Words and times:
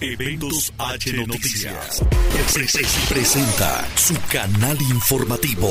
Eventos 0.00 0.72
H 0.78 1.12
Noticias. 1.12 2.02
Presenta 3.10 3.86
su 3.96 4.14
canal 4.32 4.80
informativo. 4.80 5.68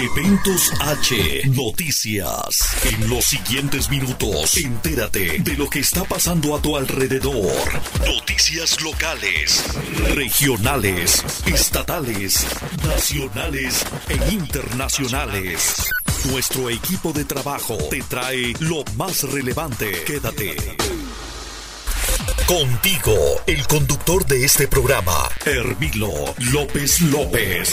Eventos 0.00 0.72
H 0.80 1.42
Noticias. 1.48 2.68
En 2.84 3.10
los 3.10 3.24
siguientes 3.26 3.90
minutos, 3.90 4.56
entérate 4.56 5.40
de 5.40 5.56
lo 5.58 5.68
que 5.68 5.80
está 5.80 6.04
pasando 6.04 6.56
a 6.56 6.62
tu 6.62 6.74
alrededor. 6.74 7.52
Noticias 8.06 8.80
locales, 8.80 9.62
regionales, 10.14 11.22
estatales, 11.44 12.46
nacionales 12.82 13.84
e 14.08 14.32
internacionales. 14.32 15.84
Nuestro 16.30 16.70
equipo 16.70 17.12
de 17.12 17.26
trabajo 17.26 17.76
te 17.90 18.00
trae 18.02 18.54
lo 18.60 18.84
más 18.96 19.22
relevante. 19.24 20.02
Quédate. 20.04 20.56
Contigo, 22.46 23.12
el 23.48 23.66
conductor 23.66 24.24
de 24.24 24.44
este 24.44 24.68
programa, 24.68 25.28
Hermilo 25.44 26.12
López 26.52 27.00
López. 27.00 27.72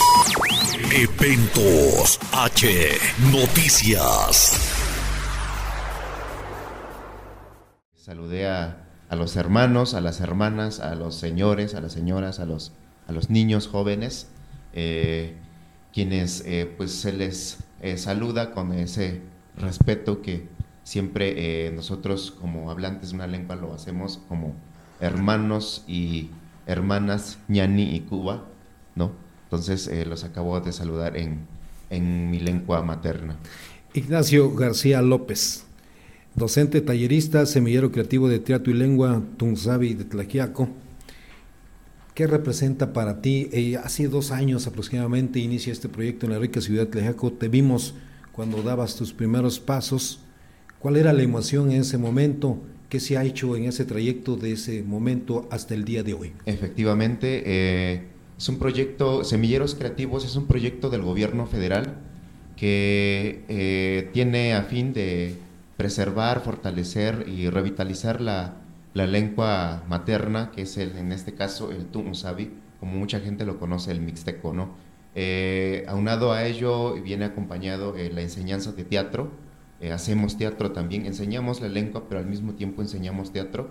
Eventos 0.92 2.18
H 2.32 2.88
Noticias. 3.30 4.60
Saludé 7.94 8.48
a, 8.48 8.88
los 9.12 9.36
hermanos, 9.36 9.94
a 9.94 10.00
las 10.00 10.20
hermanas, 10.20 10.80
a 10.80 10.96
los 10.96 11.14
señores, 11.14 11.76
a 11.76 11.80
las 11.80 11.92
señoras, 11.92 12.40
a 12.40 12.44
los, 12.44 12.72
a 13.06 13.12
los 13.12 13.30
niños 13.30 13.68
jóvenes, 13.68 14.26
eh, 14.72 15.36
quienes 15.92 16.42
eh, 16.46 16.68
pues 16.76 16.90
se 16.90 17.12
les 17.12 17.58
eh, 17.80 17.96
saluda 17.96 18.50
con 18.50 18.72
ese 18.72 19.22
respeto 19.56 20.20
que 20.20 20.48
siempre 20.84 21.70
nosotros 21.74 22.30
como 22.40 22.70
hablantes 22.70 23.10
de 23.10 23.16
una 23.16 23.26
lengua 23.26 23.56
lo 23.56 23.74
hacemos 23.74 24.20
como 24.28 24.54
hermanos 25.00 25.84
y 25.88 26.30
hermanas 26.66 27.38
ñani 27.48 27.94
y 27.94 28.00
Cuba, 28.00 28.44
¿no? 28.94 29.12
Entonces 29.44 29.86
eh, 29.88 30.04
los 30.06 30.24
acabo 30.24 30.58
de 30.60 30.72
saludar 30.72 31.16
en, 31.16 31.46
en 31.90 32.30
mi 32.30 32.40
lengua 32.40 32.82
materna. 32.82 33.36
Ignacio 33.92 34.52
García 34.54 35.02
López, 35.02 35.64
docente 36.34 36.80
tallerista, 36.80 37.46
semillero 37.46 37.92
creativo 37.92 38.28
de 38.28 38.40
teatro 38.40 38.72
y 38.72 38.76
lengua 38.76 39.22
Tunzabi 39.36 39.94
de 39.94 40.04
Tlaquiaco. 40.04 40.68
¿Qué 42.14 42.26
representa 42.26 42.92
para 42.92 43.20
ti? 43.20 43.48
Eh, 43.52 43.76
hace 43.76 44.08
dos 44.08 44.30
años 44.30 44.66
aproximadamente 44.66 45.40
inicia 45.40 45.72
este 45.72 45.88
proyecto 45.88 46.26
en 46.26 46.32
la 46.32 46.38
rica 46.38 46.60
ciudad 46.60 46.84
de 46.84 46.90
Tlaquiaco. 46.90 47.32
Te 47.32 47.48
vimos 47.48 47.94
cuando 48.32 48.62
dabas 48.62 48.96
tus 48.96 49.12
primeros 49.12 49.60
pasos. 49.60 50.20
¿Cuál 50.84 50.98
era 50.98 51.14
la 51.14 51.22
emoción 51.22 51.70
en 51.70 51.80
ese 51.80 51.96
momento? 51.96 52.58
¿Qué 52.90 53.00
se 53.00 53.16
ha 53.16 53.24
hecho 53.24 53.56
en 53.56 53.64
ese 53.64 53.86
trayecto 53.86 54.36
de 54.36 54.52
ese 54.52 54.82
momento 54.82 55.48
hasta 55.50 55.72
el 55.72 55.86
día 55.86 56.02
de 56.02 56.12
hoy? 56.12 56.34
Efectivamente, 56.44 57.42
eh, 57.46 58.02
es 58.36 58.48
un 58.50 58.58
proyecto, 58.58 59.24
Semilleros 59.24 59.74
Creativos 59.76 60.26
es 60.26 60.36
un 60.36 60.46
proyecto 60.46 60.90
del 60.90 61.00
gobierno 61.00 61.46
federal 61.46 61.94
que 62.54 63.46
eh, 63.48 64.10
tiene 64.12 64.52
a 64.52 64.64
fin 64.64 64.92
de 64.92 65.36
preservar, 65.78 66.42
fortalecer 66.42 67.30
y 67.34 67.48
revitalizar 67.48 68.20
la, 68.20 68.58
lengua 68.92 69.84
materna, 69.88 70.50
que 70.50 70.60
es 70.60 70.76
el, 70.76 70.98
en 70.98 71.12
este 71.12 71.32
caso 71.32 71.72
el 71.72 71.86
Tumusabi, 71.86 72.50
como 72.78 72.92
mucha 72.92 73.20
gente 73.20 73.46
lo 73.46 73.58
conoce, 73.58 73.90
el 73.90 74.02
mixteco, 74.02 74.52
¿no? 74.52 74.74
Eh, 75.14 75.86
aunado 75.88 76.32
a 76.32 76.44
ello 76.44 76.92
viene 77.02 77.24
acompañado 77.24 77.94
la 77.96 78.20
enseñanza 78.20 78.72
de 78.72 78.84
teatro, 78.84 79.30
eh, 79.84 79.92
hacemos 79.92 80.38
teatro 80.38 80.72
también, 80.72 81.04
enseñamos 81.04 81.60
la 81.60 81.68
lengua, 81.68 82.04
pero 82.08 82.18
al 82.18 82.26
mismo 82.26 82.54
tiempo 82.54 82.80
enseñamos 82.80 83.32
teatro. 83.32 83.68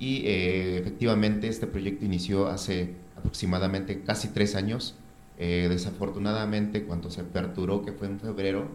Y 0.00 0.26
eh, 0.26 0.78
efectivamente 0.78 1.46
este 1.46 1.68
proyecto 1.68 2.04
inició 2.04 2.48
hace 2.48 2.94
aproximadamente 3.16 4.02
casi 4.02 4.28
tres 4.28 4.56
años. 4.56 4.96
Eh, 5.38 5.68
desafortunadamente 5.70 6.82
cuando 6.82 7.08
se 7.08 7.20
aperturó, 7.20 7.84
que 7.84 7.92
fue 7.92 8.08
en 8.08 8.18
febrero, 8.18 8.66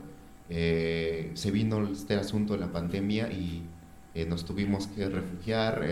se 0.49 1.51
vino 1.51 1.85
este 1.91 2.15
asunto 2.15 2.53
de 2.53 2.59
la 2.59 2.71
pandemia 2.71 3.29
y 3.31 3.61
nos 4.27 4.45
tuvimos 4.45 4.87
que 4.87 5.07
refugiar 5.07 5.83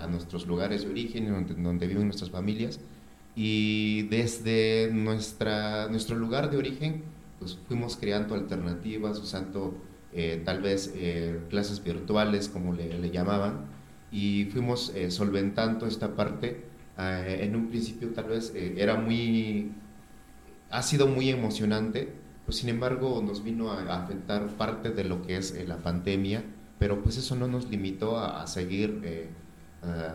a 0.00 0.06
nuestros 0.06 0.46
lugares 0.46 0.84
de 0.84 0.90
origen, 0.90 1.28
donde, 1.28 1.54
donde, 1.54 1.86
viven 1.88 2.04
nuestras 2.04 2.30
familias. 2.30 2.78
Y 3.34 4.02
desde 4.08 4.90
nuestra, 4.92 5.88
nuestro 5.88 6.16
lugar 6.16 6.50
de 6.50 6.58
origen, 6.58 7.02
pues 7.40 7.58
fuimos 7.66 7.96
creando 7.96 8.36
alternativas, 8.36 9.18
usando 9.18 9.74
eh, 10.16 10.40
tal 10.44 10.62
vez 10.62 10.92
eh, 10.94 11.40
clases 11.50 11.82
virtuales, 11.82 12.48
como 12.48 12.72
le, 12.72 13.10
llamaban, 13.10 13.66
y 14.12 14.44
fuimos 14.44 14.92
eh, 14.94 15.10
solventando 15.10 15.86
esta 15.86 16.14
parte. 16.14 16.66
en 16.96 17.56
un 17.56 17.68
principio 17.70 18.10
tal 18.10 18.26
vez 18.26 18.52
era 18.54 18.94
muy, 18.96 19.72
ha 20.70 20.82
sido 20.82 21.08
muy 21.08 21.30
emocionante, 21.30 22.12
pues 22.44 22.58
sin 22.58 22.68
embargo 22.68 23.20
nos 23.26 23.42
vino 23.42 23.72
a, 23.72 23.82
afectar 24.04 24.46
parte 24.56 24.90
de 24.90 25.02
lo 25.02 25.22
que 25.22 25.36
es 25.36 25.66
la 25.66 25.78
pandemia, 25.78 26.44
pero 26.78 27.02
pues 27.02 27.16
eso 27.16 27.34
no 27.34 27.48
nos 27.48 27.68
limitó 27.68 28.16
a, 28.20 28.46
seguir 28.46 29.32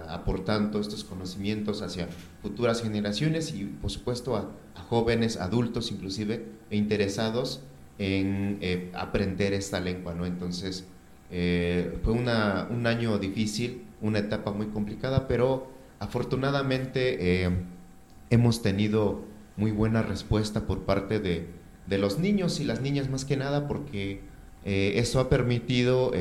aportando 0.08 0.80
estos 0.80 1.04
conocimientos 1.04 1.82
hacia 1.82 2.08
futuras 2.42 2.82
generaciones 2.82 3.54
y 3.54 3.66
por 3.66 3.92
supuesto 3.92 4.38
a, 4.38 4.50
a 4.76 4.82
jóvenes, 4.84 5.36
adultos 5.36 5.92
inclusive, 5.92 6.46
e 6.70 6.78
interesados 6.78 7.62
en 8.00 8.58
eh, 8.62 8.90
aprender 8.94 9.54
esta 9.54 9.80
lengua, 9.80 10.16
¿no? 10.16 10.26
Entonces, 10.26 10.86
eh, 11.30 12.00
fue 12.04 12.14
una, 12.14 12.68
un 12.72 12.88
año 12.88 13.20
difícil, 13.20 13.84
una 14.02 14.20
etapa 14.20 14.52
muy 14.52 14.68
complicada, 14.68 15.28
pero 15.28 15.70
afortunadamente 16.00 17.44
eh, 17.44 17.50
hemos 18.30 18.62
tenido 18.62 19.26
muy 19.58 19.72
buena 19.72 20.02
respuesta 20.02 20.66
por 20.66 20.86
parte 20.86 21.20
de, 21.20 21.48
de, 21.88 21.98
los 21.98 22.18
niños 22.20 22.62
y 22.62 22.64
las 22.64 22.80
niñas 22.82 23.10
más 23.10 23.26
que 23.26 23.36
nada, 23.36 23.68
porque 23.68 24.22
eso 24.64 25.20
ha 25.20 25.30
permitido 25.30 26.12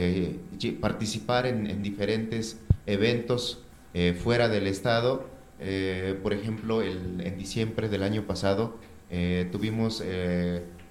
participar 0.80 1.46
en, 1.46 1.68
en, 1.68 1.82
diferentes 1.82 2.58
eventos 2.86 3.62
fuera 4.20 4.48
del 4.48 4.66
estado. 4.66 5.28
por 6.22 6.32
ejemplo, 6.32 6.82
el, 6.82 7.20
en 7.20 7.36
diciembre 7.36 7.88
del 7.88 8.02
año 8.02 8.26
pasado 8.26 8.78
tuvimos 9.52 10.02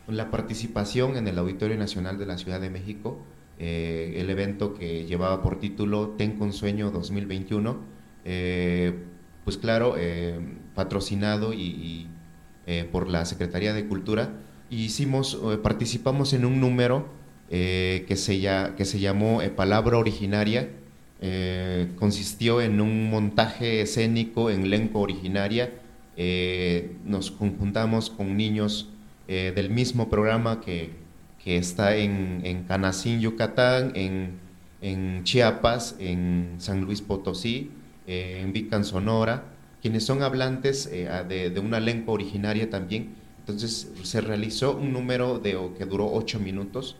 la 0.07 0.31
participación 0.31 1.17
en 1.17 1.27
el 1.27 1.37
Auditorio 1.37 1.77
Nacional 1.77 2.17
de 2.17 2.25
la 2.25 2.37
Ciudad 2.37 2.61
de 2.61 2.69
México, 2.69 3.19
eh, 3.59 4.15
el 4.17 4.29
evento 4.29 4.73
que 4.73 5.05
llevaba 5.05 5.41
por 5.41 5.59
título 5.59 6.09
Ten 6.09 6.37
con 6.37 6.53
Sueño 6.53 6.91
2021, 6.91 7.77
eh, 8.23 8.93
pues 9.43 9.57
claro, 9.57 9.95
eh, 9.97 10.39
patrocinado 10.75 11.53
y, 11.53 12.07
por 12.91 13.07
la 13.07 13.23
Secretaría 13.23 13.73
de 13.73 13.87
Cultura, 13.87 14.33
hicimos, 14.69 15.41
participamos 15.63 16.33
en 16.33 16.43
un 16.43 16.59
número 16.59 17.07
que, 17.49 18.13
se 18.17 18.41
ya, 18.41 18.75
que 18.75 18.83
se 18.83 18.99
llamó 18.99 19.39
Palabra 19.55 19.97
Originaria, 19.97 20.69
consistió 21.97 22.59
en 22.59 22.81
un 22.81 23.09
montaje 23.09 23.79
escénico 23.79 24.49
en 24.49 24.69
lengua 24.69 24.99
originaria, 24.99 25.75
nos 27.05 27.31
conjuntamos 27.31 28.09
con 28.09 28.35
niños 28.35 28.89
eh, 29.29 29.51
del 29.53 29.69
mismo 29.69 30.09
programa 30.09 30.61
que, 30.61 30.91
que 31.43 31.57
está 31.57 31.97
en, 31.97 32.39
en 32.45 32.63
Canacín, 32.63 33.19
Yucatán, 33.19 33.91
en, 33.93 34.39
en, 34.81 35.25
Chiapas, 35.25 35.97
en 35.99 36.55
San 36.59 36.79
Luis 36.81 37.01
Potosí, 37.01 37.71
eh, 38.07 38.39
en 38.41 38.53
Vican, 38.53 38.85
Sonora, 38.85 39.43
quienes 39.81 40.05
son 40.05 40.23
hablantes 40.23 40.89
eh, 40.93 41.09
de, 41.27 41.49
de, 41.49 41.59
una 41.59 41.81
lengua 41.81 42.13
originaria 42.13 42.69
también. 42.69 43.15
Entonces 43.39 43.91
se 44.03 44.21
realizó 44.21 44.77
un 44.77 44.93
número 44.93 45.39
de, 45.39 45.57
que 45.77 45.83
duró 45.83 46.09
ocho 46.09 46.39
minutos, 46.39 46.95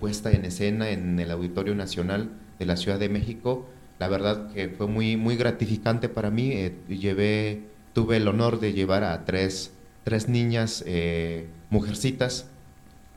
puesta 0.00 0.32
en 0.32 0.46
escena 0.46 0.90
en 0.90 1.20
el 1.20 1.30
Auditorio 1.30 1.74
Nacional 1.74 2.30
de 2.58 2.66
la 2.66 2.76
Ciudad 2.78 2.98
de 2.98 3.10
México. 3.10 3.68
La 3.98 4.08
verdad 4.08 4.50
que 4.52 4.68
fue 4.70 4.86
muy, 4.86 5.16
muy 5.16 5.36
gratificante 5.36 6.08
para 6.08 6.30
mí. 6.30 6.72
llevé, 6.88 7.62
tuve 7.92 8.16
el 8.16 8.28
honor 8.28 8.60
de 8.60 8.72
llevar 8.72 9.04
a 9.04 9.24
tres 9.24 9.73
tres 10.04 10.28
niñas 10.28 10.84
eh, 10.86 11.48
mujercitas, 11.70 12.46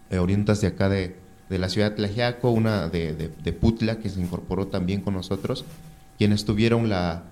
eh, 0.10 0.18
de 0.19 0.68
acá 0.68 0.89
de, 0.89 1.16
la 1.50 1.69
ciudad 1.69 1.92
de 1.92 1.98
Tlajiaco, 1.98 2.50
una 2.50 2.88
de, 2.88 3.13
de, 3.13 3.54
Putla 3.54 4.00
que 4.00 4.10
se 4.10 4.19
incorporó 4.19 4.68
también 4.68 5.01
con 5.01 5.13
nosotros, 5.13 5.66
quienes 6.18 6.45
tuvieron 6.45 6.89
la, 6.89 7.24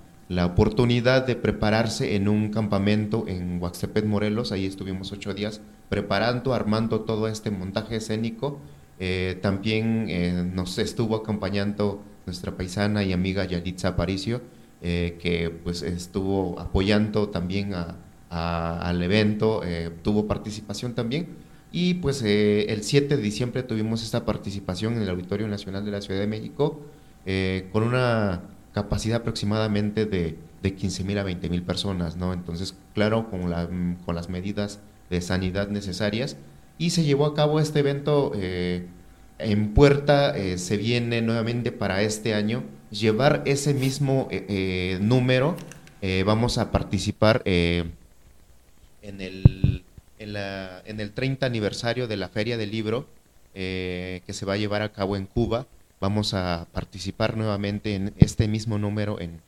oportunidad 0.43 1.25
de 1.25 1.35
prepararse 1.35 2.15
en 2.15 2.27
un 2.27 2.49
campamento 2.49 3.25
en 3.27 3.61
Huaxtepec, 3.61 4.05
Morelos, 4.05 4.51
ahí 4.51 4.65
estuvimos 4.65 5.11
ocho 5.11 5.33
días 5.33 5.61
preparando, 5.89 6.53
armando 6.53 7.01
todo 7.01 7.27
este 7.27 7.51
montaje 7.51 7.97
escénico. 7.97 8.59
Eh, 8.99 9.37
también 9.41 10.55
nos 10.55 10.77
estuvo 10.79 11.15
acompañando 11.15 12.01
nuestra 12.25 12.57
paisana 12.57 13.03
y 13.03 13.13
amiga 13.13 13.45
Yalitza 13.45 13.89
Aparicio, 13.89 14.41
que 14.81 15.53
pues 15.63 15.81
estuvo 15.83 16.59
apoyando 16.59 17.29
también 17.29 17.73
a, 17.75 17.97
al 18.29 19.01
evento, 19.01 19.61
eh, 19.63 19.91
tuvo 20.01 20.27
participación 20.27 20.93
también. 20.93 21.27
Y 21.71 21.95
pues 21.95 22.21
eh, 22.23 22.65
el 22.69 22.83
7 22.83 23.17
de 23.17 23.21
diciembre 23.21 23.63
tuvimos 23.63 24.03
esta 24.03 24.25
participación 24.25 24.95
en 24.95 25.01
el 25.01 25.09
Auditorio 25.09 25.47
Nacional 25.47 25.83
de 25.83 25.91
la 25.91 26.01
Ciudad 26.01 26.19
de 26.19 26.27
México 26.27 26.81
eh, 27.25 27.69
con 27.73 27.83
una 27.83 28.43
capacidad 28.73 29.21
aproximadamente 29.21 30.05
de, 30.05 30.37
de 30.61 30.75
15 30.75 31.03
mil 31.03 31.17
a 31.17 31.23
20 31.23 31.49
mil 31.49 31.63
personas, 31.63 32.17
¿no? 32.17 32.33
Entonces, 32.33 32.75
claro, 32.93 33.29
con, 33.29 33.49
la, 33.49 33.69
con 34.05 34.15
las 34.15 34.29
medidas 34.29 34.79
de 35.09 35.21
sanidad 35.21 35.69
necesarias. 35.69 36.37
Y 36.77 36.89
se 36.89 37.03
llevó 37.03 37.25
a 37.25 37.33
cabo 37.33 37.59
este 37.59 37.79
evento 37.79 38.31
eh, 38.35 38.87
en 39.39 39.73
puerta, 39.73 40.35
eh, 40.35 40.57
se 40.57 40.77
viene 40.77 41.21
nuevamente 41.21 41.71
para 41.71 42.01
este 42.01 42.33
año 42.33 42.63
llevar 42.91 43.43
ese 43.45 43.73
mismo 43.73 44.27
eh, 44.31 44.97
número. 45.01 45.55
vamos 46.25 46.59
a 46.59 46.71
participar 46.71 47.41
en, 49.07 49.21
el, 49.21 49.83
en, 50.19 50.33
la, 50.33 50.81
en 50.85 50.99
el 50.99 51.11
30 51.11 51.45
aniversario 51.45 52.07
de 52.07 52.17
la 52.17 52.29
Feria 52.29 52.57
del 52.57 52.71
Libro 52.71 53.07
que 53.53 54.21
se 54.27 54.45
va 54.45 54.53
a 54.53 54.57
llevar 54.57 54.81
a 54.81 54.91
cabo 54.91 55.15
en 55.15 55.27
Cuba 55.27 55.65
vamos 55.99 56.33
a 56.33 56.67
participar 56.71 57.37
nuevamente 57.37 57.95
en 57.95 58.13
este 58.17 58.47
mismo 58.47 58.77
número 58.77 59.19
en, 59.19 59.41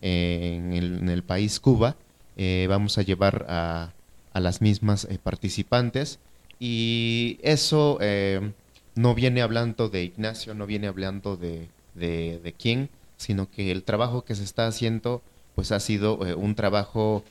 en, 0.00 1.08
el, 1.08 1.22
país 1.22 1.60
Cuba. 1.60 1.96
Eh, 2.36 2.66
vamos 2.68 2.98
a 2.98 3.02
llevar 3.02 3.46
a, 3.48 3.92
a 4.32 4.40
las 4.40 4.60
mismas 4.60 5.06
eh, 5.06 5.18
participantes 5.22 6.18
y 6.58 7.38
eso 7.42 7.98
eh, 8.00 8.52
no 8.94 9.14
viene 9.14 9.42
hablando 9.42 9.88
de 9.88 10.04
Ignacio, 10.04 10.54
no 10.54 10.66
viene 10.66 10.86
hablando 10.86 11.36
de, 11.36 11.68
de, 11.94 12.54
quién, 12.58 12.90
sino 13.16 13.50
que 13.50 13.70
el 13.70 13.82
trabajo 13.82 14.24
que 14.24 14.34
se 14.34 14.44
está 14.44 14.66
haciendo 14.66 15.22
pues 15.54 15.72
ha 15.72 15.80
sido 15.80 16.18
un 16.36 16.54
trabajo 16.54 17.24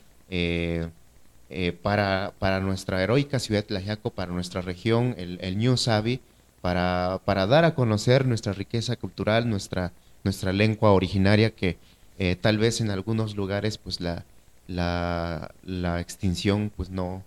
para, 1.81 2.33
para 2.39 2.59
nuestra 2.59 3.03
heroica 3.03 3.39
ciudad 3.39 3.61
de 3.61 3.67
Tlaxiaco, 3.67 4.09
para 4.09 4.31
nuestra 4.31 4.61
región, 4.61 5.15
el, 5.17 5.37
el 5.41 5.57
New 5.57 5.77
Savi, 5.77 6.21
para, 6.63 7.19
para 7.25 7.45
dar 7.45 7.65
a 7.65 7.75
conocer 7.75 8.25
nuestra 8.25 8.53
riqueza 8.53 8.95
cultural, 8.95 9.49
nuestra, 9.49 9.91
nuestra 10.23 10.53
lengua 10.53 10.91
originaria 10.91 11.49
que 11.49 11.77
eh, 12.19 12.37
tal 12.39 12.57
vez 12.57 12.79
en 12.79 12.89
algunos 12.89 13.35
lugares 13.35 13.77
pues 13.77 13.99
la, 13.99 14.23
la, 14.67 15.51
la, 15.65 15.99
extinción 15.99 16.71
pues 16.75 16.89
no, 16.89 17.23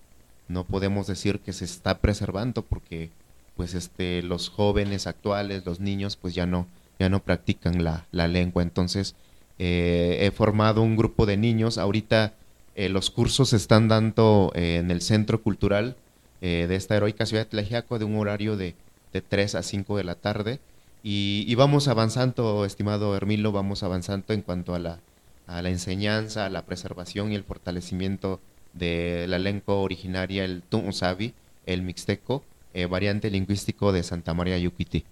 no 0.49 0.65
podemos 0.65 1.07
decir 1.07 1.41
que 1.41 1.53
se 1.53 1.67
está 1.67 1.99
preservando 1.99 2.63
porque 2.63 3.11
pues 3.57 3.75
este 3.75 4.23
los 4.23 4.49
jóvenes 4.49 5.07
actuales, 5.07 5.67
los 5.67 5.81
niños 5.81 6.17
pues 6.17 6.35
ya 6.35 6.47
no, 6.47 6.67
ya 6.99 7.09
no 7.09 7.21
practican 7.21 7.85
la, 7.85 8.07
la 8.13 8.29
lengua. 8.29 8.63
Entonces 8.63 9.15
eh, 9.59 10.19
he 10.21 10.31
formado 10.31 10.83
un 10.83 10.97
grupo 10.97 11.27
de 11.27 11.37
niños, 11.37 11.77
ahorita 11.77 12.33
eh, 12.77 12.89
los 12.89 13.11
cursos 13.11 13.49
se 13.49 13.57
están 13.57 13.89
dando 13.89 14.53
en 14.55 14.93
el 14.93 15.03
Centro 15.03 15.43
Cultural 15.43 15.97
de 16.41 16.77
esta 16.77 16.95
heroica 16.95 17.27
ciudad 17.27 17.43
de 17.43 17.51
Tlajiaco 17.51 17.99
de 17.99 18.05
un 18.05 18.17
horario 18.19 18.57
de 18.57 18.77
de 19.17 19.23
3 19.23 19.55
a 19.55 19.63
5 19.63 19.97
de 19.97 20.05
la 20.05 20.15
tarde. 20.15 20.61
Y, 21.03 21.55
vamos 21.55 21.87
avanzando, 21.87 22.65
estimado 22.65 23.17
Hermilo, 23.17 23.53
vamos 23.53 23.85
avanzando 23.85 24.35
en 24.35 24.43
cuanto 24.43 24.75
a 24.75 24.81
la, 24.81 24.99
a 25.47 25.63
la 25.63 25.71
enseñanza, 25.71 26.47
a 26.47 26.51
la 26.51 26.63
preservación 26.67 27.31
y 27.31 27.37
el 27.37 27.45
fortalecimiento 27.45 28.41
de 28.73 29.27
la 29.29 29.39
lengua 29.39 29.77
originaria, 29.77 30.45
el 30.45 30.63
Tumusabi, 30.63 31.33
el 31.65 31.83
mixteco, 31.83 32.43
eh, 32.75 32.87
variante 32.87 33.31
lingüístico 33.31 33.93
de 33.93 34.03
Santa 34.03 34.35
María 34.35 34.59
Yuquiti. 34.59 35.05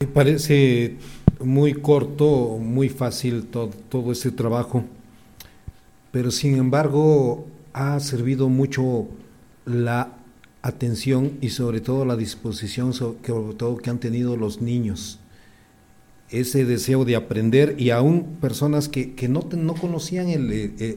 Me 0.00 0.08
parece 0.08 0.96
muy 1.38 1.74
corto, 1.74 2.58
muy 2.60 2.88
fácil 2.88 3.46
todo, 3.46 3.70
todo 3.88 4.10
este 4.10 4.32
trabajo, 4.32 4.84
pero 6.18 6.32
sin 6.32 6.56
embargo 6.56 7.46
ha 7.72 8.00
servido 8.00 8.48
mucho 8.48 9.06
la 9.66 10.16
atención 10.62 11.38
y 11.40 11.50
sobre 11.50 11.80
todo 11.80 12.04
la 12.04 12.16
disposición 12.16 12.92
sobre 12.92 13.18
todo 13.54 13.76
que 13.76 13.88
han 13.88 14.00
tenido 14.00 14.36
los 14.36 14.60
niños. 14.60 15.20
Ese 16.28 16.64
deseo 16.64 17.04
de 17.04 17.14
aprender 17.14 17.76
y 17.78 17.90
aún 17.90 18.36
personas 18.40 18.88
que, 18.88 19.14
que 19.14 19.28
no, 19.28 19.48
no 19.56 19.74
conocían 19.74 20.28
el, 20.28 20.50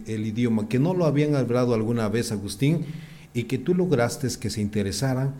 el, 0.08 0.26
idioma, 0.26 0.68
que 0.68 0.80
no 0.80 0.96
lo 0.96 1.06
habían 1.06 1.36
hablado 1.36 1.76
alguna 1.76 2.10
vez, 2.10 2.32
Agustín, 2.32 2.80
y 3.36 3.44
que 3.44 3.60
tú 3.60 3.76
lograste 3.76 4.28
que 4.40 4.50
se 4.50 4.62
interesaran 4.62 5.36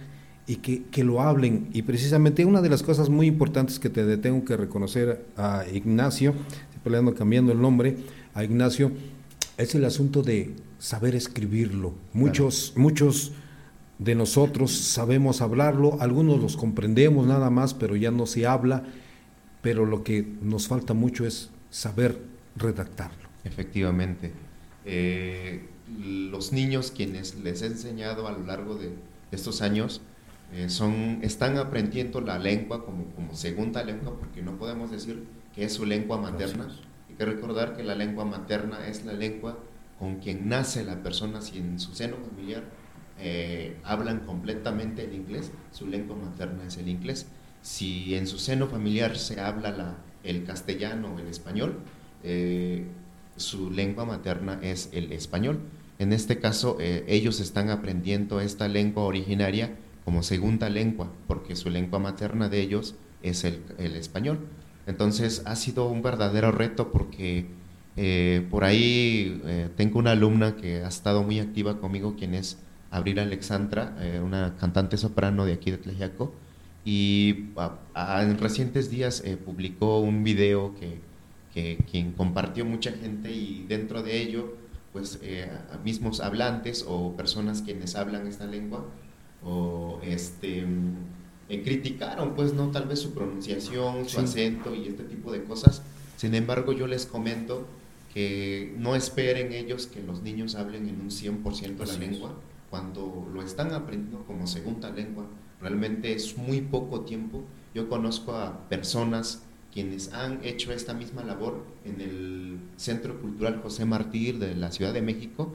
y 0.46 0.58
que, 0.58 0.84
que, 0.92 1.04
lo 1.04 1.24
hablen. 1.24 1.70
Y 1.74 1.82
precisamente 1.82 2.46
una 2.46 2.62
de 2.62 2.70
las 2.70 2.84
cosas 2.84 3.10
muy 3.10 3.26
importantes 3.26 3.80
que 3.80 3.90
te 3.90 4.16
tengo 4.18 4.46
que 4.46 4.58
reconocer 4.58 5.26
a 5.38 5.64
Ignacio, 5.74 6.36
peleando 6.84 7.16
cambiando 7.16 7.52
el 7.52 7.60
nombre, 7.60 7.96
a 8.36 8.44
Ignacio, 8.44 8.92
es 9.58 9.76
el 9.76 9.86
asunto 9.86 10.22
de 10.22 10.56
saber 10.80 11.16
escribirlo. 11.16 11.94
Muchos, 12.14 12.74
muchos 12.76 13.34
de 14.00 14.16
nosotros 14.16 14.72
sabemos 14.72 15.42
hablarlo, 15.42 15.98
algunos 16.02 16.40
los 16.42 16.58
comprendemos 16.58 17.28
nada 17.28 17.50
más, 17.50 17.74
pero 17.74 17.96
ya 17.96 18.10
no 18.10 18.26
se 18.26 18.48
habla, 18.48 18.84
pero 19.62 19.86
lo 19.86 20.04
que 20.04 20.26
nos 20.42 20.68
falta 20.68 20.94
mucho 20.94 21.26
es 21.26 21.52
saber 21.70 22.20
redactarlo. 22.56 23.30
Efectivamente. 23.44 24.32
Eh, 24.86 25.68
los 26.00 26.52
niños 26.52 26.92
quienes 26.92 27.36
les 27.36 27.62
he 27.62 27.68
enseñado 27.68 28.28
a 28.28 28.32
lo 28.32 28.44
largo 28.46 28.76
de 28.76 28.92
estos 29.32 29.62
años 29.62 30.02
eh, 30.54 30.70
son, 30.70 31.20
están 31.22 31.58
aprendiendo 31.58 32.22
la 32.22 32.40
lengua 32.40 32.84
como, 32.84 33.06
como 33.16 33.36
segunda 33.36 33.84
lengua, 33.84 34.18
porque 34.20 34.42
no 34.42 34.58
podemos 34.58 34.92
decir 34.92 35.24
que 35.56 35.66
es 35.66 35.74
su 35.74 35.86
lengua 35.86 36.18
materna. 36.18 36.76
Recordar 37.26 37.76
que 37.76 37.84
la 37.84 37.96
lengua 37.96 38.26
materna 38.26 38.88
es 38.88 39.06
la 39.06 39.14
lengua 39.14 39.60
con 40.00 40.18
quien 40.20 40.50
nace 40.50 40.84
la 40.84 41.04
persona, 41.04 41.42
si 41.42 41.60
en 41.60 41.80
su 41.80 41.94
seno 41.94 42.18
familiar 42.18 42.64
eh, 43.20 43.78
hablan 43.84 44.22
completamente 44.22 45.04
el 45.04 45.14
inglés, 45.14 45.52
su 45.72 45.88
lengua 45.88 46.16
materna 46.16 46.66
es 46.66 46.78
el 46.78 46.88
inglés. 46.88 47.28
Si 47.62 48.16
en 48.16 48.26
su 48.26 48.40
seno 48.40 48.68
familiar 48.68 49.18
se 49.18 49.40
habla 49.40 49.98
el 50.24 50.44
castellano 50.44 51.14
o 51.14 51.20
el 51.20 51.28
español, 51.28 51.76
eh, 52.24 52.86
su 53.38 53.70
lengua 53.70 54.06
materna 54.06 54.60
es 54.64 54.90
el 54.92 55.12
español. 55.12 55.60
En 56.00 56.14
este 56.14 56.40
caso, 56.40 56.78
eh, 56.80 57.06
ellos 57.08 57.40
están 57.40 57.70
aprendiendo 57.70 58.42
esta 58.42 58.68
lengua 58.68 59.04
originaria 59.04 59.76
como 60.04 60.24
segunda 60.24 60.70
lengua, 60.70 61.12
porque 61.28 61.56
su 61.56 61.70
lengua 61.70 62.00
materna 62.00 62.50
de 62.50 62.62
ellos 62.62 62.96
es 63.22 63.44
el, 63.44 63.62
español. 63.78 64.40
Entonces 64.88 65.44
ha 65.46 65.56
sido 65.56 65.88
un 65.88 66.02
verdadero 66.02 66.52
reto 66.52 66.92
porque 66.92 67.46
por 68.50 68.64
ahí 68.64 69.42
tengo 69.76 70.00
una 70.00 70.12
alumna 70.12 70.56
que 70.56 70.84
ha 70.84 70.88
estado 70.88 71.24
muy 71.24 71.40
activa 71.40 71.80
conmigo, 71.80 72.16
quien 72.18 72.34
es 72.34 72.58
Abril 72.92 73.20
Alexandra, 73.20 73.96
eh, 74.02 74.20
una 74.24 74.56
cantante 74.58 74.98
soprano 74.98 75.46
de 75.46 75.54
aquí 75.54 75.72
de 75.72 75.78
Tlaxiaco, 75.78 76.34
y 76.84 77.46
en 77.96 78.38
recientes 78.38 78.90
días 78.90 79.24
eh, 79.26 79.38
publicó 79.38 80.00
un 80.00 80.24
video 80.24 80.76
que, 80.76 81.00
que, 81.54 81.78
quien 81.90 82.12
compartió 82.12 82.66
mucha 82.66 82.92
gente 82.92 83.32
y 83.32 83.66
dentro 83.68 84.04
de 84.04 84.22
ello, 84.22 84.56
pues 84.92 85.20
eh, 85.22 85.50
mismos 85.86 86.20
hablantes 86.20 86.86
o 86.88 87.16
personas 87.16 87.62
quienes 87.62 87.96
hablan 87.96 88.28
esta 88.28 88.46
lengua, 88.46 88.86
o 89.44 90.00
este 90.04 90.66
criticaron, 91.60 92.34
pues 92.34 92.54
no 92.54 92.72
tal 92.72 92.88
vez 92.88 93.00
su 93.00 93.14
pronunciación, 93.14 94.08
su 94.08 94.22
acento 94.22 94.74
y 94.74 94.88
este 94.88 95.04
tipo 95.04 95.32
de 95.32 95.44
cosas. 95.44 95.82
Sin 96.16 96.34
embargo, 96.34 96.72
yo 96.72 96.88
les 96.88 97.06
comento 97.06 97.66
que 98.14 98.74
no 98.78 98.96
esperen 98.96 99.54
ellos 99.54 99.88
que 99.88 100.02
los 100.02 100.22
niños 100.22 100.56
hablen 100.56 100.88
en 100.88 101.02
un 101.02 101.10
100% 101.10 101.86
la 101.86 101.98
lengua, 101.98 102.36
cuando 102.70 103.28
lo 103.34 103.42
están 103.42 103.74
aprendiendo 103.74 104.24
como 104.26 104.48
segunda 104.48 104.90
lengua, 104.90 105.26
realmente 105.62 106.14
es 106.14 106.38
muy 106.38 106.62
poco 106.62 107.02
tiempo. 107.02 107.44
Yo 107.74 107.90
conozco 107.90 108.34
a 108.34 108.68
personas 108.70 109.44
quienes 109.74 110.14
han 110.14 110.40
hecho 110.44 110.74
esta 110.74 110.94
misma 110.94 111.24
labor 111.24 111.66
en 111.86 112.02
el 112.02 112.60
Centro 112.76 113.20
Cultural 113.22 113.62
José 113.64 113.86
Martí 113.86 114.32
de 114.34 114.56
la 114.56 114.72
Ciudad 114.72 114.94
de 114.94 115.02
México 115.02 115.54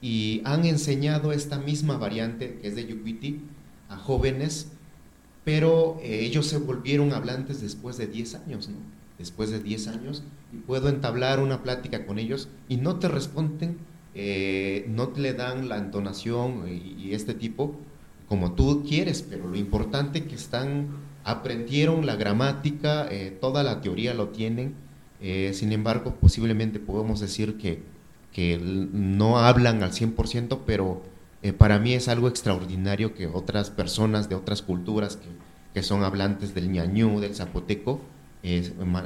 y 0.00 0.42
han 0.44 0.64
enseñado 0.64 1.32
esta 1.32 1.58
misma 1.58 1.96
variante 1.96 2.58
que 2.60 2.68
es 2.68 2.74
de 2.74 2.86
Yuquiti 2.86 3.40
a 3.88 3.96
jóvenes, 3.96 4.71
pero 5.44 5.98
eh, 6.02 6.20
ellos 6.20 6.46
se 6.46 6.58
volvieron 6.58 7.12
hablantes 7.12 7.60
después 7.60 7.96
de 7.96 8.06
10 8.06 8.34
años, 8.36 8.68
¿no? 8.68 8.76
Después 9.18 9.50
de 9.50 9.60
10 9.60 9.88
años 9.88 10.22
y 10.52 10.56
puedo 10.56 10.88
entablar 10.88 11.40
una 11.40 11.62
plática 11.62 12.06
con 12.06 12.18
ellos 12.18 12.48
y 12.68 12.76
no 12.76 12.98
te 12.98 13.08
responden 13.08 13.78
eh, 14.14 14.84
no 14.88 15.10
le 15.16 15.32
dan 15.32 15.70
la 15.70 15.78
entonación 15.78 16.64
y, 16.68 17.14
este 17.14 17.32
tipo 17.32 17.74
como 18.28 18.52
tú 18.52 18.84
quieres, 18.86 19.22
pero 19.22 19.46
lo 19.48 19.56
importante 19.56 20.20
es 20.20 20.24
que 20.24 20.34
están, 20.34 20.88
aprendieron 21.24 22.06
la 22.06 22.16
gramática, 22.16 23.06
eh, 23.10 23.36
toda 23.40 23.62
la 23.62 23.80
teoría 23.82 24.14
lo 24.14 24.28
tienen, 24.28 24.74
eh, 25.20 25.52
sin 25.54 25.72
embargo 25.72 26.16
posiblemente 26.20 26.78
podemos 26.78 27.20
decir 27.20 27.58
que, 27.58 27.82
que 28.32 28.58
no 28.58 29.38
hablan 29.38 29.82
al 29.82 29.92
100%, 29.92 30.60
pero 30.66 31.02
para 31.58 31.78
mí 31.78 31.94
es 31.94 32.08
algo 32.08 32.28
extraordinario 32.28 33.14
que 33.14 33.26
otras 33.26 33.70
personas 33.70 34.28
de 34.28 34.36
otras 34.36 34.62
culturas 34.62 35.16
que, 35.16 35.28
que 35.74 35.82
son 35.82 36.04
hablantes 36.04 36.54
del 36.54 36.70
ñañú, 36.70 37.20
del 37.20 37.34
zapoteco, 37.34 38.00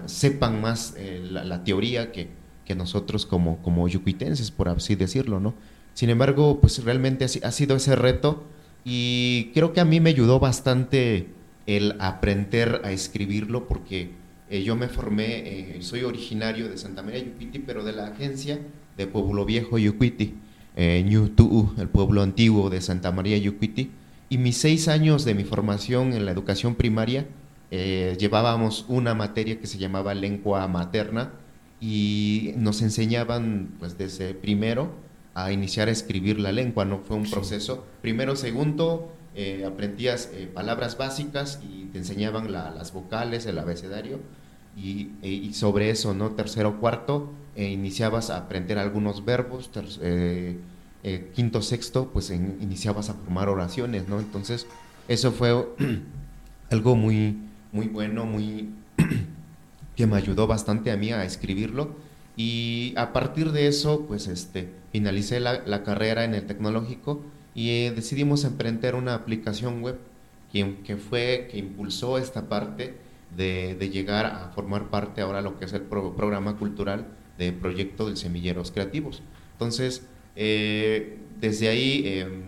sepan 0.06 0.60
más 0.60 0.94
la, 1.30 1.44
la 1.44 1.64
teoría 1.64 2.12
que, 2.12 2.28
que 2.66 2.74
nosotros 2.74 3.24
como, 3.24 3.62
como 3.62 3.88
yucuitenses, 3.88 4.50
por 4.50 4.68
así 4.68 4.96
decirlo, 4.96 5.40
¿no? 5.40 5.54
Sin 5.94 6.10
embargo, 6.10 6.60
pues 6.60 6.84
realmente 6.84 7.24
ha, 7.24 7.52
sido 7.52 7.76
ese 7.76 7.96
reto 7.96 8.44
y 8.84 9.50
creo 9.54 9.72
que 9.72 9.80
a 9.80 9.86
mí 9.86 9.98
me 9.98 10.10
ayudó 10.10 10.38
bastante 10.38 11.28
el 11.64 11.96
aprender 12.00 12.82
a 12.84 12.92
escribirlo 12.92 13.66
porque 13.66 14.10
eh, 14.50 14.62
yo 14.62 14.76
me 14.76 14.88
formé, 14.88 15.78
soy 15.80 16.02
originario 16.02 16.68
de 16.68 16.76
Santa 16.76 17.02
María 17.02 17.24
Yucuiti, 17.24 17.60
pero 17.60 17.82
de 17.82 17.92
la 17.92 18.08
agencia 18.08 18.60
de 18.98 19.06
Pueblo 19.06 19.46
Viejo 19.46 19.78
Yucuiti, 19.78 20.34
New 20.76 21.32
el 21.78 21.88
pueblo 21.88 22.22
antiguo 22.22 22.70
de 22.70 22.80
Santa 22.80 23.12
María 23.12 23.38
Yucuiti. 23.38 23.90
Y 24.28 24.38
mis 24.38 24.56
seis 24.56 24.88
años 24.88 25.24
de 25.24 25.34
mi 25.34 25.44
formación 25.44 26.12
en 26.12 26.24
la 26.24 26.32
educación 26.32 26.74
primaria, 26.74 27.26
llevábamos 27.70 28.84
una 28.88 29.14
materia 29.14 29.58
que 29.58 29.66
se 29.66 29.78
llamaba 29.78 30.14
lengua 30.14 30.66
materna 30.68 31.32
y 31.80 32.52
nos 32.56 32.82
enseñaban 32.82 33.70
pues 33.78 33.98
desde 33.98 34.34
primero 34.34 34.90
a 35.34 35.52
iniciar 35.52 35.88
a 35.88 35.90
escribir 35.90 36.40
la 36.40 36.50
lengua, 36.50 36.86
¿no? 36.86 37.00
Fue 37.00 37.14
un 37.16 37.30
proceso. 37.30 37.84
Primero, 38.00 38.36
segundo, 38.36 39.12
eh, 39.34 39.66
aprendías 39.66 40.30
eh, 40.32 40.46
palabras 40.46 40.96
básicas 40.96 41.60
y 41.62 41.84
te 41.86 41.98
enseñaban 41.98 42.50
las 42.50 42.94
vocales, 42.94 43.44
el 43.44 43.58
abecedario, 43.58 44.20
y, 44.74 45.10
e, 45.20 45.52
sobre 45.52 45.90
eso, 45.90 46.14
¿no? 46.14 46.30
Tercero, 46.30 46.80
cuarto, 46.80 47.34
eh, 47.56 47.70
iniciabas 47.70 48.30
a 48.30 48.36
aprender 48.38 48.78
algunos 48.78 49.24
verbos, 49.24 49.70
quinto, 51.34 51.62
sexto, 51.62 52.10
pues 52.12 52.30
iniciabas 52.30 53.10
a 53.10 53.14
formar 53.14 53.48
oraciones, 53.48 54.08
¿no? 54.08 54.18
Entonces, 54.18 54.66
eso 55.08 55.32
fue 55.32 55.66
algo 56.70 56.96
muy, 56.96 57.36
muy 57.72 57.88
bueno, 57.88 58.24
muy 58.24 58.70
que 59.96 60.06
me 60.06 60.16
ayudó 60.16 60.46
bastante 60.46 60.90
a 60.90 60.96
mí 60.96 61.12
a 61.12 61.24
escribirlo. 61.24 61.94
Y 62.36 62.92
a 62.96 63.12
partir 63.12 63.52
de 63.52 63.66
eso, 63.66 64.04
pues 64.06 64.26
este, 64.26 64.68
finalicé 64.92 65.40
la, 65.40 65.82
carrera 65.84 66.24
en 66.24 66.34
el 66.34 66.46
tecnológico 66.46 67.22
y 67.54 67.70
eh, 67.70 67.92
decidimos 67.94 68.44
emprender 68.44 68.94
una 68.94 69.14
aplicación 69.14 69.82
web 69.82 69.98
que, 70.52 70.76
que, 70.84 70.96
fue, 70.96 71.48
que 71.50 71.58
impulsó 71.58 72.18
esta 72.18 72.48
parte 72.48 72.94
de, 73.34 73.74
de, 73.78 73.88
llegar 73.88 74.26
a 74.26 74.50
formar 74.54 74.90
parte 74.90 75.22
ahora 75.22 75.40
lo 75.40 75.58
que 75.58 75.64
es 75.64 75.72
el 75.72 75.82
programa 75.82 76.56
cultural 76.56 77.06
de 77.38 77.52
Proyecto 77.52 78.08
de 78.08 78.16
Semilleros 78.16 78.70
Creativos. 78.70 79.22
Entonces, 79.52 80.06
eh, 80.36 81.18
desde 81.40 81.68
ahí, 81.68 82.02
em, 82.06 82.42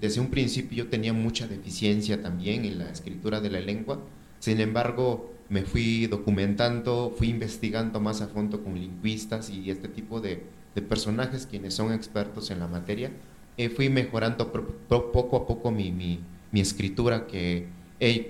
desde 0.00 0.20
un 0.20 0.28
principio 0.28 0.84
yo 0.84 0.90
tenía 0.90 1.12
mucha 1.12 1.46
deficiencia 1.46 2.20
también 2.22 2.64
en 2.64 2.78
la 2.78 2.90
escritura 2.90 3.40
de 3.40 3.50
la 3.50 3.60
lengua, 3.60 4.00
sin 4.38 4.60
embargo, 4.60 5.32
me 5.48 5.62
fui 5.62 6.06
documentando, 6.06 7.14
fui 7.16 7.28
investigando 7.28 8.00
más 8.00 8.22
a 8.22 8.28
fondo 8.28 8.64
con 8.64 8.74
lingüistas 8.74 9.50
y 9.50 9.70
este 9.70 9.86
tipo 9.86 10.20
de, 10.20 10.42
personajes 10.88 11.46
quienes 11.46 11.74
son 11.74 11.92
expertos 11.92 12.50
en 12.50 12.58
la 12.58 12.66
materia. 12.66 13.12
Eh, 13.58 13.68
fui 13.68 13.90
mejorando 13.90 14.50
poco 14.88 15.36
a 15.36 15.46
poco 15.46 15.70
mi, 15.70 15.92
mi, 15.92 16.60
escritura, 16.60 17.26
que 17.26 17.68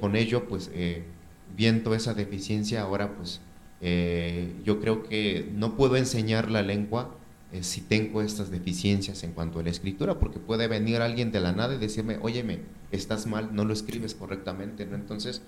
con 0.01 0.17
ello, 0.17 0.49
pues, 0.49 0.71
eh, 0.75 1.05
viendo 1.57 1.95
esa 1.95 2.13
deficiencia, 2.13 2.83
ahora, 2.83 3.15
pues, 3.17 3.41
eh, 3.83 4.53
yo 4.65 4.81
creo 4.81 5.03
que 5.03 5.51
no 5.55 5.77
puedo 5.77 5.97
enseñar 5.97 6.51
la 6.51 6.63
lengua 6.63 7.17
si 7.61 7.83
tengo 7.83 8.23
estas 8.23 8.51
deficiencias 8.51 9.23
en 9.25 9.33
cuanto 9.33 9.59
a 9.59 9.63
la 9.63 9.69
escritura, 9.69 10.19
porque 10.19 10.39
puede 10.39 10.69
venir 10.69 11.03
alguien 11.03 11.33
de 11.33 11.41
la 11.41 11.53
nada 11.53 11.75
y 11.75 11.79
decirme, 11.79 12.17
óyeme, 12.23 12.61
estás 12.93 13.27
mal, 13.27 13.55
no 13.55 13.67
lo 13.67 13.75
escribes 13.75 14.15
correctamente, 14.15 14.87
¿no? 14.87 14.95
Entonces, 14.97 15.43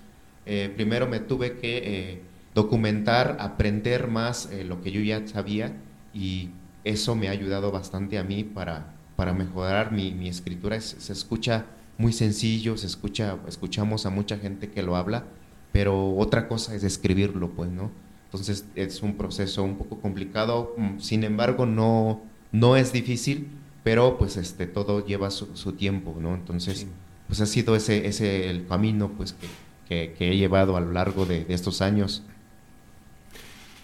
eh, 0.45 0.71
primero 0.75 1.07
me 1.07 1.19
tuve 1.19 1.57
que 1.57 1.77
eh, 1.77 2.21
documentar, 2.53 3.37
aprender 3.39 4.07
más 4.07 4.49
eh, 4.51 4.63
lo 4.63 4.81
que 4.81 4.91
yo 4.91 5.01
ya 5.01 5.25
sabía 5.27 5.75
y 6.13 6.49
eso 6.83 7.15
me 7.15 7.27
ha 7.27 7.31
ayudado 7.31 7.71
bastante 7.71 8.19
a 8.19 8.23
mí 8.23 8.43
para, 8.43 8.93
para 9.15 9.33
mejorar 9.33 9.91
mi, 9.91 10.27
escritura. 10.27 10.79
se 10.79 11.11
escucha 11.11 11.65
muy 11.97 12.13
sencillo, 12.13 12.77
se 12.77 12.87
escucha, 12.87 13.37
escuchamos 13.47 14.05
a 14.05 14.11
mucha 14.11 14.37
gente 14.37 14.69
que 14.69 14.83
lo 14.83 14.95
habla, 14.95 15.23
pero 15.71 16.15
otra 16.15 16.47
cosa 16.47 16.75
es 16.75 16.83
escribirlo, 16.83 17.51
pues, 17.51 17.71
¿no? 17.71 17.91
Entonces 18.25 18.65
es 18.75 19.01
un 19.01 19.15
proceso 19.15 19.63
un 19.63 19.77
poco 19.77 19.99
complicado, 19.99 20.73
mm, 20.77 20.99
sin 20.99 21.23
embargo 21.23 21.65
no, 21.65 22.21
no 22.51 22.75
es 22.75 22.91
difícil, 22.91 23.47
pero 23.83 24.17
pues 24.17 24.35
este, 24.35 24.65
todo 24.65 25.05
lleva 25.05 25.29
su, 25.29 25.73
tiempo, 25.73 26.17
¿no? 26.19 26.33
Entonces, 26.33 26.87
pues 27.27 27.39
ha 27.39 27.45
sido 27.45 27.75
ese, 27.75 28.07
ese 28.07 28.49
el 28.49 28.65
camino, 28.65 29.11
pues, 29.15 29.35
que, 29.87 30.13
que, 30.17 30.31
he 30.31 30.37
llevado 30.37 30.75
a 30.75 30.81
lo 30.81 30.91
largo 30.91 31.27
de, 31.27 31.45
estos 31.49 31.81
años. 31.81 32.23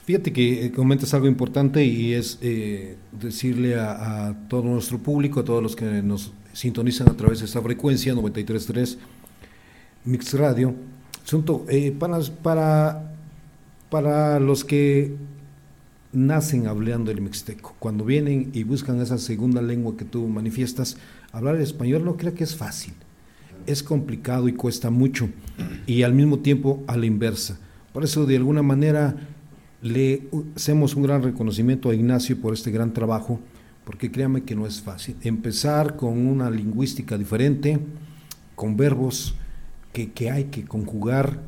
Fíjate 0.05 0.33
que 0.33 0.65
eh, 0.65 0.71
comentas 0.71 1.13
algo 1.13 1.27
importante 1.27 1.85
y 1.85 2.13
es 2.13 2.39
eh, 2.41 2.97
decirle 3.11 3.75
a, 3.75 4.35
todo 4.49 4.63
nuestro 4.63 4.97
público, 4.97 5.41
a 5.41 5.45
todos 5.45 5.61
los 5.61 5.75
que 5.75 5.85
nos 5.85 6.33
sintonizan 6.53 7.07
a 7.07 7.13
través 7.13 7.39
de 7.39 7.45
esta 7.45 7.61
frecuencia 7.61 8.13
93.3 8.15 8.97
Mix 10.03 10.33
Radio, 10.33 10.73
asunto, 11.23 11.65
eh, 11.69 11.91
para, 11.91 12.19
para, 12.41 13.10
para 13.91 14.39
los 14.39 14.65
que 14.65 15.15
nacen 16.13 16.65
hablando 16.65 17.11
el 17.11 17.21
mixteco, 17.21 17.75
cuando 17.77 18.03
vienen 18.03 18.49
y 18.53 18.63
buscan 18.63 18.99
esa 18.99 19.19
segunda 19.19 19.61
lengua 19.61 19.95
que 19.95 20.05
tú 20.05 20.27
manifiestas, 20.27 20.97
hablar 21.31 21.57
el 21.57 21.61
español 21.61 22.03
no 22.03 22.17
creo 22.17 22.33
que 22.33 22.43
es 22.43 22.55
fácil 22.55 22.95
es 23.65 23.83
complicado 23.83 24.47
y 24.47 24.53
cuesta 24.53 24.89
mucho, 24.89 25.29
y 25.85 26.03
al 26.03 26.13
mismo 26.13 26.39
tiempo 26.39 26.83
a 26.87 26.97
la 26.97 27.05
inversa. 27.05 27.59
Por 27.93 28.03
eso, 28.03 28.25
de 28.25 28.37
alguna 28.37 28.61
manera, 28.61 29.15
le 29.81 30.27
hacemos 30.55 30.95
un 30.95 31.03
gran 31.03 31.23
reconocimiento 31.23 31.89
a 31.89 31.95
Ignacio 31.95 32.39
por 32.39 32.53
este 32.53 32.71
gran 32.71 32.93
trabajo, 32.93 33.39
porque 33.85 34.11
créame 34.11 34.43
que 34.43 34.55
no 34.55 34.65
es 34.65 34.81
fácil. 34.81 35.15
Empezar 35.21 35.95
con 35.95 36.25
una 36.25 36.49
lingüística 36.49 37.17
diferente, 37.17 37.79
con 38.55 38.77
verbos 38.77 39.35
que, 39.91 40.11
que 40.11 40.31
hay 40.31 40.45
que 40.45 40.63
conjugar, 40.63 41.39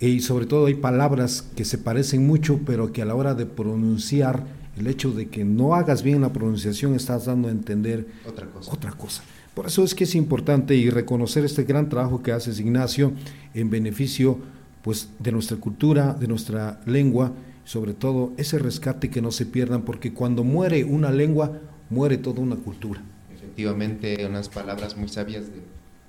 y 0.00 0.20
sobre 0.20 0.46
todo 0.46 0.66
hay 0.66 0.74
palabras 0.74 1.42
que 1.56 1.64
se 1.64 1.78
parecen 1.78 2.26
mucho, 2.26 2.60
pero 2.66 2.92
que 2.92 3.02
a 3.02 3.06
la 3.06 3.14
hora 3.14 3.34
de 3.34 3.46
pronunciar, 3.46 4.44
el 4.76 4.86
hecho 4.88 5.12
de 5.12 5.28
que 5.28 5.44
no 5.44 5.74
hagas 5.74 6.02
bien 6.02 6.20
la 6.20 6.32
pronunciación, 6.32 6.94
estás 6.94 7.24
dando 7.26 7.48
a 7.48 7.50
entender 7.50 8.06
otra 8.26 8.46
cosa. 8.46 8.72
Otra 8.72 8.92
cosa. 8.92 9.22
Por 9.54 9.66
eso 9.66 9.82
es 9.84 9.94
que 9.94 10.04
es 10.04 10.14
importante 10.14 10.74
y 10.74 10.90
reconocer 10.90 11.46
este 11.46 11.64
gran 11.64 11.88
trabajo 11.88 12.22
que 12.22 12.30
haces, 12.30 12.60
Ignacio, 12.60 13.12
en 13.54 13.70
beneficio 13.70 14.38
pues, 14.82 15.08
de 15.18 15.32
nuestra 15.32 15.56
cultura, 15.56 16.12
de 16.12 16.28
nuestra 16.28 16.82
lengua, 16.84 17.32
sobre 17.64 17.94
todo 17.94 18.34
ese 18.36 18.58
rescate 18.58 19.08
que 19.08 19.22
no 19.22 19.30
se 19.32 19.46
pierdan, 19.46 19.82
porque 19.82 20.12
cuando 20.12 20.44
muere 20.44 20.84
una 20.84 21.10
lengua, 21.10 21.58
muere 21.88 22.18
toda 22.18 22.42
una 22.42 22.56
cultura. 22.56 23.02
Efectivamente, 23.34 24.26
unas 24.26 24.50
palabras 24.50 24.96
muy 24.96 25.08
sabias 25.08 25.46
del 25.46 25.62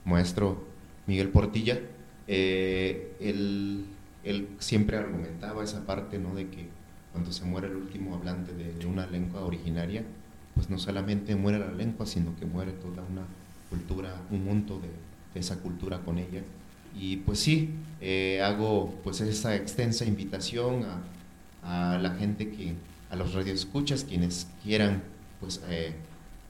maestro 0.03 0.65
Miguel 1.07 1.29
Portilla. 1.29 1.79
Eh, 2.27 3.15
él, 3.19 3.85
siempre 4.59 4.97
argumentaba 4.97 5.63
esa 5.63 5.85
parte 5.85 6.19
¿no? 6.19 6.35
de 6.35 6.49
que 6.49 6.67
cuando 7.13 7.31
se 7.31 7.45
muere 7.45 7.67
el 7.67 7.77
último 7.77 8.15
hablante 8.15 8.53
de 8.53 8.85
una 8.85 9.07
lengua 9.07 9.45
originaria, 9.45 10.03
pues 10.57 10.71
no 10.71 10.79
solamente 10.79 11.35
muere 11.35 11.59
la 11.59 11.71
lengua, 11.71 12.07
sino 12.07 12.35
que 12.35 12.47
muere 12.47 12.71
toda 12.71 13.03
una 13.03 13.21
cultura, 13.69 14.19
un 14.31 14.43
mundo 14.43 14.81
de, 14.81 14.89
esa 15.39 15.59
cultura 15.59 15.99
con 15.99 16.17
ella. 16.17 16.41
Y 16.99 17.17
pues 17.17 17.39
sí, 17.39 17.69
eh, 18.01 18.41
hago 18.43 18.91
pues 19.03 19.21
esa 19.21 19.55
extensa 19.55 20.03
invitación 20.03 20.83
a, 21.63 21.99
la 22.01 22.15
gente 22.15 22.49
que, 22.49 22.73
a 23.11 23.15
los 23.15 23.35
radioescuchas, 23.35 24.03
quienes 24.03 24.47
quieran 24.63 25.03
pues 25.39 25.61
eh, 25.69 25.93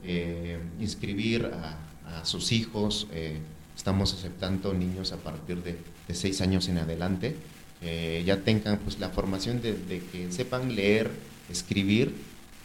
eh, 0.06 0.58
inscribir 0.80 1.52
a, 1.54 1.84
sus 2.24 2.54
hijos, 2.54 3.10
estamos 3.78 4.14
aceptando 4.14 4.74
niños 4.74 5.14
a 5.14 5.18
partir 5.18 5.64
de, 5.64 5.78
seis 6.14 6.42
años 6.42 6.68
en 6.68 6.80
adelante, 6.80 7.36
ya 8.26 8.42
tengan 8.44 8.80
pues 8.80 9.00
la 9.00 9.10
formación 9.10 9.62
de, 9.62 10.02
que 10.12 10.32
sepan 10.32 10.76
leer, 10.76 11.12
escribir 11.50 12.14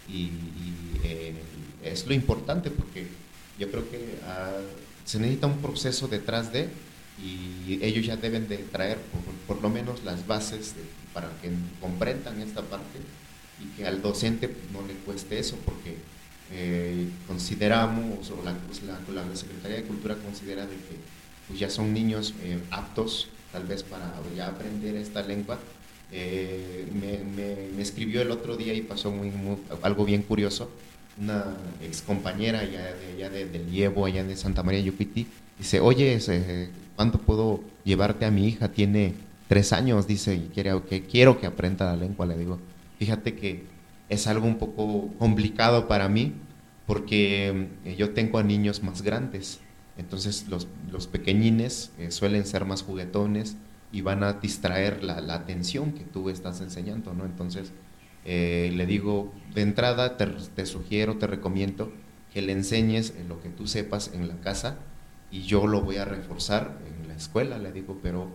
y, 0.09 0.31
eh, 1.04 1.35
es 1.85 2.07
lo 2.07 2.14
importante 2.14 2.71
porque 2.71 3.09
yo 3.59 3.71
creo 3.71 3.90
que 3.90 4.19
ah, 4.26 4.52
se 5.04 5.19
necesita 5.19 5.49
un 5.49 5.59
proceso 5.59 6.09
detrás 6.09 6.52
de 6.52 6.69
y 7.23 7.78
ellos 7.83 8.07
ya 8.07 8.16
deben 8.16 8.49
de 8.49 8.59
traer 8.59 8.99
por, 9.47 9.61
lo 9.61 9.69
menos 9.69 10.02
las 10.04 10.26
bases 10.26 10.75
para 11.12 11.28
que 11.40 11.50
comprendan 11.81 12.40
esta 12.40 12.62
parte 12.62 12.99
y 13.61 13.76
que 13.76 13.87
al 13.87 14.00
docente 14.00 14.49
pues, 14.49 14.71
no 14.73 14.87
le 14.87 14.95
cueste 14.95 15.38
eso 15.38 15.57
porque 15.64 15.97
eh, 16.52 17.09
consideramos 17.26 18.30
o 18.30 18.42
la, 18.44 18.52
pues, 18.54 18.82
la, 18.82 19.37
Secretaría 19.37 19.78
de 19.78 19.85
Cultura 19.85 20.16
considera 20.16 20.66
de 20.66 20.76
que 20.76 20.97
pues, 21.49 21.59
ya 21.59 21.71
son 21.71 21.92
niños 21.92 22.35
eh, 22.42 22.59
aptos 22.71 23.28
tal 23.52 23.64
vez 23.64 23.82
para 23.82 24.12
ya 24.37 24.49
aprender 24.49 24.97
esta 24.97 25.23
lengua 25.23 25.59
eh, 26.14 26.87
me, 26.92 27.80
escribió 27.80 28.21
el 28.21 28.30
otro 28.30 28.56
día 28.56 28.75
y 28.75 28.82
pasó 28.82 29.11
muy, 29.11 29.32
algo 29.82 30.04
bien 30.04 30.23
curioso. 30.23 30.71
Una 31.18 31.56
ex 31.82 32.02
compañera 32.02 32.61
allá 32.61 32.94
de, 32.94 33.14
allá 33.14 33.30
de, 33.30 33.47
del 33.47 33.71
Llevo, 33.71 34.04
allá 34.04 34.23
de 34.23 34.37
Santa 34.37 34.62
María 34.62 34.80
Yupiti, 34.80 35.26
dice, 35.59 35.80
oye, 35.80 36.18
¿cuánto 36.97 37.18
puedo 37.18 37.61
llevarte 37.85 38.25
a 38.25 38.30
mi 38.30 38.47
hija? 38.47 38.68
Tiene 38.68 39.14
tres 39.49 39.73
años, 39.73 40.06
dice, 40.06 40.35
y 40.35 40.50
quiere, 40.52 40.80
que 40.88 41.02
quiero 41.02 41.40
que 41.40 41.47
aprenda 41.47 41.87
la 41.87 41.97
lengua. 41.97 42.26
Le 42.26 42.37
digo, 42.37 42.59
fíjate 42.99 43.35
que 43.35 43.64
es 44.12 44.26
algo 44.26 44.47
un 44.47 44.59
poco 44.59 45.09
complicado 45.19 45.88
para 45.88 46.09
mí 46.09 46.35
porque 46.87 47.69
eh, 47.85 47.97
yo 47.97 48.11
tengo 48.11 48.38
a 48.38 48.42
niños 48.42 48.83
más 48.83 49.00
grandes. 49.00 49.61
Entonces 49.97 50.49
los, 50.49 50.69
los 50.90 51.07
pequeñines 51.07 51.92
eh, 51.99 52.11
suelen 52.11 52.45
ser 52.45 52.64
más 52.64 52.83
juguetones, 52.83 53.57
y 53.95 54.00
van 54.00 54.23
a 54.23 54.33
distraer 54.33 55.04
la, 55.04 55.35
atención 55.35 55.92
que 55.92 56.04
tú 56.04 56.31
estás 56.31 56.62
enseñando, 56.62 57.12
¿no? 57.12 57.26
Entonces, 57.26 57.73
eh, 58.25 58.73
le 58.75 58.87
digo, 58.87 59.35
de 59.54 59.61
entrada 59.61 60.16
te, 60.16 60.64
sugiero, 60.64 61.19
te 61.19 61.26
recomiendo 61.26 61.92
que 62.33 62.40
le 62.40 62.52
enseñes 62.52 63.12
lo 63.28 63.42
que 63.42 63.50
tú 63.50 63.66
sepas 63.66 64.11
en 64.14 64.28
la 64.28 64.37
casa 64.40 64.78
y 65.31 65.42
yo 65.42 65.66
lo 65.66 65.83
voy 65.83 65.99
a 65.99 66.07
reforzar 66.07 66.78
en 66.88 67.07
la 67.07 67.14
escuela, 67.14 67.59
le 67.59 67.71
digo, 67.71 67.99
pero 68.02 68.31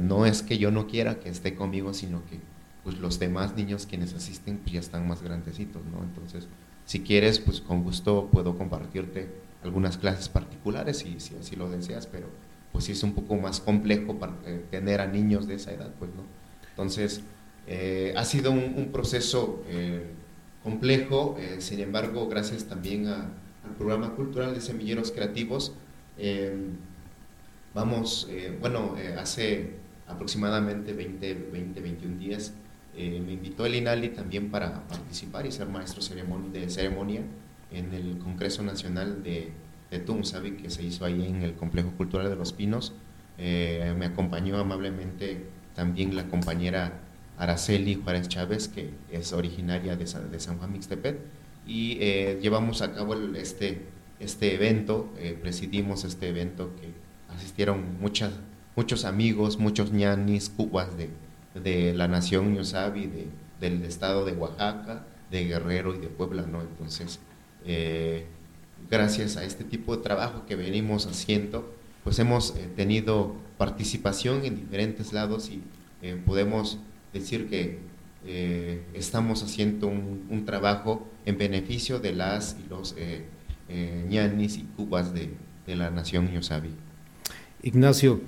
no 0.00 0.24
es 0.24 0.42
que 0.42 0.56
yo 0.56 0.70
no 0.70 0.86
quiera 0.86 1.20
que 1.20 1.28
esté 1.28 1.54
conmigo, 1.54 1.92
sino 1.92 2.24
que 2.24 2.40
pues 2.88 3.00
los 3.00 3.18
demás 3.18 3.54
niños 3.54 3.84
quienes 3.84 4.14
asisten 4.14 4.56
pues 4.56 4.72
ya 4.72 4.80
están 4.80 5.06
más 5.06 5.20
grandecitos, 5.20 5.82
¿no? 5.92 6.02
Entonces, 6.02 6.48
si 6.86 7.00
quieres, 7.00 7.38
pues 7.38 7.60
con 7.60 7.84
gusto 7.84 8.30
puedo 8.32 8.56
compartirte 8.56 9.28
algunas 9.62 9.98
clases 9.98 10.30
particulares 10.30 10.96
si, 10.96 11.20
si 11.20 11.36
así 11.36 11.54
lo 11.54 11.68
deseas, 11.68 12.06
pero 12.06 12.28
pues 12.72 12.86
sí 12.86 12.92
es 12.92 13.02
un 13.02 13.12
poco 13.12 13.36
más 13.36 13.60
complejo 13.60 14.18
para 14.18 14.32
eh, 14.46 14.64
tener 14.70 15.02
a 15.02 15.06
niños 15.06 15.46
de 15.46 15.56
esa 15.56 15.72
edad, 15.72 15.92
pues 15.98 16.10
no. 16.14 16.22
Entonces, 16.70 17.20
eh, 17.66 18.14
ha 18.16 18.24
sido 18.24 18.52
un, 18.52 18.88
proceso 18.90 19.62
eh, 19.66 20.06
complejo, 20.62 21.36
sin 21.58 21.80
embargo, 21.80 22.26
gracias 22.26 22.64
también 22.64 23.06
al 23.06 23.28
programa 23.76 24.14
cultural 24.14 24.54
de 24.54 24.62
Semilleros 24.62 25.12
Creativos, 25.12 25.74
vamos, 27.74 28.30
bueno, 28.62 28.96
hace 29.18 29.74
aproximadamente 30.06 30.94
20, 30.94 31.34
20, 31.52 31.80
21 31.82 32.18
días, 32.18 32.54
me 32.98 33.32
invitó 33.32 33.64
el 33.64 33.76
INALI 33.76 34.08
también 34.08 34.50
para 34.50 34.86
participar 34.88 35.46
y 35.46 35.52
ser 35.52 35.68
maestro 35.68 36.02
de 36.52 36.68
ceremonia 36.68 37.22
en 37.70 37.94
el 37.94 38.18
Congreso 38.18 38.62
Nacional 38.62 39.22
de, 39.22 39.52
de 39.90 40.24
sabe 40.24 40.56
que 40.56 40.70
se 40.70 40.82
hizo 40.82 41.04
ahí 41.04 41.24
en 41.26 41.42
el 41.42 41.54
Complejo 41.54 41.92
Cultural 41.92 42.28
de 42.28 42.36
los 42.36 42.52
Pinos. 42.52 42.92
Eh, 43.38 43.94
me 43.96 44.06
acompañó 44.06 44.58
amablemente 44.58 45.46
también 45.74 46.16
la 46.16 46.26
compañera 46.26 47.00
Araceli 47.38 47.94
Juárez 47.94 48.28
Chávez, 48.28 48.68
que 48.68 48.90
es 49.12 49.32
originaria 49.32 49.96
de 49.96 50.06
San, 50.06 50.58
Juan 50.58 50.72
Mixtepet, 50.72 51.20
y 51.66 51.98
eh, 52.00 52.38
llevamos 52.42 52.82
a 52.82 52.92
cabo 52.92 53.14
este, 53.36 53.82
este 54.18 54.54
evento, 54.54 55.12
eh, 55.18 55.38
presidimos 55.40 56.04
este 56.04 56.28
evento 56.28 56.74
que 56.80 56.88
asistieron 57.32 58.00
muchas, 58.00 58.32
muchos 58.74 59.04
amigos, 59.04 59.58
muchos 59.58 59.92
ñanis, 59.92 60.48
cubas 60.48 60.96
de, 60.96 61.10
de 61.62 61.94
la 61.94 62.08
nación 62.08 62.54
Ñosabi, 62.54 63.06
de, 63.06 63.26
del 63.60 63.84
estado 63.84 64.24
de 64.24 64.32
Oaxaca, 64.32 65.04
de 65.30 65.44
Guerrero 65.44 65.94
y 65.94 65.98
de 65.98 66.08
Puebla, 66.08 66.46
¿no? 66.46 66.60
Entonces, 66.60 67.20
eh, 67.64 68.26
gracias 68.90 69.36
a 69.36 69.44
este 69.44 69.64
tipo 69.64 69.96
de 69.96 70.02
trabajo 70.02 70.46
que 70.46 70.56
venimos 70.56 71.06
haciendo, 71.06 71.72
pues 72.04 72.18
hemos 72.18 72.56
eh, 72.56 72.68
tenido 72.76 73.34
participación 73.58 74.44
en 74.44 74.56
diferentes 74.56 75.12
lados 75.12 75.50
y 75.50 75.62
eh, 76.02 76.20
podemos 76.24 76.78
decir 77.12 77.48
que 77.48 77.86
estamos 78.92 79.42
haciendo 79.42 79.86
un, 79.86 80.44
trabajo 80.44 81.08
en 81.24 81.38
beneficio 81.38 81.98
de 81.98 82.12
las 82.12 82.56
y 82.62 82.68
los 82.68 82.94
ñanis 84.08 84.58
y 84.58 84.64
cubas 84.76 85.14
de, 85.14 85.30
la 85.66 85.90
nación 85.90 86.30
Yosabi. 86.30 86.70
Ignacio, 87.62 88.20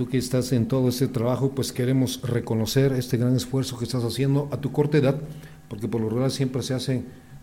tú 0.00 0.08
que 0.08 0.16
estás 0.16 0.50
en 0.52 0.66
todo 0.66 0.88
este 0.88 1.08
trabajo, 1.08 1.50
pues 1.50 1.72
queremos 1.72 2.22
reconocer 2.22 2.92
este 2.92 3.18
gran 3.18 3.36
esfuerzo 3.36 3.76
que 3.76 3.84
estás 3.84 4.02
haciendo 4.02 4.48
a 4.50 4.56
tu 4.56 4.72
corta 4.72 4.96
edad, 4.96 5.20
porque 5.68 5.88
por 5.88 6.00
lo 6.00 6.08
general 6.08 6.30
siempre 6.30 6.62
se 6.62 6.72
hace 6.72 7.02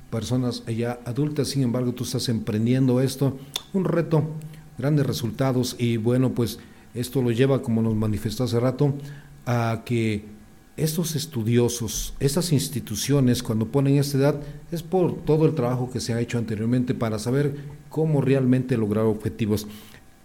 personas 0.10 0.64
ya 0.66 1.00
adultas, 1.06 1.50
sin 1.50 1.62
embargo 1.62 1.94
tú 1.94 2.04
estás 2.04 2.30
emprendiendo 2.30 3.00
esto, 3.00 3.38
un 3.74 3.86
reto, 3.86 4.24
grandes 4.76 5.06
resultados 5.06 5.76
y 5.78 5.98
bueno, 5.98 6.34
pues 6.34 6.58
esto 6.96 7.22
lo 7.22 7.30
lleva, 7.30 7.62
como 7.62 7.84
nos 7.84 7.94
manifestó 7.94 8.46
hace 8.46 8.60
rato, 8.60 8.96
a 9.46 9.84
que 9.86 10.26
estos 10.78 11.16
estudiosos, 11.16 12.16
estas 12.20 12.52
instituciones, 12.52 13.44
cuando 13.44 13.68
ponen 13.68 13.98
esta 13.98 14.18
edad, 14.18 14.42
es 14.72 14.82
por 14.82 15.16
todo 15.26 15.46
el 15.46 15.54
trabajo 15.54 15.92
que 15.92 16.00
se 16.00 16.14
ha 16.14 16.20
hecho 16.20 16.40
anteriormente 16.40 16.96
para 16.96 17.20
saber 17.20 17.56
cómo 17.90 18.20
realmente 18.20 18.78
lograr 18.78 19.06
objetivos. 19.06 19.68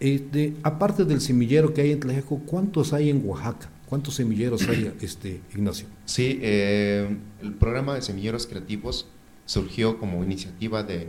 Este, 0.03 0.55
aparte 0.65 1.05
del 1.05 1.21
semillero 1.21 1.73
que 1.73 1.81
hay 1.81 1.93
en 1.93 2.01
Tlajeco, 2.01 2.41
¿cuántos 2.41 2.93
hay 2.93 3.09
en 3.09 3.23
Oaxaca? 3.25 3.71
¿Cuántos 3.89 4.17
semilleros 4.17 4.69
hay, 4.69 4.93
este, 5.01 5.41
Ignacio? 5.55 5.87
Sí, 6.07 6.41
eh, 6.43 7.17
el 7.41 7.55
programa 7.55 7.95
de 7.95 8.03
semilleros 8.03 8.49
creativos 8.49 9.07
surgió 9.47 9.99
como 9.99 10.25
iniciativa 10.25 10.83
del 10.83 11.07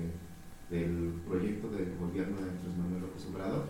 proyecto 1.27 1.71
del 1.71 1.95
gobierno 1.99 2.37
de 2.37 2.43
Andrés 2.43 2.77
Manuel 2.77 3.01
López 3.01 3.25
Obrador. 3.33 3.65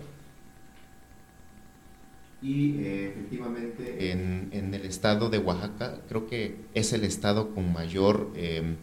Y 2.42 2.80
eh, 2.80 3.08
efectivamente 3.08 4.12
en, 4.12 4.50
en, 4.52 4.74
el 4.74 4.86
estado 4.86 5.30
de 5.30 5.38
Oaxaca 5.38 6.02
creo 6.10 6.28
que 6.28 6.58
es 6.74 6.92
el 6.92 7.06
estado 7.06 7.56
con 7.56 7.72
mayor 7.72 8.30
em, 8.36 8.76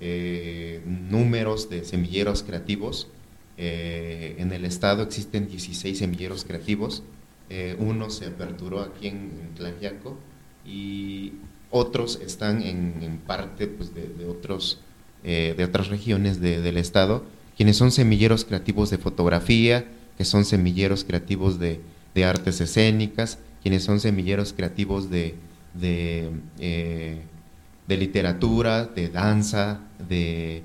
eh, 0.00 0.80
números 0.86 1.68
de 1.68 1.84
semilleros 1.84 2.42
creativos. 2.42 3.08
Eh, 3.58 4.36
en 4.38 4.52
el 4.52 4.64
estado 4.64 5.02
existen 5.02 5.48
16 5.48 5.98
semilleros 5.98 6.44
creativos. 6.44 7.02
uno 7.78 8.10
se 8.10 8.26
aperturó 8.26 8.80
aquí 8.80 9.08
en, 9.08 9.30
en 9.40 9.54
y 10.66 11.32
otros 11.70 12.20
están 12.24 12.62
en, 12.62 13.20
parte 13.26 13.66
pues, 13.66 13.94
de, 13.94 14.26
otros 14.26 14.80
eh, 15.24 15.54
de 15.56 15.64
otras 15.64 15.88
regiones 15.88 16.40
del 16.40 16.76
estado, 16.76 17.24
quienes 17.56 17.76
son 17.76 17.90
semilleros 17.90 18.44
creativos 18.44 18.90
de 18.90 18.98
fotografía, 18.98 19.86
que 20.16 20.24
son 20.24 20.44
semilleros 20.44 21.04
creativos 21.04 21.58
de, 21.58 21.80
artes 22.24 22.60
escénicas, 22.60 23.38
quienes 23.62 23.82
son 23.82 24.00
semilleros 24.00 24.52
creativos 24.52 25.10
de, 25.10 25.34
de, 25.74 26.30
eh, 26.60 27.20
literatura, 27.88 28.84
de 28.86 29.08
danza, 29.08 29.80
de 30.08 30.62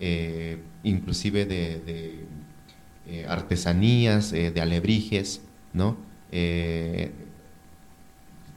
eh, 0.00 0.58
inclusive 0.82 1.44
de, 1.44 2.24
artesanías, 3.28 4.30
de 4.30 4.60
alebrijes, 4.60 5.42
¿no? 5.72 5.96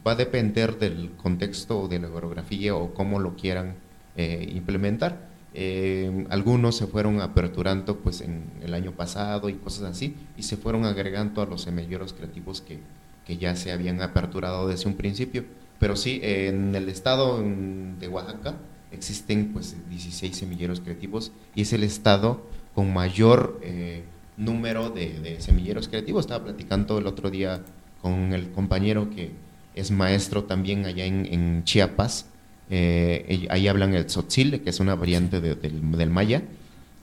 va 0.05 0.11
a 0.13 0.15
depender 0.15 0.79
del 0.79 1.11
contexto 1.17 1.87
de 1.87 1.99
la 1.99 2.07
coreografía 2.07 2.73
o 2.75 2.93
cómo 2.93 3.19
lo 3.19 3.35
quieran 3.35 3.75
implementar. 4.15 5.27
Eh, 5.59 6.27
algunos 6.29 6.77
se 6.77 6.85
fueron 6.85 7.19
aperturando 7.19 7.97
pues 7.97 8.21
en 8.21 8.43
el 8.61 8.75
año 8.75 8.91
pasado 8.91 9.49
y 9.49 9.55
cosas 9.55 9.85
así, 9.85 10.15
y 10.37 10.43
se 10.43 10.55
fueron 10.55 10.85
agregando 10.85 11.41
a 11.41 11.47
los 11.47 11.63
semilleros 11.63 12.13
creativos 12.13 12.61
que, 12.61 12.79
que 13.25 13.37
ya 13.37 13.55
se 13.55 13.71
habían 13.71 14.01
aperturado 14.03 14.67
desde 14.67 14.87
un 14.87 14.95
principio. 14.95 15.45
Pero 15.79 15.95
sí, 15.95 16.19
en 16.21 16.75
el 16.75 16.89
estado 16.89 17.41
de 17.41 18.07
Oaxaca 18.07 18.55
existen 18.91 19.51
pues 19.51 19.75
16 19.89 20.35
semilleros 20.35 20.79
creativos 20.79 21.31
y 21.55 21.63
es 21.63 21.73
el 21.73 21.83
estado 21.83 22.41
con 22.73 22.93
mayor 22.93 23.59
eh, 23.63 24.03
número 24.37 24.89
de, 24.89 25.37
semilleros 25.39 25.87
creativos. 25.89 26.25
Estaba 26.25 26.45
platicando 26.45 26.99
el 26.99 27.07
otro 27.07 27.29
día 27.29 27.61
con 28.01 28.33
el 28.33 28.51
compañero 28.51 29.09
que 29.09 29.31
es 29.75 29.91
maestro 29.91 30.45
también 30.45 30.85
allá 30.85 31.05
en, 31.05 31.25
en 31.25 31.63
Chiapas 31.63 32.27
eh, 32.69 33.47
ahí 33.49 33.67
hablan 33.67 33.93
el 33.93 34.05
tzotzil, 34.05 34.61
que 34.61 34.69
es 34.69 34.79
una 34.79 34.95
variante 34.95 35.39
del, 35.39 36.09
maya, 36.09 36.43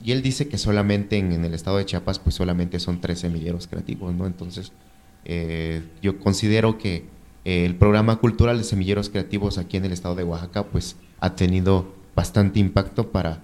y 0.02 0.12
él 0.12 0.22
dice 0.22 0.48
que 0.48 0.58
solamente 0.58 1.16
en, 1.16 1.44
el 1.44 1.54
estado 1.54 1.78
de 1.78 1.86
Chiapas, 1.86 2.18
pues 2.18 2.34
solamente 2.34 2.78
son 2.78 3.00
tres 3.00 3.20
semilleros 3.20 3.66
creativos, 3.66 4.14
¿no? 4.14 4.26
Entonces, 4.26 4.72
eh, 5.24 5.82
yo 6.02 6.18
considero 6.18 6.76
que 6.76 7.06
eh, 7.44 7.64
el 7.64 7.76
programa 7.76 8.16
cultural 8.16 8.58
de 8.58 8.64
semilleros 8.64 9.08
creativos 9.08 9.56
aquí 9.56 9.78
en 9.78 9.86
el 9.86 9.92
estado 9.92 10.14
de 10.14 10.24
Oaxaca, 10.24 10.64
pues 10.64 10.96
ha 11.20 11.34
tenido 11.34 11.94
bastante 12.14 12.60
impacto 12.60 13.10
para, 13.10 13.42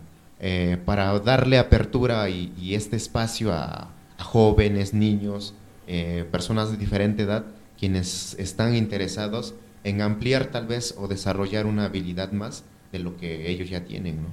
para 0.84 1.18
darle 1.20 1.58
apertura 1.58 2.28
y, 2.30 2.74
este 2.74 2.96
espacio 2.96 3.52
a, 3.52 3.90
a 4.16 4.24
jóvenes, 4.24 4.94
niños, 4.94 5.54
personas 6.30 6.70
de 6.70 6.76
diferente 6.76 7.24
edad, 7.24 7.44
quienes 7.78 8.34
están 8.38 8.74
interesados 8.74 9.54
en 9.84 10.02
ampliar 10.02 10.46
tal 10.46 10.66
vez 10.66 10.94
o 10.96 11.08
desarrollar 11.08 11.66
una 11.66 11.86
habilidad 11.86 12.32
más 12.32 12.64
de 12.92 12.98
lo 12.98 13.16
que 13.16 13.50
ellos 13.50 13.68
ya 13.70 13.84
tienen, 13.84 14.22
¿no? 14.22 14.28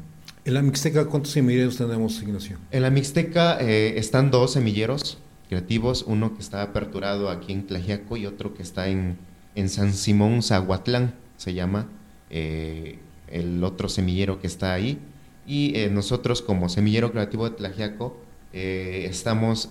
En 0.48 0.54
la 0.54 0.62
Mixteca, 0.62 1.06
¿cuántos 1.08 1.34
semilleros 1.34 1.76
tenemos, 1.76 2.22
Ignacio? 2.22 2.58
En 2.72 2.82
la 2.82 2.90
Mixteca 2.90 3.58
eh, 3.60 3.96
están 3.98 4.32
dos 4.32 4.54
semilleros 4.54 5.18
creativos, 5.50 6.06
uno 6.08 6.36
que 6.36 6.40
está 6.42 6.62
aperturado 6.62 7.30
aquí 7.30 7.52
en 7.52 7.68
Tlajiaco 7.68 8.16
y 8.16 8.26
otro 8.26 8.54
que 8.54 8.64
está 8.64 8.88
en, 8.88 9.18
en 9.56 9.68
San 9.68 9.92
Simón, 9.92 10.42
Zahuatlán, 10.42 11.16
se 11.36 11.54
llama 11.54 11.90
eh, 12.30 13.00
el 13.28 13.62
otro 13.62 13.90
semillero 13.90 14.40
que 14.40 14.48
está 14.48 14.72
ahí. 14.72 15.00
Y 15.48 15.80
eh, 15.80 15.90
nosotros 15.90 16.42
como 16.42 16.70
semillero 16.70 17.12
creativo 17.12 17.50
de 17.50 17.56
Tlajiaco 17.56 18.18
estamos, 18.54 19.70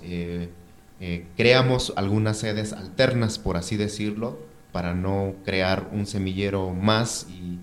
creamos 1.36 1.92
algunas 1.96 2.38
sedes 2.38 2.72
alternas, 2.72 3.38
por 3.38 3.56
así 3.56 3.76
decirlo, 3.76 4.38
para 4.76 4.94
no 4.94 5.34
crear 5.44 5.88
un 5.92 6.06
semillero 6.06 6.70
más 6.70 7.26
y 7.30 7.58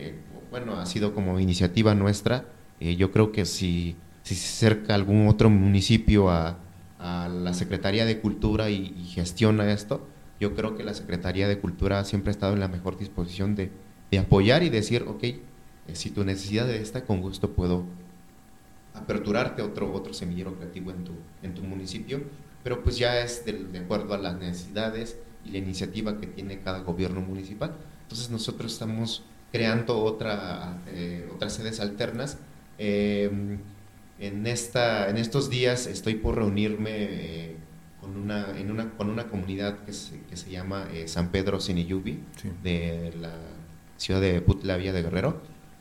eh, 0.00 0.14
bueno, 0.50 0.78
ha 0.78 0.86
sido 0.86 1.14
como 1.14 1.40
iniciativa 1.40 1.94
nuestra. 1.94 2.44
Eh, 2.80 2.96
yo 2.96 3.12
creo 3.12 3.32
que 3.32 3.44
si, 3.44 3.96
si 4.22 4.34
se 4.34 4.66
acerca 4.66 4.94
algún 4.94 5.28
otro 5.28 5.48
municipio 5.50 6.30
a, 6.30 6.58
la 7.02 7.54
Secretaría 7.54 8.04
de 8.04 8.20
Cultura 8.20 8.68
y, 8.68 8.92
gestiona 9.14 9.72
esto, 9.72 10.06
yo 10.38 10.54
creo 10.54 10.76
que 10.76 10.84
la 10.84 10.92
Secretaría 10.92 11.48
de 11.48 11.58
Cultura 11.58 12.04
siempre 12.04 12.28
ha 12.28 12.32
estado 12.32 12.52
en 12.52 12.60
la 12.60 12.68
mejor 12.68 12.98
disposición 12.98 13.54
de, 13.54 13.70
apoyar 14.18 14.62
y 14.62 14.68
decir, 14.68 15.04
ok, 15.08 15.22
eh, 15.22 15.40
si 15.92 16.10
tu 16.10 16.24
necesidad 16.24 16.66
de 16.66 16.80
esta, 16.80 17.04
con 17.04 17.20
gusto 17.20 17.50
puedo 17.50 17.84
aperturarte 18.94 19.62
otro, 19.62 19.92
otro 19.92 20.12
semillero 20.12 20.54
creativo 20.54 20.90
en 20.90 21.04
tu, 21.04 21.12
en 21.42 21.54
tu 21.54 21.62
municipio, 21.62 22.22
pero 22.62 22.82
pues 22.82 22.98
ya 22.98 23.20
es 23.20 23.44
de, 23.44 23.52
de 23.52 23.78
acuerdo 23.78 24.14
a 24.14 24.18
las 24.18 24.38
necesidades 24.38 25.16
y 25.44 25.50
la 25.50 25.58
iniciativa 25.58 26.20
que 26.20 26.26
tiene 26.26 26.60
cada 26.60 26.80
gobierno 26.80 27.20
municipal. 27.20 27.74
Entonces 28.02 28.30
nosotros 28.30 28.72
estamos 28.72 29.22
creando 29.52 30.02
otra, 30.02 30.78
eh, 30.88 31.28
otras 31.34 31.54
sedes 31.54 31.80
alternas. 31.80 32.38
Em, 32.78 33.58
en, 34.18 34.46
esta, 34.46 35.08
en 35.08 35.16
estos 35.16 35.50
días 35.50 35.86
estoy 35.86 36.14
por 36.14 36.36
reunirme 36.36 36.90
eh, 36.92 37.56
con, 38.00 38.16
una, 38.16 38.58
en 38.58 38.70
una, 38.70 38.90
con 38.96 39.10
una 39.10 39.28
comunidad 39.28 39.78
que 39.84 39.92
se, 39.92 40.20
que 40.22 40.36
se 40.36 40.50
llama 40.50 40.88
eh, 40.92 41.08
San 41.08 41.30
Pedro 41.30 41.60
Siniyubi, 41.60 42.20
de 42.62 43.12
la 43.20 43.34
ciudad 43.96 44.20
de 44.20 44.40
Putla 44.40 44.76
Villa 44.76 44.92
de 44.92 45.02
Guerrero. 45.02 45.40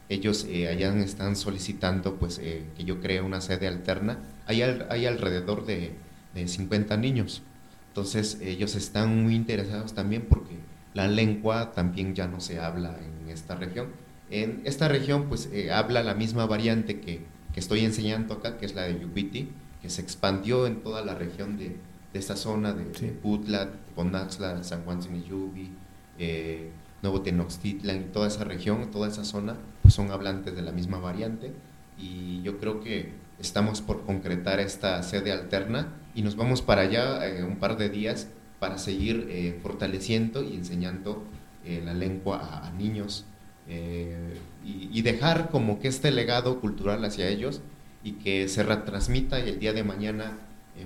Ellos 0.10 0.45
allá 0.69 0.93
están 1.00 1.36
solicitando 1.36 2.15
pues, 2.15 2.39
que 2.39 2.84
yo 2.84 3.00
cree 3.00 3.22
una 3.22 3.41
sede 3.41 3.67
alterna. 3.67 4.17
Hay, 4.48 4.62
hay 4.63 5.06
alrededor 5.06 5.65
de, 5.65 5.93
de 6.34 6.48
50 6.48 6.98
niños. 6.98 7.43
Entonces 7.89 8.39
ellos 8.41 8.76
están 8.76 9.24
muy 9.24 9.36
interesados 9.36 9.93
también 9.93 10.26
porque 10.30 10.56
la 10.93 11.08
lengua 11.08 11.72
también 11.74 12.15
ya 12.15 12.28
no 12.28 12.39
se 12.39 12.60
habla 12.60 12.98
en 13.00 13.30
esta 13.30 13.56
región. 13.56 13.88
En 14.30 14.62
esta 14.65 14.88
región 14.88 15.28
pues 15.28 15.50
eh, 15.52 15.72
habla 15.72 16.04
la 16.04 16.13
misma 16.13 16.45
variante 16.45 17.00
que, 17.00 17.26
que, 17.54 17.60
estoy 17.60 17.84
enseñando 17.84 18.36
acá, 18.36 18.58
que 18.58 18.65
es 18.65 18.76
la 18.76 18.84
de 18.84 19.00
Yupiti, 19.00 19.50
que 19.82 19.89
se 19.89 20.02
expandió 20.02 20.67
en 20.67 20.82
toda 20.82 21.04
la 21.04 21.15
región 21.15 21.58
de, 21.58 21.78
de 22.13 22.19
esta 22.19 22.36
zona 22.36 22.74
de, 22.74 22.84
Putla, 23.12 23.69
Ponaxla, 23.95 24.63
San 24.63 24.84
Juan 24.84 25.02
Siniyubi, 25.02 25.72
eh, 26.19 26.72
Nuevo 27.02 27.22
Tenochtitlan 27.22 28.12
toda 28.12 28.28
esa 28.28 28.43
región, 28.43 28.91
toda 28.91 29.08
esa 29.08 29.24
zona, 29.24 29.56
pues 29.89 29.95
son 29.95 30.12
hablantes 30.12 30.56
de 30.56 30.62
la 30.62 30.71
misma 30.71 30.99
variante 30.99 31.52
y 31.97 32.43
yo 32.43 32.60
creo 32.60 32.80
que 32.80 33.12
estamos 33.39 33.82
por 33.82 34.06
concretar 34.06 34.60
esta 34.60 35.02
sede 35.02 35.32
alterna 35.32 35.95
y 36.13 36.21
nos 36.21 36.36
vamos 36.36 36.62
para 36.62 36.84
allá 36.84 37.28
en 37.28 37.43
un 37.43 37.56
par 37.56 37.75
de 37.75 37.89
días 37.89 38.28
para 38.60 38.78
seguir 38.78 39.25
eh, 39.32 39.60
fortaleciendo 39.63 40.43
y 40.43 40.54
enseñando 40.54 41.23
eh, 41.65 41.82
la 41.84 41.95
lengua 41.95 42.67
a, 42.67 42.69
niños 42.69 43.25
eh, 43.67 44.38
y, 44.63 45.02
dejar 45.02 45.49
como 45.49 45.80
que 45.80 45.88
este 45.88 46.12
legado 46.12 46.62
cultural 46.62 47.04
hacia 47.04 47.28
ellos 47.28 47.62
y 48.04 48.12
que 48.12 48.47
se 48.47 48.62
retransmita 48.62 49.39
y 49.39 49.49
el 49.49 49.58
día 49.58 49.73
de 49.73 49.84
mañana 49.84 50.38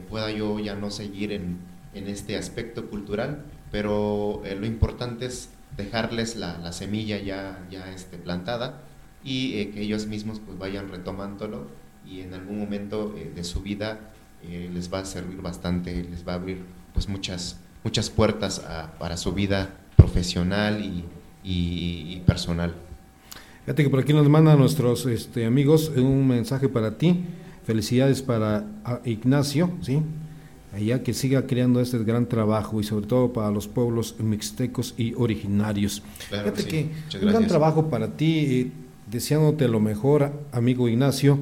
pueda 0.10 0.32
yo 0.32 0.62
ya 0.62 0.76
no 0.76 0.92
seguir 0.92 1.34
en, 1.34 1.58
en 1.94 2.08
este 2.08 2.38
aspecto 2.38 2.90
cultural, 2.90 3.44
pero 3.70 4.42
lo 4.58 4.66
importante 4.66 5.26
es 5.26 5.50
dejarles 5.76 6.38
la, 6.38 6.58
la 6.60 6.72
semilla 6.72 7.18
ya, 7.18 7.60
ya 7.70 7.92
este, 7.92 8.18
plantada 8.18 8.82
y 9.24 9.66
que 9.68 9.82
ellos 9.82 10.08
mismos 10.08 10.42
pues 10.46 10.58
vayan 10.58 10.90
retomándolo 10.90 11.68
y 12.06 12.22
en 12.22 12.34
algún 12.34 12.60
momento 12.60 13.14
de 13.14 13.44
su 13.44 13.62
vida 13.62 14.12
les 14.44 14.94
va 14.94 15.00
a 15.00 15.06
servir 15.06 15.42
bastante, 15.42 16.04
les 16.04 16.28
va 16.28 16.34
a 16.34 16.36
abrir 16.36 16.60
pues 16.94 17.08
muchas, 17.08 17.58
muchas 17.84 18.10
puertas 18.10 18.62
para 19.00 19.18
su 19.18 19.34
vida 19.34 19.78
profesional 19.96 20.84
y, 21.44 22.22
personal. 22.26 22.74
Fíjate 23.66 23.84
que 23.84 23.90
por 23.90 24.00
aquí 24.00 24.14
nos 24.14 24.28
mandan 24.30 24.60
nuestros 24.60 25.06
este, 25.06 25.46
amigos 25.46 25.92
un 25.96 26.28
mensaje 26.28 26.68
para 26.70 26.98
ti. 26.98 27.24
Felicidades 27.66 28.22
para 28.22 28.66
Ignacio, 29.06 29.72
¿sí? 29.82 30.02
Allá 30.74 31.04
que 31.04 31.14
siga 31.14 31.46
creando 31.46 31.80
este 31.80 31.98
gran 32.00 32.28
trabajo 32.28 32.82
y 32.82 32.84
sobre 32.84 33.06
todo 33.08 33.32
para 33.32 33.52
los 33.52 33.68
pueblos 33.68 34.16
mixtecos 34.20 34.96
y 34.98 35.14
originarios. 35.14 36.02
Fíjate 36.30 36.66
que 36.66 36.90
un 37.22 37.28
gran 37.28 37.48
trabajo 37.48 37.90
para 37.90 38.18
ti, 38.18 38.38
eh, 38.40 38.72
deseándote 39.14 39.68
lo 39.68 39.80
mejor, 39.80 40.34
amigo 40.52 40.90
Ignacio, 40.90 41.38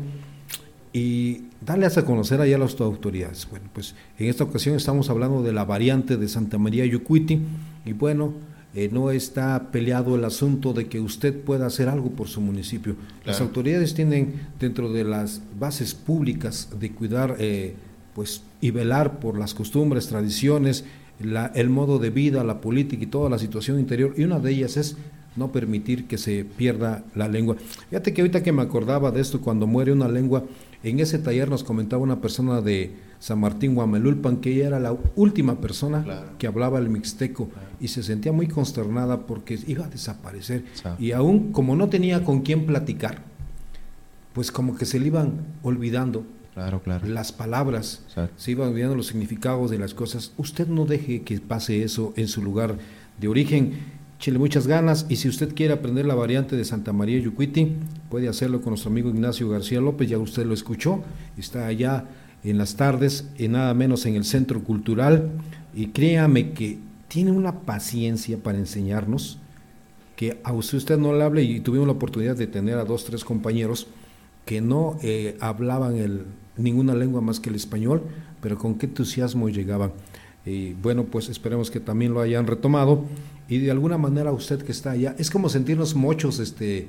y 0.93 1.43
darle 1.65 1.86
a 1.86 2.05
conocer 2.05 2.41
allá 2.41 2.57
a 2.57 2.60
las 2.60 2.79
autoridades. 2.81 3.47
Bueno, 3.49 3.67
pues 3.73 3.95
en 4.19 4.27
esta 4.27 4.43
ocasión 4.43 4.75
estamos 4.75 5.10
hablando 5.10 5.41
de 5.41 5.53
la 5.53 5.63
variante 5.63 6.17
de 6.17 6.27
Santa 6.27 6.57
María 6.57 6.86
Yucuiti 6.86 7.39
y 7.86 7.93
bueno, 7.93 8.34
eh, 8.75 8.89
no 8.91 9.10
está 9.12 9.71
peleado 9.71 10.15
el 10.15 10.25
asunto 10.25 10.73
de 10.73 10.88
que 10.88 10.99
usted 10.99 11.34
pueda 11.34 11.65
hacer 11.65 11.88
algo 11.88 12.12
por 12.12 12.27
su 12.27 12.41
municipio. 12.41 12.95
Las 13.25 13.39
autoridades 13.39 13.93
tienen 13.93 14.34
dentro 14.60 14.91
de 14.91 15.05
las 15.05 15.41
bases 15.57 15.93
públicas 15.95 16.69
de 16.77 16.91
cuidar 16.91 17.38
eh, 17.39 17.73
pues 18.13 18.43
y 18.60 18.71
velar 18.71 19.19
por 19.19 19.38
las 19.38 19.53
costumbres, 19.53 20.07
tradiciones, 20.07 20.84
el 21.53 21.69
modo 21.69 21.99
de 21.99 22.10
vida, 22.10 22.43
la 22.43 22.60
política 22.60 23.03
y 23.03 23.07
toda 23.07 23.29
la 23.29 23.39
situación 23.39 23.79
interior 23.79 24.13
y 24.17 24.23
una 24.23 24.39
de 24.39 24.51
ellas 24.51 24.75
es 24.75 24.97
no 25.36 25.52
permitir 25.52 26.08
que 26.08 26.17
se 26.17 26.46
pierda 26.46 27.04
la 27.15 27.28
lengua. 27.28 27.56
Fíjate 27.89 28.13
que 28.13 28.22
ahorita 28.22 28.44
que 28.44 28.52
me 28.52 28.62
acordaba 28.62 29.12
de 29.12 29.22
esto, 29.22 29.41
cuando 29.41 29.67
muere 29.67 29.94
una 29.94 30.08
lengua, 30.08 30.44
en 30.84 31.00
ese 31.00 31.20
taller 31.20 31.50
nos 31.50 31.63
comentaba 31.63 32.02
una 32.02 32.22
persona 32.22 32.62
de 32.62 32.91
San 33.20 33.39
Martín 33.39 33.76
Guamelulpan 33.76 34.38
que 34.38 34.52
ella 34.52 34.67
era 34.67 34.80
la 34.80 34.98
última 35.15 35.62
persona 35.62 36.04
que 36.39 36.48
hablaba 36.48 36.80
el 36.80 36.89
mixteco 36.89 37.50
y 37.80 37.88
se 37.89 38.02
sentía 38.02 38.32
muy 38.32 38.48
consternada 38.48 39.28
porque 39.28 39.60
iba 39.67 39.86
a 39.86 39.89
desaparecer. 39.89 40.65
Y 40.98 41.12
aún 41.12 41.52
como 41.52 41.76
no 41.76 41.88
tenía 41.88 42.24
con 42.24 42.41
quién 42.41 42.65
platicar, 42.65 43.22
pues 44.34 44.52
como 44.52 44.76
que 44.76 44.86
se 44.86 45.00
le 45.00 45.08
iban 45.08 45.46
olvidando 45.62 46.24
las 47.04 47.32
palabras, 47.32 48.04
se 48.36 48.52
iban 48.52 48.70
olvidando 48.70 48.96
los 48.96 49.08
significados 49.08 49.70
de 49.70 49.78
las 49.78 49.94
cosas. 49.94 50.34
Usted 50.38 50.67
no 50.67 50.86
deje 50.86 51.22
que 51.22 51.39
pase 51.39 51.84
eso 51.84 52.13
en 52.15 52.28
su 52.28 52.41
lugar 52.41 52.78
de 53.20 53.28
origen 53.28 54.00
Chile 54.21 54.38
muchas 54.38 54.67
ganas 54.67 55.07
y 55.10 55.15
si 55.15 55.27
usted 55.27 55.55
quiere 55.55 55.73
aprender 55.73 56.05
la 56.05 56.13
variante 56.13 56.55
de 56.55 56.63
Santa 56.63 56.93
María 56.93 57.17
Yucuiti, 57.17 57.73
puede 58.07 58.29
hacerlo 58.29 58.62
con 58.62 58.69
nuestro 58.69 58.91
amigo 58.91 59.10
Ignacio 59.10 59.49
García 59.49 59.81
López, 59.81 60.07
ya 60.07 60.19
usted 60.19 60.45
lo 60.45 60.53
escuchó, 60.53 61.01
está 61.39 61.65
allá 61.65 62.05
en 62.43 62.60
las 62.60 62.75
tardes, 62.75 63.27
y 63.39 63.47
nada 63.47 63.73
menos 63.73 64.05
en 64.05 64.13
el 64.13 64.23
Centro 64.23 64.63
Cultural, 64.63 65.31
y 65.73 65.88
créame 65.88 66.51
que 66.51 66.77
tiene 67.07 67.31
una 67.31 67.62
paciencia 67.62 68.38
para 68.38 68.60
enseñarnos, 68.60 69.39
que 70.15 70.39
a 70.43 70.53
usted 70.53 70.99
no 70.99 71.13
le 71.13 71.23
hable, 71.23 71.41
y 71.41 71.60
tuvimos 71.60 71.88
la 71.88 71.93
oportunidad 71.93 72.36
de 72.36 72.45
tener 72.45 72.77
a 72.77 72.86
dos, 72.86 73.05
tres 73.05 73.25
compañeros 73.25 73.88
que 74.45 74.62
no 74.62 74.99
eh, 75.01 75.36
hablaban 75.39 75.95
el, 75.95 76.25
ninguna 76.57 76.93
lengua 76.93 77.21
más 77.21 77.39
que 77.39 77.49
el 77.49 77.55
español, 77.55 78.03
pero 78.39 78.60
con 78.60 78.75
qué 78.75 78.86
entusiasmo 78.86 79.49
llegaban. 79.49 79.93
Y 80.45 80.73
bueno, 80.73 81.06
pues 81.06 81.30
esperemos 81.30 81.69
que 81.69 81.80
también 81.80 82.13
lo 82.13 82.21
hayan 82.21 82.47
retomado 82.47 83.06
y 83.47 83.60
de 83.60 83.71
alguna 83.71 83.97
manera 83.97 84.32
usted 84.32 84.63
que 84.63 84.71
está 84.71 84.91
allá, 84.91 85.15
es 85.19 85.30
como 85.30 85.49
sentirnos 85.49 85.93
mochos, 85.93 86.39
este, 86.39 86.88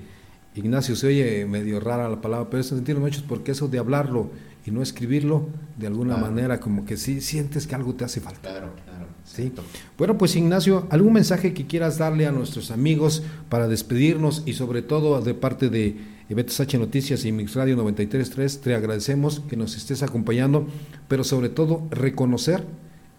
Ignacio, 0.54 0.96
se 0.96 1.06
oye 1.06 1.46
medio 1.46 1.80
rara 1.80 2.08
la 2.08 2.20
palabra, 2.20 2.48
pero 2.50 2.60
es 2.60 2.68
sentirnos 2.68 3.02
mochos 3.02 3.24
porque 3.26 3.52
eso 3.52 3.68
de 3.68 3.78
hablarlo 3.78 4.30
y 4.64 4.70
no 4.70 4.82
escribirlo, 4.82 5.48
de 5.76 5.86
alguna 5.86 6.16
manera 6.16 6.60
como 6.60 6.84
que 6.84 6.96
sí 6.96 7.20
sientes 7.20 7.66
que 7.66 7.74
algo 7.74 7.94
te 7.94 8.04
hace 8.04 8.20
falta. 8.20 8.40
Claro, 8.40 8.72
claro. 8.84 9.06
¿Sí? 9.24 9.52
Bueno, 9.98 10.18
pues 10.18 10.36
Ignacio, 10.36 10.86
¿algún 10.90 11.14
mensaje 11.14 11.54
que 11.54 11.66
quieras 11.66 11.98
darle 11.98 12.26
a 12.26 12.32
nuestros 12.32 12.70
amigos 12.70 13.22
para 13.48 13.68
despedirnos 13.68 14.42
y 14.46 14.54
sobre 14.54 14.82
todo 14.82 15.20
de 15.20 15.34
parte 15.34 15.68
de 15.68 15.96
Eventos 16.28 16.60
H 16.60 16.78
Noticias 16.78 17.24
y 17.24 17.32
Mix 17.32 17.54
Radio 17.54 17.76
93.3, 17.76 18.60
te 18.60 18.74
agradecemos 18.74 19.40
que 19.40 19.56
nos 19.56 19.76
estés 19.76 20.02
acompañando, 20.02 20.66
pero 21.08 21.24
sobre 21.24 21.48
todo 21.48 21.86
reconocer 21.90 22.64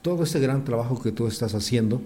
todo 0.04 0.24
este 0.24 0.40
gran 0.40 0.64
trabajo 0.64 1.02
que 1.02 1.12
tú 1.12 1.26
estás 1.26 1.56
haciendo 1.56 2.02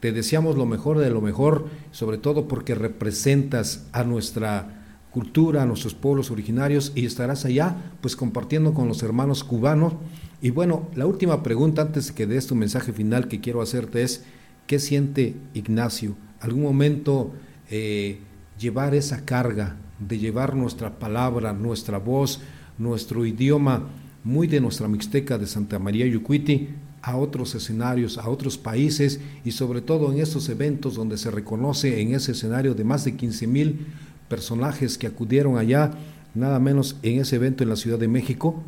te 0.00 0.12
deseamos 0.12 0.56
lo 0.56 0.66
mejor 0.66 0.98
de 0.98 1.10
lo 1.10 1.20
mejor, 1.20 1.66
sobre 1.90 2.18
todo 2.18 2.46
porque 2.46 2.74
representas 2.74 3.86
a 3.92 4.04
nuestra 4.04 4.82
cultura, 5.10 5.62
a 5.62 5.66
nuestros 5.66 5.94
pueblos 5.94 6.30
originarios 6.30 6.92
y 6.94 7.06
estarás 7.06 7.44
allá 7.44 7.76
pues 8.00 8.14
compartiendo 8.14 8.74
con 8.74 8.86
los 8.86 9.02
hermanos 9.02 9.44
cubanos. 9.44 9.94
Y 10.42 10.50
bueno, 10.50 10.88
la 10.94 11.06
última 11.06 11.42
pregunta 11.42 11.82
antes 11.82 12.08
de 12.08 12.14
que 12.14 12.26
des 12.26 12.46
tu 12.46 12.54
mensaje 12.54 12.92
final 12.92 13.28
que 13.28 13.40
quiero 13.40 13.62
hacerte 13.62 14.02
es, 14.02 14.24
¿qué 14.66 14.78
siente 14.78 15.36
Ignacio? 15.54 16.16
¿Algún 16.40 16.64
momento 16.64 17.32
eh, 17.70 18.18
llevar 18.58 18.94
esa 18.94 19.24
carga 19.24 19.76
de 19.98 20.18
llevar 20.18 20.54
nuestra 20.54 20.98
palabra, 20.98 21.54
nuestra 21.54 21.98
voz, 21.98 22.40
nuestro 22.76 23.24
idioma, 23.24 23.88
muy 24.22 24.48
de 24.48 24.60
nuestra 24.60 24.88
mixteca 24.88 25.38
de 25.38 25.46
Santa 25.46 25.78
María 25.78 26.06
Yucuiti, 26.06 26.68
a 27.04 27.16
otros 27.18 27.54
escenarios, 27.54 28.16
a 28.16 28.30
otros 28.30 28.56
países 28.56 29.20
y 29.44 29.52
sobre 29.52 29.82
todo 29.82 30.10
en 30.10 30.20
estos 30.20 30.48
eventos 30.48 30.94
donde 30.94 31.18
se 31.18 31.30
reconoce 31.30 32.00
en 32.00 32.14
ese 32.14 32.32
escenario 32.32 32.74
de 32.74 32.82
más 32.82 33.04
de 33.04 33.14
15 33.14 33.46
mil 33.46 33.86
personajes 34.30 34.96
que 34.96 35.06
acudieron 35.06 35.58
allá, 35.58 35.90
nada 36.34 36.58
menos 36.58 36.96
en 37.02 37.20
ese 37.20 37.36
evento 37.36 37.62
en 37.62 37.68
la 37.68 37.76
Ciudad 37.76 37.98
de 37.98 38.08
México, 38.08 38.62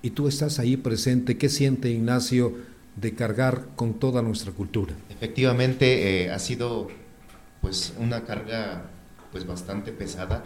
y 0.00 0.10
tú 0.10 0.28
estás 0.28 0.58
ahí 0.58 0.78
presente. 0.78 1.36
¿Qué 1.36 1.50
siente 1.50 1.90
Ignacio 1.90 2.56
de 2.96 3.14
cargar 3.14 3.68
con 3.76 3.94
toda 3.94 4.22
nuestra 4.22 4.52
cultura? 4.52 4.94
Efectivamente, 5.10 6.24
eh, 6.24 6.30
ha 6.30 6.38
sido 6.38 6.88
pues 7.60 7.92
una 7.98 8.24
carga 8.24 8.86
pues 9.30 9.46
bastante 9.46 9.92
pesada, 9.92 10.42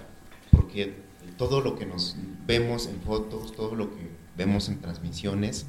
porque 0.51 0.95
todo 1.39 1.61
lo 1.61 1.77
que 1.77 1.87
nos 1.87 2.17
vemos 2.49 2.89
en 2.89 3.01
fotos, 3.01 3.55
todo 3.55 3.77
lo 3.77 3.91
que 3.91 4.11
vemos 4.37 4.69
en 4.69 4.81
transmisiones, 4.81 5.67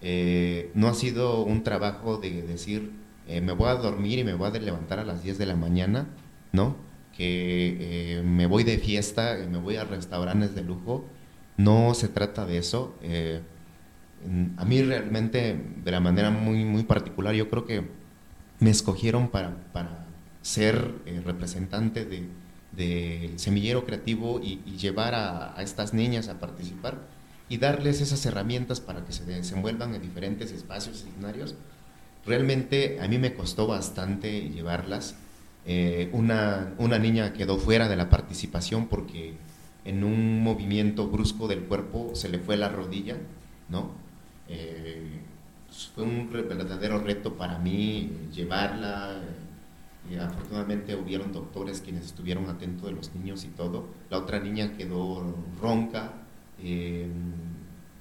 eh, 0.00 0.70
no 0.74 0.88
ha 0.88 0.94
sido 0.94 1.42
un 1.42 1.62
trabajo 1.62 2.18
de 2.18 2.42
decir 2.42 2.92
eh, 3.26 3.40
me 3.40 3.52
voy 3.52 3.68
a 3.68 3.74
dormir 3.74 4.18
y 4.18 4.24
me 4.24 4.34
voy 4.34 4.48
a 4.48 4.58
levantar 4.58 4.98
a 4.98 5.04
las 5.04 5.22
10 5.22 5.38
de 5.38 5.46
la 5.46 5.56
mañana, 5.56 6.06
¿no? 6.52 6.76
Que 7.16 8.18
eh, 8.18 8.22
me 8.22 8.46
voy 8.46 8.64
de 8.64 8.78
fiesta, 8.78 9.36
me 9.50 9.58
voy 9.58 9.76
a 9.76 9.84
restaurantes 9.84 10.54
de 10.54 10.62
lujo. 10.62 11.04
No 11.56 11.92
se 11.94 12.08
trata 12.08 12.46
de 12.46 12.58
eso. 12.58 12.94
a 14.56 14.64
mí 14.64 14.82
realmente, 14.82 15.60
de 15.84 15.90
la 15.90 16.00
manera 16.00 16.30
muy, 16.30 16.64
muy 16.64 16.84
particular, 16.84 17.34
yo 17.34 17.50
creo 17.50 17.66
que 17.66 17.82
me 18.60 18.70
escogieron 18.70 19.28
para, 19.28 19.56
para 19.72 20.06
ser 20.42 20.94
representante 21.24 22.04
de, 22.04 22.28
del 22.72 23.38
semillero 23.38 23.84
creativo 23.84 24.40
y, 24.40 24.58
llevar 24.78 25.14
a, 25.14 25.54
estas 25.58 25.92
niñas 25.92 26.28
a 26.28 26.38
participar 26.38 26.98
y 27.48 27.58
darles 27.58 28.00
esas 28.00 28.24
herramientas 28.26 28.80
para 28.80 29.04
que 29.04 29.12
se 29.12 29.24
desenvuelvan 29.24 29.94
en 29.94 30.02
diferentes 30.02 30.52
espacios 30.52 31.04
escenarios. 31.06 31.54
Realmente 32.26 33.00
a 33.00 33.08
mí 33.08 33.18
me 33.18 33.34
costó 33.34 33.66
bastante 33.66 34.50
llevarlas. 34.50 35.14
Eh, 35.66 36.10
una, 36.12 36.74
una 36.78 36.98
niña 36.98 37.32
quedó 37.32 37.58
fuera 37.58 37.88
de 37.88 37.96
la 37.96 38.10
participación 38.10 38.88
porque 38.88 39.34
en 39.84 40.04
un 40.04 40.42
movimiento 40.42 41.08
brusco 41.08 41.48
del 41.48 41.60
cuerpo 41.60 42.10
se 42.14 42.28
le 42.28 42.38
fue 42.38 42.56
la 42.56 42.68
rodilla, 42.68 43.16
¿no? 43.68 43.90
Eh, 44.48 45.20
fue 45.94 46.04
un 46.04 46.30
verdadero 46.30 46.98
reto 46.98 47.34
para 47.34 47.58
mí 47.58 48.10
llevarla, 48.32 49.20
afortunadamente 50.16 50.96
hubieron 50.96 51.32
doctores 51.32 51.82
quienes 51.82 52.06
estuvieron 52.06 52.48
atentos 52.48 52.88
de 52.88 52.92
los 52.92 53.14
niños 53.14 53.44
y 53.44 53.48
todo. 53.48 53.86
La 54.10 54.18
otra 54.18 54.40
niña 54.40 54.72
quedó 54.76 55.34
ronca, 55.60 56.12
em, 56.62 57.10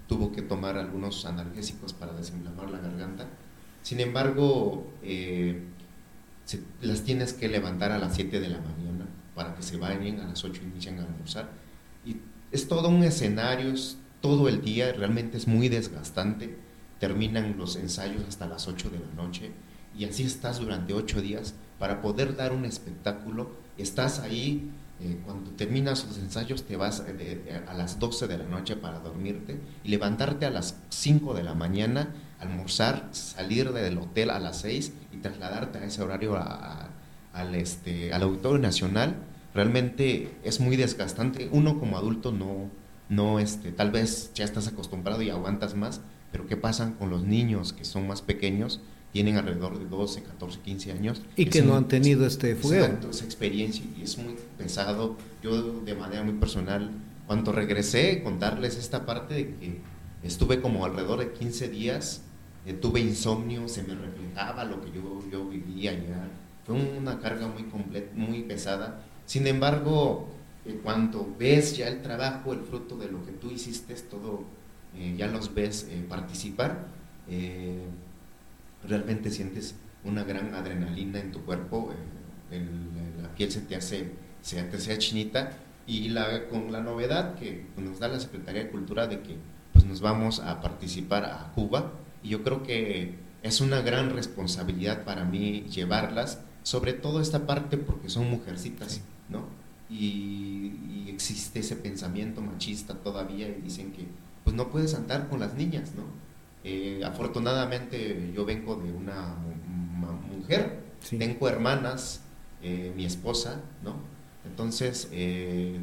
tuvo 0.07 0.31
que 0.31 0.41
tomar 0.41 0.77
algunos 0.77 1.25
analgésicos 1.25 1.93
para 1.93 2.13
desinflamar 2.13 2.69
la 2.69 2.79
garganta. 2.79 3.27
Sin 3.83 3.99
embargo, 3.99 4.87
eh, 5.03 5.63
las 6.81 7.03
tienes 7.03 7.33
que 7.33 7.47
levantar 7.47 7.91
a 7.91 7.97
las 7.97 8.15
7 8.15 8.39
de 8.39 8.49
la 8.49 8.59
mañana 8.59 9.05
para 9.35 9.55
que 9.55 9.63
se 9.63 9.77
bañen, 9.77 10.19
a 10.19 10.27
las 10.27 10.43
8 10.43 10.61
inician 10.63 10.99
a 10.99 11.03
almorzar. 11.03 11.49
Y 12.05 12.17
es 12.51 12.67
todo 12.67 12.89
un 12.89 13.03
escenario, 13.03 13.71
es 13.71 13.97
todo 14.21 14.49
el 14.49 14.61
día, 14.61 14.93
realmente 14.93 15.37
es 15.37 15.47
muy 15.47 15.69
desgastante. 15.69 16.57
Terminan 16.99 17.57
los 17.57 17.75
ensayos 17.75 18.23
hasta 18.27 18.47
las 18.47 18.67
8 18.67 18.89
de 18.89 18.99
la 18.99 19.13
noche 19.15 19.51
y 19.97 20.05
así 20.05 20.23
estás 20.23 20.59
durante 20.59 20.93
8 20.93 21.21
días 21.21 21.55
para 21.79 22.01
poder 22.01 22.35
dar 22.35 22.53
un 22.53 22.65
espectáculo. 22.65 23.51
Estás 23.77 24.19
ahí, 24.19 24.69
eh, 24.99 25.19
cuando 25.23 25.51
terminas 25.51 26.05
los 26.07 26.17
ensayos 26.17 26.63
te 26.63 26.75
vas 26.75 27.03
eh, 27.07 27.61
a 27.67 27.73
las 27.75 27.99
12 27.99 28.27
de 28.27 28.39
la 28.39 28.45
noche 28.45 28.75
para 28.75 28.99
dormirte 28.99 29.59
y 29.83 29.89
levantarte 29.89 30.47
a 30.47 30.49
las 30.49 30.79
5 30.89 31.35
de 31.35 31.43
la 31.43 31.53
mañana, 31.53 32.15
almorzar, 32.39 33.09
salir 33.11 33.71
del 33.73 33.99
hotel 33.99 34.31
a 34.31 34.39
las 34.39 34.61
6 34.61 34.93
y 35.13 35.17
trasladarte 35.17 35.77
a 35.77 35.85
ese 35.85 36.01
horario 36.01 36.35
al, 36.35 37.55
este, 37.55 38.11
al 38.11 38.23
Auditorio 38.23 38.57
Nacional. 38.57 39.17
Realmente 39.53 40.35
es 40.43 40.59
muy 40.59 40.77
desgastante. 40.77 41.47
Uno 41.51 41.79
como 41.79 41.97
adulto 41.97 42.31
no, 42.31 42.71
no 43.07 43.39
este, 43.39 43.71
tal 43.71 43.91
vez 43.91 44.31
ya 44.33 44.45
estás 44.45 44.67
acostumbrado 44.67 45.21
y 45.21 45.29
aguantas 45.29 45.75
más, 45.75 46.01
pero 46.31 46.47
¿qué 46.47 46.57
pasa 46.57 46.95
con 46.97 47.11
los 47.11 47.23
niños 47.23 47.71
que 47.71 47.85
son 47.85 48.07
más 48.07 48.23
pequeños? 48.23 48.81
Tienen 49.11 49.37
alrededor 49.37 49.79
de 49.79 49.85
12, 49.85 50.23
14, 50.23 50.59
15 50.59 50.91
años. 50.91 51.21
Y 51.35 51.45
que 51.45 51.61
no 51.61 51.75
han 51.75 51.87
tenido 51.87 52.25
este 52.25 52.55
fuego. 52.55 53.09
esa 53.09 53.25
experiencia 53.25 53.83
y 53.97 54.03
es 54.03 54.17
muy 54.17 54.35
pesado. 54.57 55.15
Yo 55.41 55.81
de 55.81 55.95
manera 55.95 56.23
muy 56.23 56.35
personal, 56.35 56.91
cuando 57.25 57.51
regresé, 57.51 58.21
contarles 58.23 58.77
esta 58.77 59.05
parte 59.05 59.33
de 59.33 59.55
que 59.55 59.81
estuve 60.23 60.61
como 60.61 60.85
alrededor 60.85 61.19
de 61.19 61.31
15 61.31 61.69
días, 61.69 62.21
eh, 62.65 62.73
tuve 62.73 62.99
insomnio, 62.99 63.67
se 63.67 63.83
me 63.83 63.95
reflejaba 63.95 64.65
lo 64.65 64.81
que 64.81 64.91
yo, 64.91 65.23
yo 65.31 65.47
vivía 65.47 65.93
ya. 65.93 66.29
Fue 66.65 66.75
una 66.75 67.19
carga 67.19 67.47
muy, 67.47 67.63
completa, 67.63 68.11
muy 68.13 68.43
pesada. 68.43 69.01
Sin 69.25 69.47
embargo, 69.47 70.27
eh, 70.65 70.79
cuando 70.83 71.33
ves 71.39 71.77
ya 71.77 71.87
el 71.87 72.01
trabajo, 72.01 72.51
el 72.51 72.61
fruto 72.61 72.97
de 72.97 73.09
lo 73.09 73.25
que 73.25 73.31
tú 73.31 73.51
hiciste, 73.51 73.93
todo, 73.95 74.43
eh, 74.97 75.15
ya 75.17 75.27
los 75.27 75.53
ves 75.53 75.87
participar 76.09 76.87
realmente 78.87 79.31
sientes 79.31 79.75
una 80.03 80.23
gran 80.23 80.53
adrenalina 80.53 81.19
en 81.19 81.31
tu 81.31 81.43
cuerpo, 81.43 81.91
eh, 82.51 82.65
la 83.21 83.29
piel 83.35 83.51
se 83.51 83.61
te 83.61 83.75
hace, 83.75 84.11
se 84.41 84.61
te 84.63 84.77
hace 84.77 84.97
chinita 84.97 85.51
y 85.85 86.09
la, 86.09 86.47
con 86.47 86.71
la 86.71 86.81
novedad 86.81 87.35
que 87.35 87.65
nos 87.77 87.99
da 87.99 88.07
la 88.07 88.19
Secretaría 88.19 88.63
de 88.63 88.69
Cultura 88.69 89.07
de 89.07 89.21
que 89.21 89.35
pues 89.73 89.85
nos 89.85 90.01
vamos 90.01 90.39
a 90.39 90.61
participar 90.61 91.25
a 91.25 91.51
Cuba 91.53 91.91
y 92.23 92.29
yo 92.29 92.43
creo 92.43 92.63
que 92.63 93.15
es 93.43 93.61
una 93.61 93.81
gran 93.81 94.09
responsabilidad 94.11 95.03
para 95.03 95.23
mí 95.23 95.65
llevarlas, 95.69 96.39
sobre 96.63 96.93
todo 96.93 97.21
esta 97.21 97.45
parte 97.45 97.77
porque 97.77 98.09
son 98.09 98.29
mujercitas, 98.29 99.01
¿no? 99.29 99.45
Y, 99.89 100.73
y, 100.89 101.05
existe 101.07 101.59
ese 101.59 101.77
pensamiento 101.77 102.41
machista 102.41 102.93
todavía 102.95 103.47
y 103.47 103.61
dicen 103.61 103.93
que 103.93 104.05
pues 104.43 104.53
no 104.53 104.69
puedes 104.69 104.93
andar 104.93 105.29
con 105.29 105.39
las 105.39 105.53
niñas, 105.53 105.93
¿no? 105.95 106.03
Eh, 106.69 107.01
afortunadamente 107.05 108.33
yo 108.35 108.43
vengo 108.43 108.75
de 108.75 108.91
una 108.91 109.37
mujer, 110.35 110.81
tengo 111.17 111.47
hermanas, 111.47 112.19
eh, 112.61 112.91
mi 112.93 113.05
esposa, 113.05 113.61
¿no? 113.85 113.95
Entonces 114.45 115.07
eh, 115.13 115.79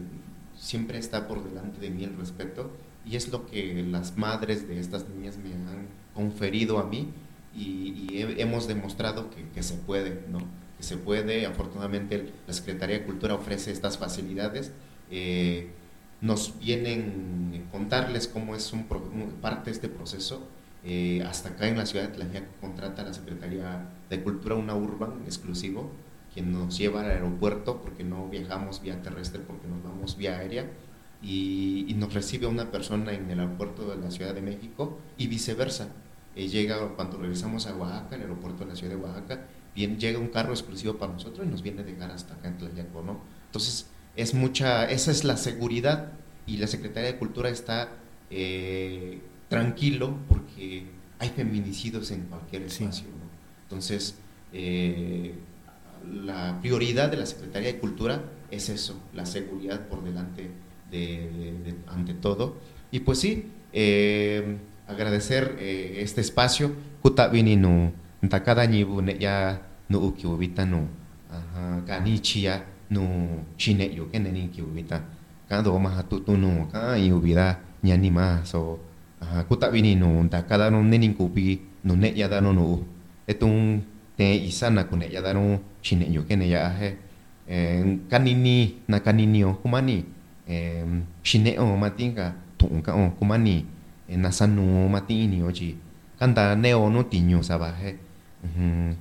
siempre 0.59 0.99
está 0.99 1.27
por 1.27 1.43
delante 1.43 1.81
de 1.81 1.89
mí 1.89 2.05
el 2.05 2.15
respeto 2.19 2.71
y 3.07 3.17
es 3.17 3.29
lo 3.29 3.47
que 3.47 3.83
las 3.83 4.19
madres 4.19 4.69
de 4.69 4.79
estas 4.79 5.09
niñas 5.09 5.39
me 5.39 5.55
han 5.55 5.87
conferido 6.13 6.79
a 6.79 6.85
mí 6.85 7.09
y, 7.57 8.21
hemos 8.37 8.69
demostrado 8.69 9.31
que, 9.55 9.63
se 9.63 9.77
puede, 9.77 10.27
¿no? 10.31 10.41
Que 10.77 10.83
se 10.83 10.99
puede, 10.99 11.47
afortunadamente 11.47 12.31
la 12.47 12.53
Secretaría 12.53 12.99
de 12.99 13.05
Cultura 13.07 13.35
ofrece 13.35 13.73
estas 13.73 13.97
facilidades. 13.97 14.71
nos 16.21 16.59
vienen 16.59 17.65
a 17.69 17.73
contarles 17.73 18.29
cómo 18.29 18.55
es 18.55 18.71
un, 18.75 18.85
parte 19.41 19.71
de 19.71 19.71
este 19.71 19.89
proceso 19.89 20.47
eh, 20.87 21.23
hasta 21.27 21.51
acá 21.51 21.67
en 21.67 21.79
la 21.79 21.87
ciudad 21.87 22.09
de 22.09 22.15
Tlaxiaco 22.15 22.53
contrata 22.61 23.05
la 23.05 23.15
Secretaría 23.15 23.89
de 24.11 24.23
Cultura 24.23 24.55
una 24.55 24.75
urban 24.75 25.23
exclusivo, 25.25 25.91
quien 26.35 26.53
nos 26.53 26.77
lleva 26.77 27.01
al 27.01 27.11
aeropuerto 27.11 27.81
porque 27.81 28.05
no 28.05 28.29
viajamos 28.29 28.83
vía 28.83 29.01
terrestre, 29.01 29.41
porque 29.41 29.67
nos 29.67 29.83
vamos 29.83 30.19
vía 30.19 30.37
aérea, 30.37 30.71
y, 31.23 31.95
nos 31.97 32.13
recibe 32.13 32.47
una 32.47 32.71
persona 32.71 33.15
en 33.15 33.31
el 33.31 33.41
aeropuerto 33.41 33.89
de 33.89 33.97
la 33.97 34.11
Ciudad 34.11 34.35
de 34.35 34.43
México 34.43 34.99
y 35.17 35.27
viceversa. 35.29 35.89
Eh, 36.37 36.49
llega 36.49 36.77
cuando 36.97 37.17
regresamos 37.17 37.67
a 37.67 37.75
Oaxaca, 37.75 38.17
el 38.17 38.23
aeropuerto 38.23 38.65
de 38.65 38.71
la 38.71 38.77
Ciudad 38.77 38.95
de 38.95 39.01
Oaxaca, 39.01 39.47
bien, 39.75 39.99
llega 39.99 40.19
un 40.19 40.29
carro 40.29 40.53
exclusivo 40.53 40.99
para 40.99 41.15
nosotros 41.15 41.47
y 41.47 41.51
nos 41.51 41.63
viene 41.63 41.81
a 41.81 41.85
dejar 41.85 42.11
hasta 42.11 42.35
acá 42.35 42.49
en 42.49 42.59
Tlaxiaco, 42.59 43.01
¿no? 43.01 43.21
Entonces, 43.47 43.87
es 44.17 44.35
mucha, 44.35 44.85
esa 44.91 45.11
es 45.11 45.25
la 45.25 45.39
seguridad 45.39 46.13
y 46.47 46.59
la 46.59 46.67
Secretaría 46.67 47.13
de 47.13 47.19
Cultura 47.19 47.49
está... 47.49 47.89
Eh, 48.29 49.23
tranquilo 49.49 50.17
porque 50.29 50.87
hay 51.19 51.29
feminicidios 51.31 52.11
en 52.11 52.23
cualquier 52.23 52.63
espacio. 52.63 53.07
Entonces, 53.63 54.17
eh, 54.53 55.35
la 56.25 56.59
prioridad 56.61 57.11
de 57.11 57.17
la 57.17 57.27
Secretaría 57.27 57.73
de 57.73 57.79
Cultura 57.79 58.23
es 58.51 58.69
eso, 58.69 59.01
la 59.15 59.27
seguridad 59.27 59.89
por 59.89 60.05
delante 60.05 60.51
de, 60.91 61.75
ante 61.89 62.15
todo. 62.15 62.57
Y 62.91 63.01
pues 63.01 63.19
sí, 63.19 63.51
eh, 63.73 64.59
agradecer 64.87 65.57
eh, 65.59 65.97
este 65.99 66.21
espacio. 66.21 66.73
Kutabini 67.03 67.57
no, 67.57 67.93
takada 68.29 68.65
ya 68.65 69.63
no 69.89 69.99
ukiubita 69.99 70.65
no, 70.65 70.89
kanichia 71.87 72.65
no 72.91 73.45
chine 73.57 73.95
yo 73.95 74.11
que 74.11 74.21
neni 74.21 74.49
kiubita. 74.49 75.05
Cada 75.49 75.71
maha 75.79 76.03
tutu 76.05 76.37
no, 76.37 76.69
cada 76.73 76.97
yubida 76.99 77.61
ñani 77.83 78.11
más 78.11 78.55
o 78.55 78.81
ku 79.49 79.55
ta 79.57 79.71
vini 79.71 79.95
no 79.97 80.23
ta 80.29 80.43
kada 80.43 80.71
no 80.71 80.83
ne 80.83 80.97
ning 80.99 81.15
kupi 81.15 81.61
no 81.85 81.95
ne 81.95 82.13
ya 82.15 82.29
da 82.29 82.41
no 82.41 82.53
no 82.53 82.65
etung 83.27 83.83
te 84.17 84.27
isana 84.49 84.85
ku 84.89 84.97
ne 84.97 85.07
ya 85.11 85.21
da 85.21 85.33
no 85.33 85.61
chine 85.83 86.07
yo 86.13 86.23
ke 86.29 86.37
ne 86.37 86.47
ya 86.49 86.71
he 86.79 86.89
kanini 88.11 88.57
na 88.89 89.01
kanini 89.01 89.45
o 89.45 89.55
kumani 89.61 90.05
chine 91.23 91.53
o 91.59 91.77
matinga 91.77 92.33
tung 92.59 92.83
ka 92.83 92.93
o 92.95 93.13
kumani 93.19 93.65
na 94.09 94.31
sanu 94.31 94.89
matini 94.89 95.41
o 95.43 95.51
chi. 95.51 95.75
Kanda 96.15 96.55
ne 96.55 96.71
o 96.75 96.89
no 96.89 97.03
tinyo 97.03 97.43
sa 97.43 97.59
ba 97.59 97.75
he 97.75 97.91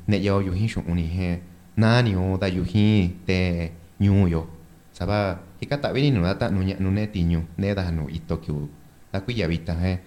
ne 0.08 0.18
yo 0.18 0.42
yu 0.42 0.52
hin 0.52 0.68
shung 0.68 0.90
ni 0.96 1.06
he 1.06 1.40
na 1.78 2.02
ni 2.02 2.16
o 2.16 2.38
da 2.42 2.48
yu 2.48 2.64
hin 2.64 3.12
te 3.28 3.70
nyu 4.00 4.28
yo. 4.28 4.48
Sa 4.92 5.06
ba 5.06 5.38
hikata 5.60 5.94
vini 5.94 6.10
no 6.12 6.24
da 6.24 6.34
ta 6.34 6.50
no 6.50 6.64
nya 6.64 6.76
no 6.80 6.90
ne 6.90 7.06
tinyo 7.08 7.44
ne 7.58 7.74
da 7.76 7.92
no 7.92 8.10
ito 8.10 8.38
kyu 8.42 8.68
la 9.14 9.22
ku 9.22 9.30
ya 9.32 9.48
vita 9.48 9.78
he 9.78 10.00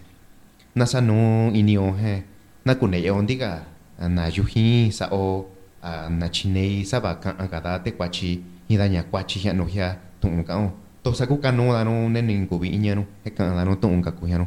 na 0.76 0.84
sa 0.84 1.00
no 1.00 1.50
inio 1.50 1.96
he. 1.96 2.22
Na 2.64 2.76
kune 2.76 3.00
ye 3.00 3.10
ondiga 3.10 3.64
na 3.98 4.28
yuhi 4.28 4.92
sa 4.92 5.08
o 5.10 5.48
na 5.82 6.28
chinei 6.28 6.84
sa 6.84 7.00
ba 7.00 7.16
ka 7.16 7.32
ka 7.32 7.60
da 7.60 7.80
te 7.80 7.96
kwachi. 7.96 8.44
Ida 8.68 8.86
nya 8.86 9.02
kwachi 9.08 9.40
ya 9.48 9.52
no 9.56 9.66
ya. 9.66 9.96
Tun 10.20 10.44
ka 10.44 10.60
o 10.60 10.70
to 11.02 11.16
sa 11.16 11.26
ku 11.26 11.40
ka 11.40 11.50
no 11.50 11.72
da 11.72 11.82
no 11.82 12.06
ne 12.12 12.20
nin 12.20 12.46
ku 12.46 12.60
bi 12.60 12.76
no. 12.76 13.06
He 13.24 13.30
ka 13.32 13.48
da 13.56 13.64
no 13.64 13.80
tun 13.80 14.02
ka 14.04 14.12
ku 14.12 14.28
ya 14.28 14.36
no. 14.38 14.46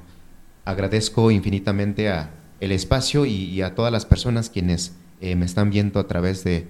Agradezco 0.64 1.32
infinitamente 1.32 2.08
a 2.08 2.30
el 2.60 2.72
espacio 2.72 3.26
y, 3.26 3.50
y 3.50 3.62
a 3.62 3.74
todas 3.74 3.92
las 3.92 4.06
personas 4.06 4.50
quienes 4.50 4.94
me 5.22 5.46
están 5.46 5.70
viendo 5.70 6.00
a 6.00 6.08
través 6.08 6.44
de 6.44 6.68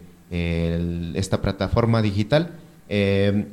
esta 1.15 1.41
plataforma 1.41 2.01
digital, 2.01 2.51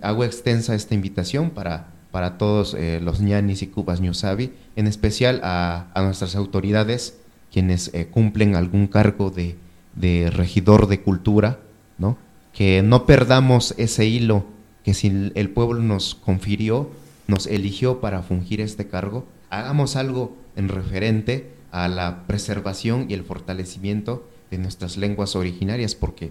hago 0.02 0.24
extensa 0.24 0.74
esta 0.74 0.94
invitación 0.94 1.50
para, 1.50 1.88
para 2.16 2.38
todos 2.38 2.74
los 3.02 3.20
ñanis 3.20 3.60
y 3.60 3.66
cubas 3.66 4.00
ñusabi, 4.00 4.50
en 4.74 4.86
especial 4.86 5.42
a, 5.44 5.92
nuestras 5.96 6.34
autoridades 6.34 7.18
quienes 7.52 7.92
cumplen 8.10 8.56
algún 8.56 8.86
cargo 8.86 9.30
de, 9.30 9.56
de 9.94 10.30
regidor 10.30 10.88
de 10.88 11.02
cultura, 11.02 11.58
¿no? 11.98 12.16
que 12.54 12.82
no 12.82 13.04
perdamos 13.04 13.74
ese 13.76 14.06
hilo 14.06 14.46
que 14.82 14.94
si 14.94 15.30
el 15.34 15.50
pueblo 15.50 15.82
nos 15.82 16.14
confirió, 16.14 16.90
nos 17.26 17.46
eligió 17.46 18.00
para 18.00 18.22
fungir 18.22 18.62
este 18.62 18.88
cargo, 18.88 19.26
hagamos 19.50 19.94
algo 19.94 20.34
en 20.56 20.70
referente 20.70 21.50
a 21.70 21.86
la 21.88 22.26
preservación 22.26 23.04
y 23.10 23.12
el 23.12 23.24
fortalecimiento 23.24 24.26
de 24.50 24.56
nuestras 24.56 24.96
lenguas 24.96 25.36
originarias, 25.36 25.94
porque 25.94 26.30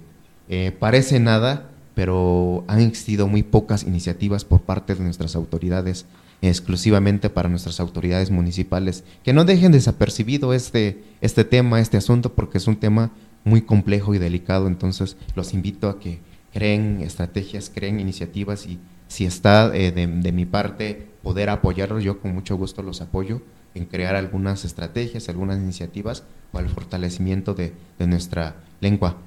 eh, 0.49 0.75
parece 0.79 1.19
nada, 1.19 1.69
pero 1.95 2.63
han 2.67 2.81
existido 2.81 3.27
muy 3.27 3.41
pocas 3.41 3.83
iniciativas 3.83 4.45
por 4.45 4.61
parte 4.61 4.93
de 4.93 5.03
nuestras 5.03 5.35
autoridades, 5.35 6.05
exclusivamente 6.41 7.29
para 7.29 7.49
nuestras 7.49 7.79
autoridades 7.79 8.29
municipales, 8.29 9.03
que 9.23 9.33
no 9.33 9.45
dejen 9.45 9.71
desapercibido 9.71 10.53
este, 10.53 11.03
este 11.21 11.45
tema, 11.45 11.79
este 11.79 11.97
asunto, 11.97 12.33
porque 12.33 12.59
es 12.59 12.67
un 12.67 12.75
tema 12.75 13.11
muy 13.45 13.61
complejo 13.61 14.13
y 14.13 14.19
delicado, 14.19 14.67
entonces 14.67 15.17
los 15.35 15.53
invito 15.53 15.87
a 15.87 15.99
que 15.99 16.19
creen 16.53 17.01
estrategias, 17.01 17.71
creen 17.73 17.99
iniciativas 17.99 18.65
y 18.65 18.79
si 19.07 19.25
está 19.25 19.75
eh, 19.75 19.91
de, 19.91 20.31
mi 20.31 20.45
parte 20.45 21.07
poder 21.21 21.49
apoyarlos, 21.49 22.03
yo 22.03 22.19
con 22.19 22.33
mucho 22.33 22.57
gusto 22.57 22.81
los 22.81 23.01
apoyo 23.01 23.41
en 23.73 23.85
crear 23.85 24.15
algunas 24.15 24.65
estrategias, 24.65 25.29
algunas 25.29 25.57
iniciativas 25.59 26.23
para 26.55 26.65
el 26.65 26.73
fortalecimiento 26.73 27.53
de, 27.53 27.73
nuestra 27.99 28.55
lengua. 28.79 29.17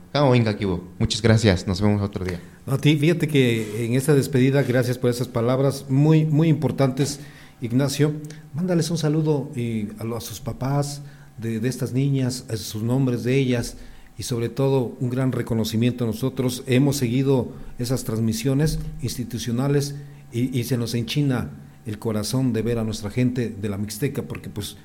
Muchas 0.99 1.21
gracias, 1.21 1.67
nos 1.67 1.79
vemos 1.83 2.01
otro 2.01 2.25
día. 2.25 2.41
A 2.67 2.79
ti, 2.79 2.97
fíjate 2.97 3.29
que 3.29 3.85
en 3.85 3.93
esta 3.93 4.15
despedida, 4.15 4.63
gracias 4.63 4.97
por 4.97 5.11
esas 5.11 5.29
palabras 5.29 5.85
muy, 5.91 6.25
muy 6.25 6.49
importantes, 6.49 7.21
Ignacio. 7.61 8.15
Mándales 8.55 8.91
un 8.91 8.97
saludo 8.97 9.51
y 9.55 9.89
a, 9.99 10.17
a 10.17 10.21
sus 10.23 10.41
papás 10.41 11.03
de, 11.37 11.61
de 11.61 11.69
estas 11.69 11.93
niñas, 11.93 12.47
a 12.49 12.57
sus 12.57 12.83
nombres 12.83 13.25
de 13.25 13.37
ellas, 13.37 13.77
y 14.17 14.23
sobre 14.23 14.49
todo 14.49 14.97
un 14.99 15.11
gran 15.11 15.31
reconocimiento 15.31 16.07
nosotros. 16.07 16.65
Hemos 16.67 16.97
seguido 16.97 17.53
esas 17.79 18.05
transmisiones 18.05 18.79
institucionales 19.03 19.97
y, 20.33 20.65
se 20.65 20.79
nos 20.79 20.95
enchina 20.95 21.51
el 21.85 21.99
corazón 21.99 22.55
de 22.55 22.63
ver 22.63 22.79
a 22.79 22.85
nuestra 22.85 23.11
gente 23.11 23.51
de 23.51 23.69
la 23.69 23.77
Mixteca, 23.77 24.23
porque 24.23 24.49
pues 24.49 24.79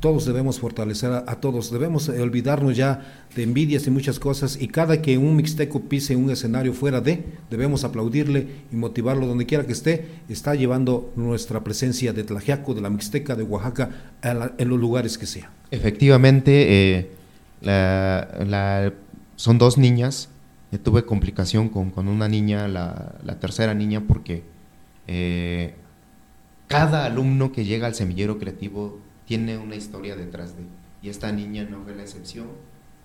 todos 0.00 0.26
debemos 0.26 0.60
fortalecer 0.60 1.10
a, 1.10 1.34
todos, 1.40 1.72
debemos 1.72 2.08
olvidarnos 2.08 2.76
ya 2.76 3.04
de 3.34 3.42
envidias 3.42 3.86
y 3.86 3.90
muchas 3.90 4.20
cosas 4.20 4.56
y 4.60 4.68
cada 4.68 5.02
que 5.02 5.18
un 5.18 5.34
mixteco 5.34 5.80
pise 5.80 6.14
un 6.14 6.30
escenario 6.30 6.72
fuera 6.72 7.00
de, 7.00 7.24
debemos 7.50 7.82
aplaudirle 7.82 8.46
y 8.70 8.76
motivarlo 8.76 9.26
donde 9.26 9.46
quiera 9.46 9.66
que 9.66 9.72
esté, 9.72 10.06
está 10.28 10.54
llevando 10.54 11.12
nuestra 11.16 11.64
presencia 11.64 12.12
de 12.12 12.22
Tlajiaco, 12.22 12.74
de 12.74 12.80
la 12.80 12.90
Mixteca, 12.90 13.34
de 13.34 13.42
Oaxaca, 13.42 13.90
en 14.22 14.68
los 14.68 14.78
lugares 14.78 15.18
que 15.18 15.26
sea. 15.26 15.50
Efectivamente, 15.70 16.98
eh, 16.98 17.10
la, 17.60 18.92
son 19.34 19.58
dos 19.58 19.78
niñas. 19.78 20.28
tuve 20.84 21.04
complicación 21.04 21.68
con, 21.68 22.08
una 22.08 22.28
niña, 22.28 22.68
la, 22.68 23.38
tercera 23.40 23.74
niña, 23.74 24.04
porque 24.06 24.44
eh, 25.08 25.74
cada 26.68 27.04
alumno 27.04 27.50
que 27.50 27.64
llega 27.64 27.88
al 27.88 27.96
semillero 27.96 28.38
creativo 28.38 29.00
tiene 29.28 29.58
una 29.58 29.76
historia 29.76 30.16
detrás 30.16 30.56
de. 30.56 30.64
Y 31.02 31.10
esta 31.10 31.30
niña 31.30 31.64
no 31.70 31.82
fue 31.84 31.94
la 31.94 32.02
excepción. 32.02 32.48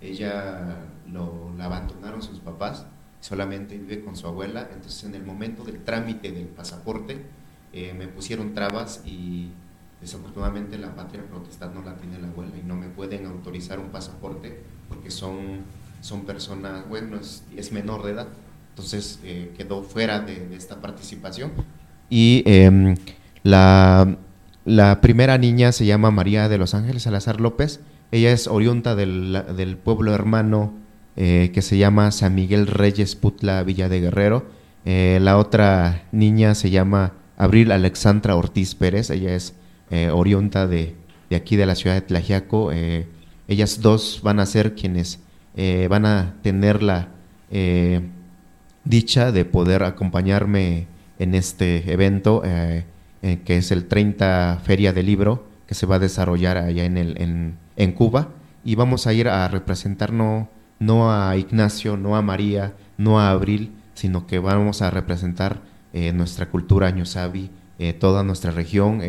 Ella 0.01 0.79
lo, 1.11 1.53
la 1.57 1.65
abandonaron 1.65 2.23
sus 2.23 2.39
papás, 2.39 2.87
solamente 3.19 3.77
vive 3.77 4.03
con 4.03 4.15
su 4.15 4.25
abuela. 4.25 4.67
Entonces, 4.73 5.03
en 5.03 5.13
el 5.13 5.23
momento 5.23 5.63
del 5.63 5.83
trámite 5.83 6.31
del 6.31 6.47
pasaporte, 6.47 7.21
eh, 7.71 7.93
me 7.93 8.07
pusieron 8.07 8.53
trabas 8.53 9.03
y 9.05 9.51
Desafortunadamente 10.03 10.77
la 10.77 10.93
patria 10.93 11.23
protestante 11.25 11.79
no 11.79 11.85
la 11.85 11.95
tiene 11.95 12.19
la 12.19 12.27
abuela 12.27 12.51
y 12.61 12.67
no 12.67 12.75
me 12.75 12.89
pueden 12.89 13.25
autorizar 13.25 13.79
un 13.79 13.87
pasaporte 13.87 14.59
porque 14.89 15.09
son, 15.09 15.61
son 16.01 16.25
personas, 16.25 16.89
bueno, 16.89 17.17
es, 17.21 17.71
menor 17.71 18.03
de 18.03 18.11
edad. 18.11 18.27
Entonces 18.71 19.21
eh, 19.23 19.53
quedó 19.55 19.81
fuera 19.81 20.19
de, 20.19 20.53
esta 20.57 20.81
participación. 20.81 21.53
Y 22.09 22.43
em, 22.45 22.97
la, 23.43 24.17
la, 24.65 25.01
primera 25.01 25.37
niña 25.37 25.71
se 25.71 25.85
llama 25.85 26.11
María 26.11 26.49
de 26.49 26.57
los 26.57 26.73
Ángeles 26.73 27.03
Salazar 27.03 27.41
López. 27.41 27.79
Ella 28.11 28.31
es 28.31 28.47
oriunda 28.47 28.95
del, 28.95 29.43
del 29.55 29.77
pueblo 29.77 30.13
hermano 30.13 30.73
eh, 31.15 31.51
que 31.53 31.61
se 31.61 31.77
llama 31.77 32.11
San 32.11 32.35
Miguel 32.35 32.67
Reyes 32.67 33.15
Putla 33.15 33.63
Villa 33.63 33.89
de 33.89 34.01
Guerrero. 34.01 34.45
Eh, 34.85 35.19
la 35.21 35.37
otra 35.37 36.03
niña 36.11 36.55
se 36.55 36.69
llama 36.69 37.13
Abril 37.37 37.71
Alexandra 37.71 38.35
Ortiz 38.35 38.75
Pérez. 38.75 39.09
Ella 39.09 39.35
es 39.35 39.55
eh, 39.89 40.09
oriunda 40.09 40.65
de, 40.65 40.95
aquí 41.35 41.55
de 41.55 41.65
la 41.65 41.75
ciudad 41.75 41.95
de 41.95 42.01
Tlajiaco. 42.01 42.71
Eh, 42.71 43.05
ellas 43.47 43.81
dos 43.81 44.21
van 44.23 44.39
a 44.39 44.45
ser 44.45 44.73
quienes 44.73 45.19
eh, 45.55 45.87
van 45.87 46.05
a 46.05 46.35
tener 46.41 46.81
la 46.81 47.09
dicha 48.83 49.31
de 49.31 49.45
poder 49.45 49.83
acompañarme 49.83 50.87
en 51.19 51.35
este 51.35 51.93
evento, 51.93 52.41
que 53.45 53.57
es 53.57 53.71
el 53.71 53.85
30 53.85 54.59
Feria 54.63 54.91
del 54.91 55.05
Libro, 55.05 55.45
que 55.65 55.75
se 55.75 55.85
va 55.85 55.95
a 55.95 55.99
desarrollar 55.99 56.57
allá 56.57 56.83
en, 56.83 56.97
el, 56.97 57.55
en, 57.77 57.91
Cuba. 57.93 58.29
Y 58.65 58.75
vamos 58.75 59.07
a 59.07 59.13
ir 59.13 59.29
a 59.29 59.47
representar 59.47 60.11
no, 60.11 60.49
a 61.11 61.37
Ignacio, 61.37 61.95
no 61.95 62.15
a 62.17 62.21
María, 62.21 62.73
no 62.97 63.19
a 63.19 63.31
Abril, 63.31 63.71
sino 63.93 64.27
que 64.27 64.39
vamos 64.39 64.81
a 64.81 64.91
representar 64.91 65.61
nuestra 66.13 66.49
cultura 66.49 66.91
ñusabi, 66.91 67.49
toda 67.99 68.23
nuestra 68.23 68.51
región, 68.51 68.99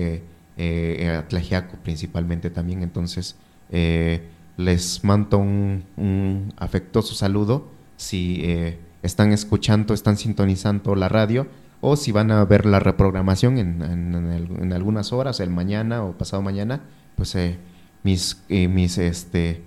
eh, 0.56 1.22
Tlajiaco 1.28 1.76
principalmente 1.82 2.50
también. 2.50 2.82
Entonces, 2.82 3.36
eh, 3.70 4.22
les 4.56 5.02
mando 5.02 5.38
un, 5.38 6.52
afectuoso 6.56 7.14
saludo 7.14 7.68
si 7.96 8.40
eh, 8.44 8.78
están 9.02 9.32
escuchando, 9.32 9.94
están 9.94 10.16
sintonizando 10.16 10.94
la 10.94 11.08
radio 11.08 11.46
o 11.80 11.96
si 11.96 12.12
van 12.12 12.30
a 12.30 12.44
ver 12.44 12.66
la 12.66 12.80
reprogramación 12.80 13.58
en, 13.58 14.72
algunas 14.72 15.12
horas, 15.12 15.40
el 15.40 15.50
mañana 15.50 16.02
o 16.02 16.12
pasado 16.12 16.42
mañana, 16.42 16.80
pues 17.16 17.34
eh, 17.34 17.58
mis, 18.02 18.42
mis 18.48 18.98
este, 18.98 19.62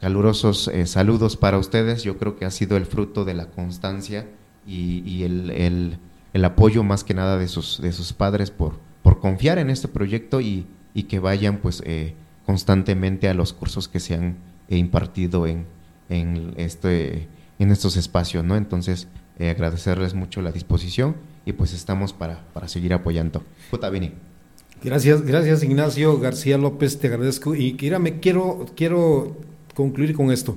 calurosos 0.00 0.70
saludos 0.84 1.36
para 1.36 1.58
ustedes. 1.58 2.02
Yo 2.02 2.18
creo 2.18 2.36
que 2.36 2.44
ha 2.44 2.50
sido 2.50 2.76
el 2.76 2.86
fruto 2.86 3.24
de 3.24 3.34
la 3.34 3.46
constancia 3.46 4.26
y, 4.66 5.22
el, 5.22 5.50
el, 5.50 5.98
el, 6.32 6.44
apoyo 6.44 6.82
más 6.82 7.04
que 7.04 7.14
nada 7.14 7.38
de 7.38 7.48
sus, 7.48 7.80
de 7.80 7.92
sus 7.92 8.12
padres 8.12 8.50
por, 8.50 8.78
por 9.02 9.20
confiar 9.20 9.58
en 9.58 9.70
este 9.70 9.88
proyecto 9.88 10.40
y, 10.40 10.66
que 11.08 11.20
vayan 11.20 11.58
pues 11.58 11.80
eh, 11.86 12.14
constantemente 12.44 13.28
a 13.28 13.34
los 13.34 13.52
cursos 13.52 13.86
que 13.86 14.00
se 14.00 14.14
han 14.14 14.36
eh, 14.68 14.76
impartido 14.76 15.46
en, 15.46 15.64
en, 16.08 16.54
este, 16.56 17.28
en 17.60 17.70
estos 17.70 17.96
espacios, 17.96 18.44
¿no? 18.44 18.56
Entonces, 18.56 19.06
eh, 19.38 19.48
agradecerles 19.48 20.14
mucho 20.14 20.42
la 20.42 20.50
disposición 20.50 21.14
y 21.48 21.52
pues 21.52 21.72
estamos 21.72 22.12
para, 22.12 22.44
para 22.52 22.68
seguir 22.68 22.92
apoyando. 22.92 23.42
Vini. 23.90 24.12
Gracias, 24.84 25.22
gracias 25.22 25.62
Ignacio 25.64 26.20
García 26.20 26.58
López, 26.58 26.98
te 26.98 27.08
agradezco 27.08 27.54
y 27.54 27.76
me 27.98 28.20
quiero, 28.20 28.66
quiero 28.76 29.36
concluir 29.74 30.14
con 30.14 30.30
esto 30.30 30.56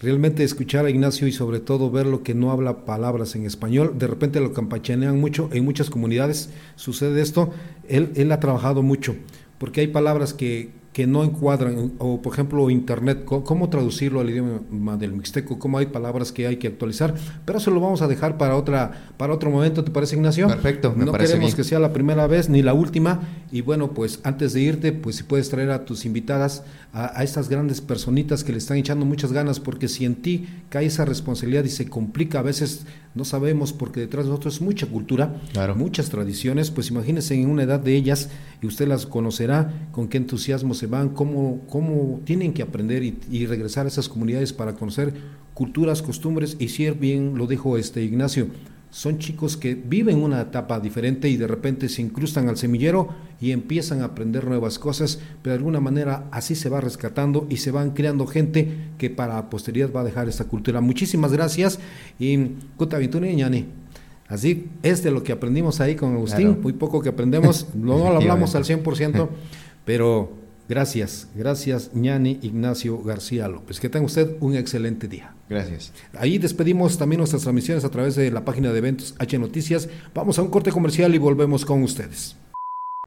realmente 0.00 0.44
escuchar 0.44 0.84
a 0.84 0.90
Ignacio 0.90 1.26
y 1.26 1.32
sobre 1.32 1.58
todo 1.58 1.90
ver 1.90 2.06
lo 2.06 2.22
que 2.22 2.34
no 2.34 2.50
habla 2.50 2.84
palabras 2.84 3.34
en 3.34 3.46
español, 3.46 3.94
de 3.98 4.06
repente 4.06 4.40
lo 4.40 4.52
campachanean 4.52 5.18
mucho, 5.18 5.48
en 5.52 5.64
muchas 5.64 5.88
comunidades 5.88 6.50
sucede 6.74 7.22
esto, 7.22 7.50
él, 7.88 8.12
él 8.14 8.30
ha 8.30 8.38
trabajado 8.38 8.82
mucho, 8.82 9.16
porque 9.58 9.80
hay 9.80 9.86
palabras 9.86 10.34
que, 10.34 10.70
que 10.96 11.06
no 11.06 11.22
encuadran, 11.24 11.92
o 11.98 12.22
por 12.22 12.32
ejemplo 12.32 12.70
Internet, 12.70 13.26
cómo 13.26 13.68
traducirlo 13.68 14.20
al 14.20 14.30
idioma 14.30 14.96
del 14.96 15.12
mixteco, 15.12 15.58
cómo 15.58 15.76
hay 15.76 15.84
palabras 15.84 16.32
que 16.32 16.46
hay 16.46 16.56
que 16.56 16.68
actualizar, 16.68 17.14
pero 17.44 17.58
eso 17.58 17.70
lo 17.70 17.80
vamos 17.82 18.00
a 18.00 18.08
dejar 18.08 18.38
para 18.38 18.56
otra 18.56 19.12
para 19.18 19.34
otro 19.34 19.50
momento, 19.50 19.84
¿te 19.84 19.90
parece 19.90 20.16
Ignacio? 20.16 20.48
Perfecto, 20.48 20.94
me 20.96 21.04
no 21.04 21.12
queremos 21.12 21.54
que 21.54 21.64
sea 21.64 21.80
la 21.80 21.92
primera 21.92 22.26
vez 22.26 22.48
ni 22.48 22.62
la 22.62 22.72
última, 22.72 23.20
y 23.52 23.60
bueno, 23.60 23.90
pues 23.90 24.20
antes 24.22 24.54
de 24.54 24.62
irte, 24.62 24.92
pues 24.92 25.16
si 25.16 25.24
puedes 25.24 25.50
traer 25.50 25.70
a 25.70 25.84
tus 25.84 26.06
invitadas, 26.06 26.64
a, 26.94 27.22
estas 27.22 27.50
grandes 27.50 27.82
personitas 27.82 28.42
que 28.42 28.52
le 28.52 28.58
están 28.58 28.78
echando 28.78 29.04
muchas 29.04 29.30
ganas, 29.30 29.60
porque 29.60 29.88
si 29.88 30.06
en 30.06 30.14
ti 30.14 30.48
cae 30.70 30.86
esa 30.86 31.04
responsabilidad 31.04 31.64
y 31.64 31.68
se 31.68 31.90
complica, 31.90 32.38
a 32.38 32.42
veces 32.42 32.86
no 33.14 33.26
sabemos, 33.26 33.74
porque 33.74 34.00
detrás 34.00 34.24
de 34.24 34.30
nosotros 34.30 34.56
es 34.56 34.60
mucha 34.62 34.86
cultura, 34.86 35.34
muchas 35.76 36.08
tradiciones, 36.08 36.70
pues 36.70 36.90
imagínense 36.90 37.34
en 37.34 37.50
una 37.50 37.64
edad 37.64 37.80
de 37.80 37.94
ellas, 37.96 38.30
y 38.62 38.66
usted 38.66 38.88
las 38.88 39.04
conocerá, 39.04 39.88
con 39.92 40.08
qué 40.08 40.16
entusiasmo 40.16 40.72
se 40.72 40.85
van, 40.86 41.10
cómo, 41.10 41.62
cómo 41.68 42.20
tienen 42.24 42.52
que 42.52 42.62
aprender 42.62 43.02
y, 43.02 43.46
regresar 43.46 43.86
a 43.86 43.88
esas 43.88 44.08
comunidades 44.08 44.52
para 44.52 44.74
conocer 44.74 45.14
culturas, 45.54 46.02
costumbres 46.02 46.56
y 46.58 46.68
si 46.68 46.90
bien 46.90 47.36
lo 47.36 47.46
dijo 47.46 47.76
este 47.78 48.02
Ignacio, 48.02 48.48
son 48.90 49.18
chicos 49.18 49.56
que 49.56 49.74
viven 49.74 50.22
una 50.22 50.40
etapa 50.40 50.80
diferente 50.80 51.28
y 51.28 51.36
de 51.36 51.46
repente 51.46 51.88
se 51.88 52.02
incrustan 52.02 52.48
al 52.48 52.56
semillero 52.56 53.08
y 53.40 53.52
empiezan 53.52 54.00
a 54.00 54.06
aprender 54.06 54.46
nuevas 54.46 54.78
cosas, 54.78 55.18
pero 55.42 55.52
de 55.52 55.58
alguna 55.58 55.80
manera 55.80 56.26
así 56.30 56.54
se 56.54 56.68
va 56.68 56.80
rescatando 56.80 57.46
y 57.50 57.58
se 57.58 57.70
van 57.70 57.90
creando 57.90 58.26
gente 58.26 58.68
que 58.96 59.10
para 59.10 59.50
posteridad 59.50 59.92
va 59.92 60.00
a 60.00 60.04
dejar 60.04 60.28
esta 60.28 60.44
cultura. 60.44 60.80
Muchísimas 60.80 61.32
gracias 61.32 61.78
y 62.18 62.36
Ñani. 62.78 63.66
Así 64.28 64.68
es 64.82 65.02
de 65.02 65.10
lo 65.10 65.22
que 65.22 65.32
aprendimos 65.32 65.80
ahí 65.80 65.94
con 65.94 66.14
Agustín, 66.14 66.60
muy 66.60 66.72
poco 66.72 67.00
que 67.00 67.10
aprendemos, 67.10 67.68
no 67.74 67.98
lo 67.98 68.06
hablamos 68.16 68.54
al 68.54 68.64
100%, 68.64 69.28
pero 69.84 70.32
gracias, 70.68 71.28
gracias 71.34 71.90
ñani 71.94 72.38
Ignacio 72.42 73.02
García 73.02 73.48
López. 73.48 73.80
Que 73.80 73.88
tenga 73.88 74.06
usted 74.06 74.36
un 74.40 74.54
excelente 74.54 75.08
día. 75.08 75.34
Gracias. 75.48 75.92
Ahí 76.14 76.38
despedimos 76.38 76.98
también 76.98 77.18
nuestras 77.18 77.42
transmisiones 77.42 77.84
a 77.84 77.90
través 77.90 78.16
de 78.16 78.30
la 78.30 78.44
página 78.44 78.72
de 78.72 78.78
eventos 78.78 79.14
H 79.18 79.38
Noticias. 79.38 79.88
Vamos 80.14 80.38
a 80.38 80.42
un 80.42 80.50
corte 80.50 80.72
comercial 80.72 81.14
y 81.14 81.18
volvemos 81.18 81.64
con 81.64 81.82
ustedes. 81.82 82.36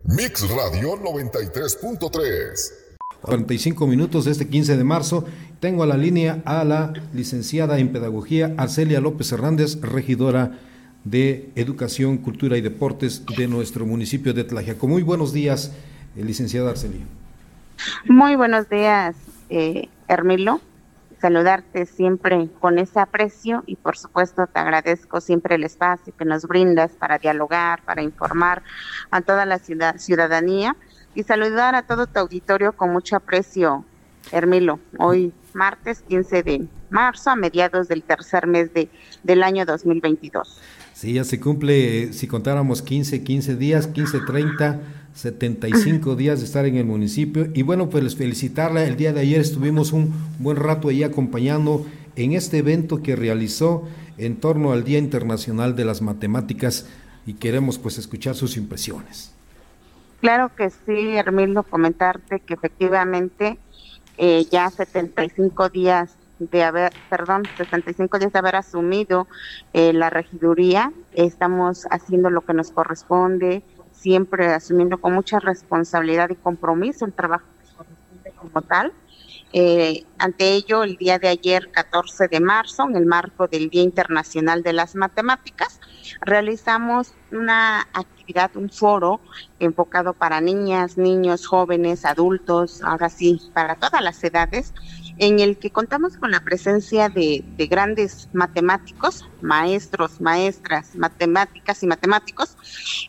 Mix 0.03 0.49
Radio 0.49 0.95
93.3. 0.97 2.71
45 3.21 3.85
minutos 3.85 4.25
de 4.25 4.31
este 4.31 4.47
15 4.47 4.77
de 4.77 4.83
marzo. 4.83 5.25
Tengo 5.59 5.83
a 5.83 5.87
la 5.87 5.97
línea 5.97 6.41
a 6.45 6.63
la 6.63 6.93
licenciada 7.13 7.79
en 7.79 7.91
Pedagogía 7.91 8.53
Arcelia 8.57 9.01
López 9.01 9.31
Hernández, 9.31 9.81
regidora 9.81 10.59
de 11.03 11.49
Educación, 11.55 12.17
Cultura 12.17 12.57
y 12.57 12.61
Deportes 12.61 13.23
de 13.37 13.47
nuestro 13.47 13.85
municipio 13.85 14.33
de 14.33 14.43
Tlajiaco. 14.43 14.87
Muy 14.87 15.03
buenos 15.03 15.33
días, 15.33 15.71
eh, 16.15 16.23
licenciada 16.23 16.69
Arcelia. 16.69 17.05
Muy 18.05 18.35
buenos 18.35 18.69
días, 18.69 19.15
eh, 19.49 19.89
Hermilo 20.07 20.61
saludarte 21.19 21.85
siempre 21.85 22.49
con 22.59 22.79
ese 22.79 22.99
aprecio 22.99 23.63
y 23.65 23.75
por 23.75 23.97
supuesto 23.97 24.47
te 24.47 24.59
agradezco 24.59 25.21
siempre 25.21 25.55
el 25.55 25.63
espacio 25.63 26.13
que 26.17 26.25
nos 26.25 26.45
brindas 26.45 26.91
para 26.91 27.17
dialogar, 27.17 27.83
para 27.83 28.01
informar 28.01 28.63
a 29.11 29.21
toda 29.21 29.45
la 29.45 29.59
ciudadanía 29.59 30.75
y 31.15 31.23
saludar 31.23 31.75
a 31.75 31.83
todo 31.83 32.07
tu 32.07 32.19
auditorio 32.19 32.73
con 32.73 32.91
mucho 32.91 33.15
aprecio, 33.15 33.83
Hermilo. 34.31 34.79
Hoy 34.97 35.33
martes 35.53 36.01
15 36.03 36.43
de 36.43 36.67
marzo 36.89 37.31
a 37.31 37.35
mediados 37.35 37.87
del 37.87 38.03
tercer 38.03 38.47
mes 38.47 38.73
de, 38.73 38.89
del 39.23 39.43
año 39.43 39.65
2022. 39.65 40.61
Sí, 40.99 41.13
ya 41.13 41.23
se 41.23 41.39
cumple, 41.39 42.11
si 42.11 42.27
contáramos 42.27 42.81
15, 42.81 43.23
15 43.23 43.55
días, 43.55 43.87
15, 43.87 44.19
30 44.19 44.81
75 45.13 46.17
días 46.17 46.39
de 46.39 46.45
estar 46.45 46.65
en 46.65 46.75
el 46.75 46.83
municipio 46.83 47.47
y 47.53 47.61
bueno, 47.61 47.89
pues 47.89 48.17
felicitarla. 48.17 48.83
El 48.83 48.97
día 48.97 49.13
de 49.13 49.21
ayer 49.21 49.39
estuvimos 49.39 49.93
un 49.93 50.13
buen 50.39 50.57
rato 50.57 50.89
ahí 50.89 51.03
acompañando 51.03 51.85
en 52.17 52.33
este 52.33 52.57
evento 52.57 53.01
que 53.01 53.15
realizó 53.15 53.87
en 54.17 54.41
torno 54.41 54.73
al 54.73 54.83
Día 54.83 54.99
Internacional 54.99 55.77
de 55.77 55.85
las 55.85 56.01
Matemáticas 56.01 56.85
y 57.25 57.35
queremos 57.35 57.79
pues 57.79 57.97
escuchar 57.97 58.35
sus 58.35 58.57
impresiones. 58.57 59.33
Claro 60.19 60.51
que 60.53 60.69
sí, 60.69 61.15
Hermilo, 61.15 61.63
comentarte 61.63 62.41
que 62.41 62.55
efectivamente 62.55 63.57
eh, 64.17 64.45
ya 64.51 64.69
75 64.69 65.69
días 65.69 66.18
de 66.39 66.63
haber, 66.63 66.93
perdón, 67.09 67.49
65 67.57 68.19
días 68.19 68.31
de 68.31 68.39
haber 68.39 68.55
asumido 68.55 69.27
eh, 69.73 69.93
la 69.93 70.09
regiduría, 70.09 70.91
estamos 71.13 71.85
haciendo 71.91 72.29
lo 72.29 72.41
que 72.41 72.53
nos 72.53 72.71
corresponde, 72.71 73.63
siempre 73.91 74.47
asumiendo 74.47 74.99
con 74.99 75.13
mucha 75.13 75.39
responsabilidad 75.39 76.29
y 76.29 76.35
compromiso 76.35 77.05
el 77.05 77.13
trabajo 77.13 77.45
como 78.39 78.61
tal. 78.61 78.93
Eh, 79.51 80.05
ante 80.19 80.53
ello, 80.53 80.83
el 80.83 80.95
día 80.97 81.17
de 81.17 81.27
ayer, 81.27 81.71
14 81.71 82.27
de 82.27 82.39
marzo, 82.39 82.87
en 82.87 82.95
el 82.95 83.05
marco 83.05 83.47
del 83.47 83.69
Día 83.69 83.81
Internacional 83.81 84.61
de 84.61 84.73
las 84.73 84.95
Matemáticas, 84.95 85.79
realizamos 86.21 87.13
una 87.31 87.81
actividad, 87.93 88.55
un 88.55 88.69
foro 88.69 89.21
enfocado 89.59 90.13
para 90.13 90.39
niñas, 90.39 90.97
niños, 90.97 91.47
jóvenes, 91.47 92.05
adultos, 92.05 92.83
ahora 92.83 93.09
sí, 93.09 93.41
para 93.53 93.75
todas 93.75 94.03
las 94.03 94.23
edades, 94.23 94.73
en 95.19 95.39
el 95.39 95.57
que 95.57 95.69
contamos 95.69 96.17
con 96.17 96.31
la 96.31 96.39
presencia 96.39 97.09
de, 97.09 97.43
grandes 97.69 98.29
matemáticos, 98.31 99.27
maestros, 99.41 100.21
maestras, 100.21 100.95
matemáticas 100.95 101.83
y 101.83 101.87
matemáticos, 101.87 102.57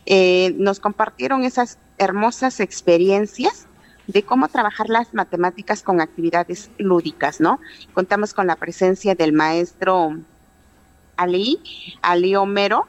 eh, 0.05 0.53
nos 0.57 0.81
compartieron 0.81 1.45
esas 1.45 1.77
hermosas 1.97 2.59
experiencias 2.59 3.65
de 4.07 4.23
cómo 4.23 4.49
trabajar 4.49 4.89
las 4.89 5.13
matemáticas 5.13 5.83
con 5.83 6.01
actividades 6.01 6.69
lúdicas, 6.77 7.39
¿no? 7.39 7.61
Contamos 7.93 8.33
con 8.33 8.45
la 8.45 8.57
presencia 8.57 9.15
del 9.15 9.31
maestro 9.31 10.17
Ali, 11.15 11.59
Ali 12.01 12.35
Homero, 12.35 12.87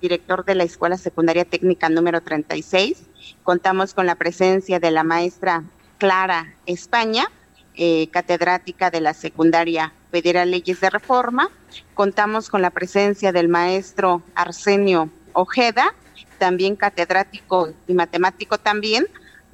director 0.00 0.46
de 0.46 0.54
la 0.54 0.64
Escuela 0.64 0.96
Secundaria 0.96 1.44
Técnica 1.44 1.90
número 1.90 2.22
36. 2.22 3.02
Contamos 3.42 3.92
con 3.92 4.06
la 4.06 4.14
presencia 4.14 4.80
de 4.80 4.90
la 4.90 5.04
maestra 5.04 5.62
Clara 5.98 6.54
España, 6.64 7.26
eh, 7.74 8.08
catedrática 8.10 8.90
de 8.90 9.00
la 9.00 9.14
secundaria 9.14 9.92
Federal 10.10 10.50
Leyes 10.50 10.80
de 10.80 10.90
Reforma. 10.90 11.48
Contamos 11.94 12.48
con 12.50 12.62
la 12.62 12.70
presencia 12.70 13.32
del 13.32 13.48
maestro 13.48 14.22
Arsenio 14.34 15.08
Ojeda, 15.32 15.94
también 16.38 16.76
catedrático 16.76 17.72
y 17.86 17.94
matemático 17.94 18.58
también 18.58 19.06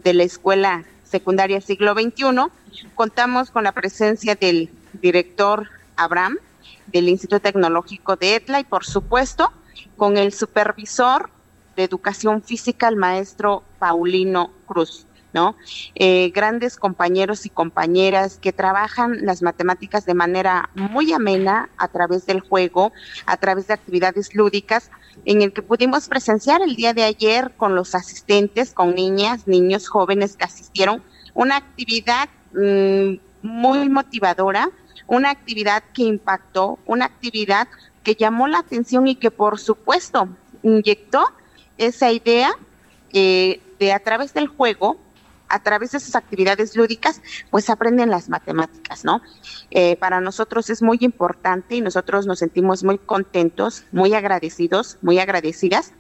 de 0.03 0.15
la 0.15 0.25
Escuela 0.25 0.85
Secundaria 1.05 1.61
Siglo 1.61 1.95
XXI. 1.95 2.51
Contamos 2.95 3.51
con 3.51 3.65
la 3.65 3.73
presencia 3.73 4.35
del 4.35 4.71
director 4.95 5.69
Abraham 5.97 6.39
del 6.87 7.09
Instituto 7.09 7.41
Tecnológico 7.41 8.17
de 8.17 8.37
ETLA 8.37 8.61
y 8.61 8.65
por 8.65 8.85
supuesto 8.85 9.53
con 9.97 10.17
el 10.17 10.33
supervisor 10.33 11.31
de 11.77 11.85
educación 11.85 12.43
física, 12.43 12.89
el 12.89 12.97
maestro 12.97 13.63
Paulino 13.79 14.51
Cruz. 14.67 15.07
¿No? 15.33 15.57
Eh, 15.95 16.31
grandes 16.35 16.77
compañeros 16.77 17.47
y 17.47 17.51
compañeras 17.51 18.39
que 18.41 18.53
trabajan 18.53 19.25
las 19.25 19.43
matemáticas 19.43 20.07
de 20.07 20.15
manera 20.15 20.71
muy 20.75 21.13
amena 21.13 21.69
a 21.77 21.89
través 21.89 22.27
del 22.27 22.41
juego, 22.41 22.93
a 23.27 23.37
través 23.37 23.67
de 23.67 23.75
actividades 23.75 24.35
lúdicas, 24.35 24.91
en 25.25 25.43
el 25.43 25.53
que 25.53 25.63
pudimos 25.63 26.09
presenciar 26.09 26.63
el 26.63 26.77
día 26.77 26.95
de 26.95 27.05
ayer 27.05 27.53
con 27.57 27.75
los 27.75 27.95
asistentes, 27.95 28.73
con 28.73 28.95
niñas, 28.95 29.47
niños, 29.47 29.89
jóvenes 29.89 30.37
que 30.37 30.45
asistieron, 30.45 31.03
una 31.35 31.57
actividad 31.57 32.29
mm, 32.53 33.19
muy 33.43 33.89
motivadora, 33.89 34.71
una 35.07 35.31
actividad 35.31 35.83
que 35.95 36.03
impactó, 36.03 36.79
una 36.87 37.07
actividad 37.07 37.69
que 38.03 38.15
llamó 38.15 38.49
la 38.49 38.59
atención 38.59 39.07
y 39.07 39.17
que 39.17 39.31
por 39.31 39.59
supuesto 39.59 40.29
inyectó 40.63 41.27
esa 41.77 42.11
idea 42.11 42.51
eh, 43.13 43.61
de 43.79 43.93
a 43.93 44.01
través 44.01 44.35
del 44.35 44.49
juego 44.49 44.97
a 45.49 45.63
través 45.63 45.93
de 45.93 45.99
esas 45.99 46.15
actividades 46.15 46.77
lúdicas, 46.77 47.21
pues 47.51 47.71
aprenden 47.71 48.11
las 48.11 48.29
matemáticas, 48.29 49.05
¿no? 49.05 49.23
Eh, 49.71 49.97
para 49.97 50.21
nosotros 50.21 50.71
es 50.71 50.83
muy 50.83 50.99
importante 51.01 51.77
y 51.77 51.81
nosotros 51.81 52.27
nos 52.27 52.39
sentimos 52.39 52.85
muy 52.85 52.99
contentos, 52.99 53.85
muy 53.93 54.15
agradecidos, 54.15 54.99
muy 55.03 55.19
agradecidas 55.19 55.93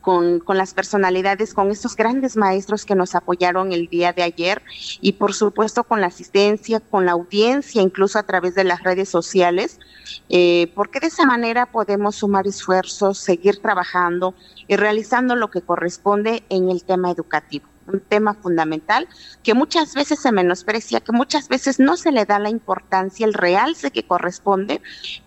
con, 0.00 0.38
con, 0.38 0.56
las 0.56 0.72
personalidades, 0.72 1.52
con 1.52 1.72
estos 1.72 1.96
grandes 1.96 2.36
maestros 2.36 2.84
que 2.84 2.94
nos 2.94 3.16
apoyaron 3.16 3.72
el 3.72 3.88
día 3.88 4.12
de 4.12 4.22
ayer 4.22 4.62
y 5.00 5.14
por 5.14 5.34
supuesto 5.34 5.82
con 5.82 6.00
la 6.00 6.06
asistencia, 6.06 6.78
con 6.78 7.06
la 7.06 7.12
audiencia, 7.12 7.82
incluso 7.82 8.18
a 8.18 8.22
través 8.22 8.54
de 8.54 8.62
las 8.62 8.84
redes 8.84 9.08
sociales, 9.08 9.80
eh, 10.28 10.70
porque 10.76 11.00
de 11.00 11.08
esa 11.08 11.26
manera 11.26 11.66
podemos 11.66 12.14
sumar 12.16 12.46
esfuerzos, 12.46 13.18
seguir 13.18 13.60
trabajando 13.60 14.34
y 14.68 14.76
realizando 14.76 15.34
lo 15.34 15.50
que 15.50 15.60
corresponde 15.60 16.44
en 16.50 16.70
el 16.70 16.84
tema 16.84 17.10
educativo 17.10 17.66
un 17.86 18.00
tema 18.00 18.34
fundamental 18.34 19.08
que 19.42 19.54
muchas 19.54 19.94
veces 19.94 20.20
se 20.20 20.32
menosprecia, 20.32 21.00
que 21.00 21.12
muchas 21.12 21.48
veces 21.48 21.78
no 21.78 21.96
se 21.96 22.12
le 22.12 22.24
da 22.24 22.38
la 22.38 22.50
importancia, 22.50 23.26
el 23.26 23.34
realce 23.34 23.90
que 23.90 24.04
corresponde, 24.04 24.80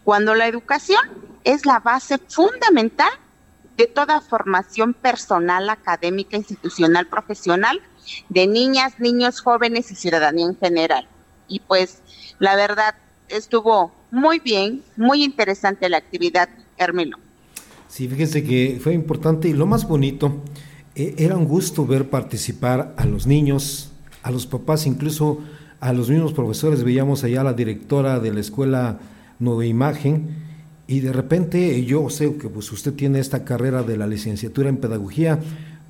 cuando 0.04 0.36
la 0.36 0.48
educación 0.48 1.02
es 1.44 1.66
la 1.66 1.80
base 1.80 2.18
fundamental 2.18 3.12
de 3.78 3.88
toda 3.88 4.20
formación 4.20 4.94
personal, 4.94 5.70
académica, 5.70 6.36
institucional, 6.36 7.08
profesional, 7.08 7.82
de 8.28 8.46
niñas, 8.46 9.00
niños, 9.00 9.40
jóvenes 9.40 9.90
y 9.92 9.96
ciudadanía 9.96 10.48
en 10.48 10.58
general. 10.58 11.08
Y 11.48 11.62
pues 11.62 12.02
la 12.40 12.56
verdad 12.56 12.96
estuvo 13.30 13.94
muy 14.12 14.40
bien, 14.40 14.84
muy 14.98 15.24
interesante 15.24 15.88
la 15.88 15.98
actividad, 15.98 16.50
Hermilo. 16.78 17.18
Sí, 17.88 18.08
fíjese 18.08 18.44
que 18.44 18.80
fue 18.82 18.94
importante 18.94 19.48
y 19.48 19.54
lo 19.54 19.66
más 19.66 19.88
bonito 19.88 20.44
e, 20.96 21.16
era 21.18 21.38
un 21.38 21.46
gusto 21.46 21.86
ver 21.86 22.10
participar 22.10 22.94
a 22.98 23.06
los 23.06 23.28
niños, 23.28 23.92
a 24.24 24.32
los 24.32 24.46
papás, 24.46 24.86
incluso 24.86 25.40
a 25.80 25.94
los 25.94 26.10
mismos 26.10 26.34
profesores. 26.34 26.84
Veíamos 26.84 27.24
allá 27.24 27.42
a 27.42 27.46
la 27.46 27.54
directora 27.54 28.20
de 28.20 28.34
la 28.34 28.40
escuela 28.40 29.00
Nueva 29.40 29.66
Imagen 29.66 30.30
y 30.88 31.00
de 31.02 31.14
repente 31.14 31.86
yo 31.86 32.10
sé 32.10 32.36
que 32.36 32.50
pues 32.50 32.72
usted 32.72 32.94
tiene 32.94 33.20
esta 33.20 33.46
carrera 33.46 33.84
de 33.84 33.96
la 33.96 34.08
licenciatura 34.08 34.70
en 34.70 34.78
pedagogía, 34.78 35.40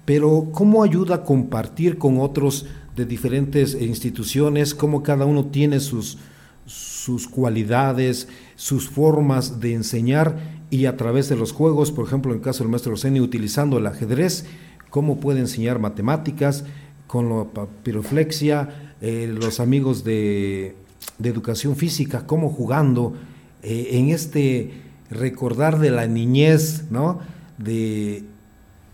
pero 0.06 0.50
¿cómo 0.52 0.84
ayuda 0.84 1.16
a 1.16 1.24
compartir 1.24 1.98
con 1.98 2.20
otros 2.20 2.66
de 2.96 3.06
diferentes 3.06 3.76
instituciones? 3.80 4.76
¿Cómo 4.76 5.04
cada 5.04 5.26
uno 5.26 5.46
tiene 5.46 5.80
sus, 5.80 6.18
sus 6.66 7.28
cualidades, 7.28 8.28
sus 8.56 8.90
formas 8.90 9.60
de 9.60 9.74
enseñar 9.74 10.60
y 10.70 10.86
a 10.86 10.98
través 10.98 11.30
de 11.30 11.36
los 11.36 11.52
juegos, 11.52 11.92
por 11.92 12.06
ejemplo, 12.06 12.32
en 12.32 12.40
el 12.40 12.44
caso 12.44 12.64
del 12.64 12.70
maestro 12.70 12.92
Roseni, 12.92 13.22
utilizando 13.22 13.78
el 13.78 13.88
ajedrez, 13.88 14.46
cómo 14.90 15.20
puede 15.20 15.40
enseñar 15.40 15.80
matemáticas, 15.80 16.64
con 17.08 17.30
la 17.30 17.46
papiroflexia, 17.46 18.94
eh, 19.02 19.34
los 19.34 19.60
amigos 19.60 20.04
de, 20.04 20.76
educación 21.24 21.76
física, 21.76 22.26
cómo 22.26 22.50
jugando 22.50 23.14
eh, 23.64 23.90
en 23.92 24.10
este 24.10 24.72
recordar 25.10 25.80
de 25.80 25.92
la 25.92 26.08
niñez, 26.08 26.86
¿no? 26.92 27.20
De, 27.58 28.24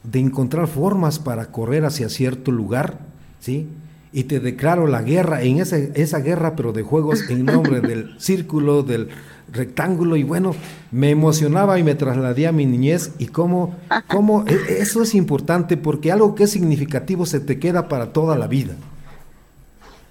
de 0.03 0.19
encontrar 0.19 0.67
formas 0.67 1.19
para 1.19 1.51
correr 1.51 1.85
hacia 1.85 2.09
cierto 2.09 2.51
lugar, 2.51 2.99
¿sí? 3.39 3.67
y 4.15 4.23
te 4.23 4.39
declaro 4.39 4.87
la 4.87 5.01
guerra, 5.01 5.43
en 5.43 5.59
esa, 5.59 5.75
esa 5.75 6.19
guerra, 6.19 6.55
pero 6.55 6.71
de 6.71 6.83
juegos 6.83 7.29
en 7.29 7.43
nombre 7.43 7.81
del 7.81 8.15
círculo, 8.17 8.81
del 8.81 9.09
rectángulo, 9.55 10.15
y 10.15 10.23
bueno, 10.23 10.55
me 10.91 11.09
emocionaba 11.09 11.79
y 11.79 11.83
me 11.83 11.95
trasladé 11.95 12.47
a 12.47 12.51
mi 12.51 12.65
niñez 12.65 13.11
y 13.17 13.27
cómo, 13.27 13.75
cómo 14.07 14.45
e, 14.47 14.79
eso 14.79 15.01
es 15.01 15.15
importante 15.15 15.77
porque 15.77 16.11
algo 16.11 16.35
que 16.35 16.43
es 16.43 16.51
significativo 16.51 17.25
se 17.25 17.39
te 17.39 17.59
queda 17.59 17.87
para 17.87 18.13
toda 18.13 18.37
la 18.37 18.47
vida. 18.47 18.75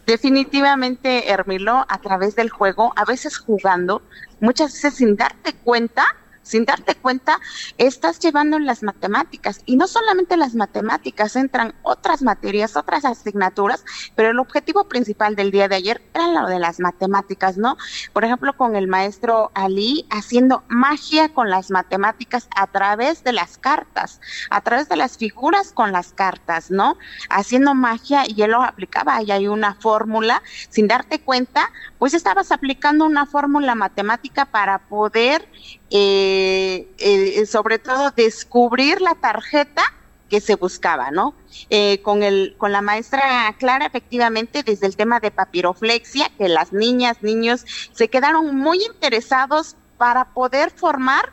Definitivamente, 0.06 1.30
Hermilo, 1.30 1.86
a 1.88 1.98
través 1.98 2.36
del 2.36 2.50
juego, 2.50 2.92
a 2.96 3.04
veces 3.04 3.38
jugando, 3.38 4.02
muchas 4.40 4.72
veces 4.72 4.94
sin 4.94 5.16
darte 5.16 5.54
cuenta, 5.64 6.04
sin 6.44 6.64
darte 6.64 6.94
cuenta, 6.94 7.40
estás 7.78 8.20
llevando 8.20 8.60
las 8.60 8.84
matemáticas. 8.84 9.62
Y 9.66 9.76
no 9.76 9.88
solamente 9.88 10.36
las 10.36 10.54
matemáticas, 10.54 11.34
entran 11.34 11.74
otras 11.82 12.22
materias, 12.22 12.76
otras 12.76 13.04
asignaturas, 13.04 13.84
pero 14.14 14.30
el 14.30 14.38
objetivo 14.38 14.84
principal 14.84 15.34
del 15.34 15.50
día 15.50 15.66
de 15.66 15.76
ayer 15.76 16.02
era 16.14 16.28
lo 16.28 16.46
de 16.46 16.60
las 16.60 16.78
matemáticas, 16.78 17.56
¿no? 17.56 17.76
Por 18.12 18.24
ejemplo, 18.24 18.56
con 18.56 18.76
el 18.76 18.86
maestro 18.86 19.50
Ali 19.54 20.06
haciendo 20.10 20.62
magia 20.68 21.30
con 21.30 21.50
las 21.50 21.70
matemáticas 21.70 22.48
a 22.54 22.66
través 22.68 23.24
de 23.24 23.32
las 23.32 23.58
cartas, 23.58 24.20
a 24.50 24.60
través 24.60 24.88
de 24.88 24.96
las 24.96 25.16
figuras 25.16 25.72
con 25.72 25.92
las 25.92 26.12
cartas, 26.12 26.70
¿no? 26.70 26.96
Haciendo 27.30 27.74
magia 27.74 28.24
y 28.26 28.42
él 28.42 28.52
lo 28.52 28.62
aplicaba, 28.62 29.22
y 29.22 29.30
hay 29.30 29.48
una 29.48 29.74
fórmula, 29.74 30.42
sin 30.68 30.86
darte 30.88 31.20
cuenta, 31.20 31.70
pues 31.98 32.14
estabas 32.14 32.52
aplicando 32.52 33.06
una 33.06 33.26
fórmula 33.26 33.74
matemática 33.74 34.44
para 34.44 34.78
poder 34.78 35.48
eh, 35.90 36.88
eh, 36.98 37.46
sobre 37.46 37.78
todo 37.78 38.10
descubrir 38.10 39.00
la 39.00 39.14
tarjeta 39.14 39.82
que 40.28 40.40
se 40.40 40.56
buscaba, 40.56 41.10
¿no? 41.10 41.34
Eh, 41.70 42.00
con 42.02 42.22
el, 42.22 42.54
con 42.58 42.72
la 42.72 42.80
maestra 42.80 43.54
Clara, 43.58 43.86
efectivamente, 43.86 44.62
desde 44.62 44.86
el 44.86 44.96
tema 44.96 45.20
de 45.20 45.30
papiroflexia, 45.30 46.30
que 46.38 46.48
las 46.48 46.72
niñas, 46.72 47.18
niños 47.22 47.64
se 47.92 48.08
quedaron 48.08 48.56
muy 48.56 48.82
interesados 48.82 49.76
para 49.98 50.26
poder 50.26 50.70
formar 50.70 51.30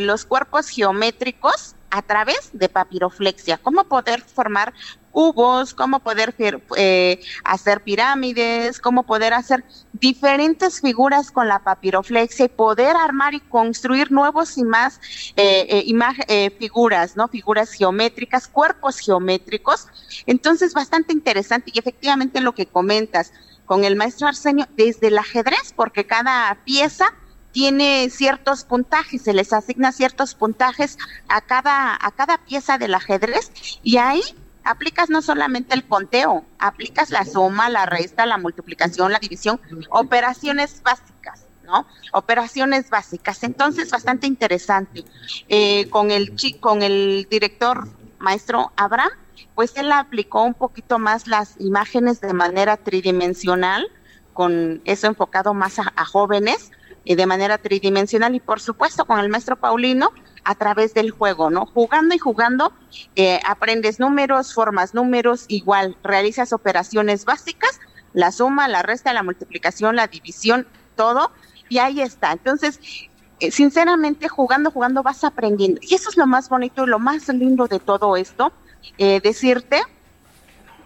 los 0.00 0.24
cuerpos 0.24 0.70
geométricos 0.70 1.75
a 1.90 2.02
través 2.02 2.50
de 2.52 2.68
papiroflexia, 2.68 3.58
cómo 3.58 3.84
poder 3.84 4.20
formar 4.22 4.72
cubos, 5.16 5.72
cómo 5.72 6.00
poder 6.00 6.34
eh, 6.76 7.22
hacer 7.42 7.82
pirámides, 7.82 8.78
cómo 8.78 9.04
poder 9.04 9.32
hacer 9.32 9.64
diferentes 9.94 10.82
figuras 10.82 11.30
con 11.30 11.48
la 11.48 11.60
papiroflexia 11.60 12.44
y 12.44 12.48
poder 12.48 12.96
armar 12.96 13.32
y 13.32 13.40
construir 13.40 14.12
nuevos 14.12 14.58
y 14.58 14.64
más 14.64 15.00
eh, 15.36 15.86
eh, 16.28 16.50
figuras, 16.58 17.16
¿no? 17.16 17.28
Figuras 17.28 17.72
geométricas, 17.72 18.46
cuerpos 18.46 18.98
geométricos. 18.98 19.86
Entonces, 20.26 20.74
bastante 20.74 21.14
interesante 21.14 21.70
y 21.72 21.78
efectivamente 21.78 22.42
lo 22.42 22.54
que 22.54 22.66
comentas 22.66 23.32
con 23.64 23.84
el 23.84 23.96
maestro 23.96 24.28
Arsenio 24.28 24.66
desde 24.76 25.08
el 25.08 25.16
ajedrez, 25.16 25.72
porque 25.74 26.06
cada 26.06 26.58
pieza 26.64 27.06
tiene 27.56 28.10
ciertos 28.10 28.64
puntajes, 28.64 29.22
se 29.22 29.32
les 29.32 29.50
asigna 29.54 29.90
ciertos 29.90 30.34
puntajes 30.34 30.98
a 31.26 31.40
cada, 31.40 31.94
a 31.98 32.10
cada 32.10 32.36
pieza 32.36 32.76
del 32.76 32.92
ajedrez 32.92 33.50
y 33.82 33.96
ahí 33.96 34.20
aplicas 34.62 35.08
no 35.08 35.22
solamente 35.22 35.72
el 35.74 35.82
conteo, 35.86 36.44
aplicas 36.58 37.08
la 37.08 37.24
suma, 37.24 37.70
la 37.70 37.86
resta, 37.86 38.26
la 38.26 38.36
multiplicación, 38.36 39.10
la 39.10 39.18
división, 39.20 39.58
operaciones 39.88 40.82
básicas. 40.82 41.46
¿no? 41.64 41.86
Operaciones 42.12 42.90
básicas. 42.90 43.42
Entonces, 43.42 43.90
bastante 43.90 44.26
interesante. 44.26 45.06
Eh, 45.48 45.88
con, 45.88 46.10
el, 46.10 46.36
con 46.60 46.82
el 46.82 47.26
director 47.30 47.88
maestro 48.18 48.70
Abraham, 48.76 49.12
pues 49.54 49.74
él 49.78 49.92
aplicó 49.92 50.42
un 50.42 50.52
poquito 50.52 50.98
más 50.98 51.26
las 51.26 51.58
imágenes 51.58 52.20
de 52.20 52.34
manera 52.34 52.76
tridimensional, 52.76 53.88
con 54.34 54.82
eso 54.84 55.06
enfocado 55.06 55.54
más 55.54 55.78
a, 55.78 56.04
jóvenes, 56.04 56.70
de 57.14 57.26
manera 57.26 57.58
tridimensional, 57.58 58.34
y 58.34 58.40
por 58.40 58.60
supuesto 58.60 59.04
con 59.04 59.20
el 59.20 59.28
maestro 59.28 59.56
Paulino, 59.56 60.10
a 60.46 60.54
través 60.54 60.94
del 60.94 61.10
juego, 61.10 61.50
¿no? 61.50 61.66
Jugando 61.66 62.14
y 62.14 62.18
jugando, 62.18 62.72
eh, 63.16 63.40
aprendes 63.44 63.98
números, 63.98 64.54
formas 64.54 64.94
números, 64.94 65.44
igual 65.48 65.96
realizas 66.04 66.52
operaciones 66.52 67.24
básicas, 67.24 67.80
la 68.12 68.30
suma, 68.30 68.68
la 68.68 68.82
resta, 68.82 69.12
la 69.12 69.24
multiplicación, 69.24 69.96
la 69.96 70.06
división, 70.06 70.66
todo, 70.94 71.32
y 71.68 71.78
ahí 71.78 72.00
está. 72.00 72.30
Entonces, 72.30 72.78
eh, 73.40 73.50
sinceramente, 73.50 74.28
jugando, 74.28 74.70
jugando 74.70 75.02
vas 75.02 75.24
aprendiendo. 75.24 75.80
Y 75.82 75.94
eso 75.94 76.10
es 76.10 76.16
lo 76.16 76.28
más 76.28 76.48
bonito 76.48 76.84
y 76.84 76.86
lo 76.86 77.00
más 77.00 77.28
lindo 77.28 77.66
de 77.66 77.80
todo 77.80 78.16
esto, 78.16 78.52
eh, 78.98 79.20
decirte 79.20 79.82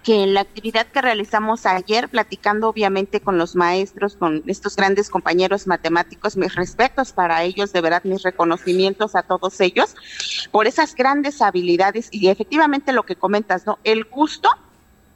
que 0.03 0.27
la 0.27 0.41
actividad 0.41 0.87
que 0.87 1.03
realizamos 1.03 1.67
ayer, 1.67 2.09
platicando 2.09 2.69
obviamente 2.69 3.21
con 3.21 3.39
los 3.39 3.55
maestros, 3.55 4.17
con 4.17 4.43
estos 4.47 4.77
grandes 4.77 5.11
compañeros 5.11 5.67
matemáticos, 5.67 6.37
mis 6.37 6.55
respetos 6.55 7.13
para 7.13 7.43
ellos, 7.43 7.73
de 7.73 7.81
verdad 7.81 8.03
mis 8.05 8.23
reconocimientos 8.23 9.15
a 9.15 9.23
todos 9.23 9.61
ellos, 9.61 9.95
por 10.51 10.67
esas 10.67 10.95
grandes 10.95 11.43
habilidades 11.43 12.09
y 12.11 12.29
efectivamente 12.29 12.93
lo 12.93 13.05
que 13.05 13.17
comentas, 13.17 13.67
¿no? 13.67 13.79
El 13.85 14.05
gusto 14.05 14.49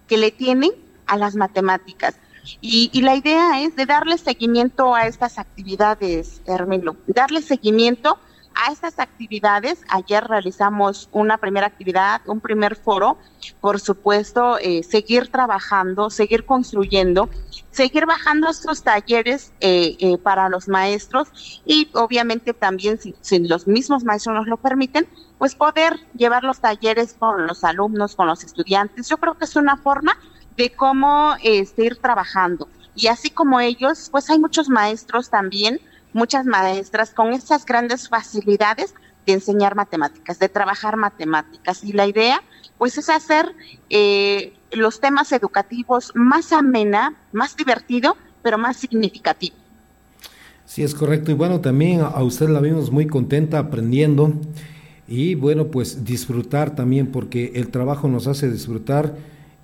que 0.06 0.18
le 0.18 0.30
tienen 0.30 0.72
a 1.06 1.16
las 1.16 1.34
matemáticas. 1.34 2.16
Y, 2.60 2.90
y, 2.92 3.00
la 3.00 3.16
idea 3.16 3.62
es 3.62 3.74
de 3.74 3.86
darle 3.86 4.18
seguimiento 4.18 4.94
a 4.94 5.06
estas 5.06 5.38
actividades, 5.38 6.42
Hermelo, 6.44 6.94
darle 7.06 7.40
seguimiento 7.40 8.18
a 8.54 8.72
estas 8.72 8.98
actividades. 8.98 9.82
Ayer 9.88 10.24
realizamos 10.24 11.08
una 11.12 11.38
primera 11.38 11.66
actividad, 11.66 12.20
un 12.26 12.40
primer 12.40 12.76
foro, 12.76 13.18
por 13.60 13.80
supuesto, 13.80 14.58
eh, 14.58 14.82
seguir 14.82 15.28
trabajando, 15.30 16.10
seguir 16.10 16.44
construyendo, 16.44 17.28
seguir 17.70 18.06
bajando 18.06 18.48
estos 18.48 18.82
talleres 18.82 19.52
eh, 19.60 19.96
eh, 19.98 20.18
para 20.18 20.48
los 20.48 20.68
maestros 20.68 21.62
y 21.64 21.88
obviamente 21.94 22.54
también, 22.54 22.98
si, 22.98 23.38
los 23.40 23.66
mismos 23.66 24.04
maestros 24.04 24.36
nos 24.36 24.46
lo 24.46 24.56
permiten, 24.56 25.06
pues 25.38 25.54
poder 25.54 25.98
llevar 26.16 26.44
los 26.44 26.60
talleres 26.60 27.14
con 27.18 27.46
los 27.46 27.64
alumnos, 27.64 28.14
con 28.14 28.26
los 28.26 28.44
estudiantes. 28.44 29.08
Yo 29.08 29.16
creo 29.18 29.36
que 29.36 29.44
es 29.44 29.56
una 29.56 29.76
forma 29.76 30.16
de 30.56 30.70
cómo 30.70 31.34
este, 31.42 31.90
trabajando. 31.96 32.68
Y 32.94 33.08
así 33.08 33.30
como 33.30 33.58
ellos, 33.58 34.08
pues 34.10 34.30
hay 34.30 34.38
muchos 34.38 34.68
maestros 34.68 35.28
también 35.28 35.80
muchas 36.14 36.46
maestras 36.46 37.10
con 37.10 37.34
esas 37.34 37.66
grandes 37.66 38.08
facilidades 38.08 38.94
de 39.26 39.34
enseñar 39.34 39.74
matemáticas, 39.74 40.38
de 40.38 40.48
trabajar 40.48 40.96
matemáticas. 40.96 41.84
Y 41.84 41.92
la 41.92 42.06
idea, 42.06 42.42
pues, 42.78 42.96
es 42.96 43.10
hacer 43.10 43.52
eh, 43.90 44.54
los 44.72 45.00
temas 45.00 45.32
educativos 45.32 46.12
más 46.14 46.52
amena, 46.52 47.14
más 47.32 47.56
divertido, 47.56 48.16
pero 48.42 48.56
más 48.56 48.78
significativo. 48.78 49.56
Sí, 50.64 50.82
es 50.82 50.94
correcto. 50.94 51.30
Y 51.30 51.34
bueno, 51.34 51.60
también 51.60 52.00
a 52.00 52.22
usted 52.22 52.48
la 52.48 52.60
vimos 52.60 52.90
muy 52.90 53.06
contenta 53.06 53.58
aprendiendo 53.58 54.32
y 55.06 55.34
bueno, 55.34 55.66
pues 55.66 56.04
disfrutar 56.04 56.74
también, 56.74 57.08
porque 57.08 57.52
el 57.54 57.68
trabajo 57.68 58.08
nos 58.08 58.26
hace 58.26 58.50
disfrutar 58.50 59.14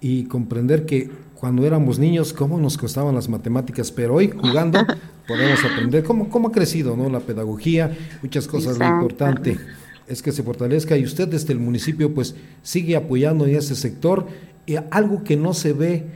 y 0.01 0.25
comprender 0.25 0.85
que 0.85 1.11
cuando 1.35 1.67
éramos 1.67 1.99
niños, 1.99 2.35
cómo 2.35 2.59
nos 2.59 2.77
costaban 2.77 3.15
las 3.15 3.31
matemáticas, 3.31 3.91
pero 3.91 4.17
hoy 4.17 4.31
jugando 4.31 4.81
podemos 5.31 5.65
aprender 5.65 6.03
cómo, 6.03 6.29
cómo 6.29 6.49
ha 6.49 6.53
crecido 6.53 6.97
¿no? 6.97 7.09
la 7.09 7.21
pedagogía, 7.21 7.97
muchas 8.21 8.49
cosas. 8.49 8.79
Lo 8.79 8.87
importante 8.87 9.59
es 10.09 10.23
que 10.23 10.33
se 10.33 10.43
fortalezca 10.43 10.97
y 10.97 11.05
usted 11.05 11.29
desde 11.29 11.53
el 11.53 11.61
municipio 11.61 12.13
pues 12.13 12.35
sigue 12.63 12.97
apoyando 12.97 13.47
en 13.47 13.55
ese 13.55 13.77
sector 13.77 14.27
y 14.67 14.75
algo 14.91 15.23
que 15.23 15.37
no 15.37 15.55
se 15.55 15.73
ve 15.73 16.07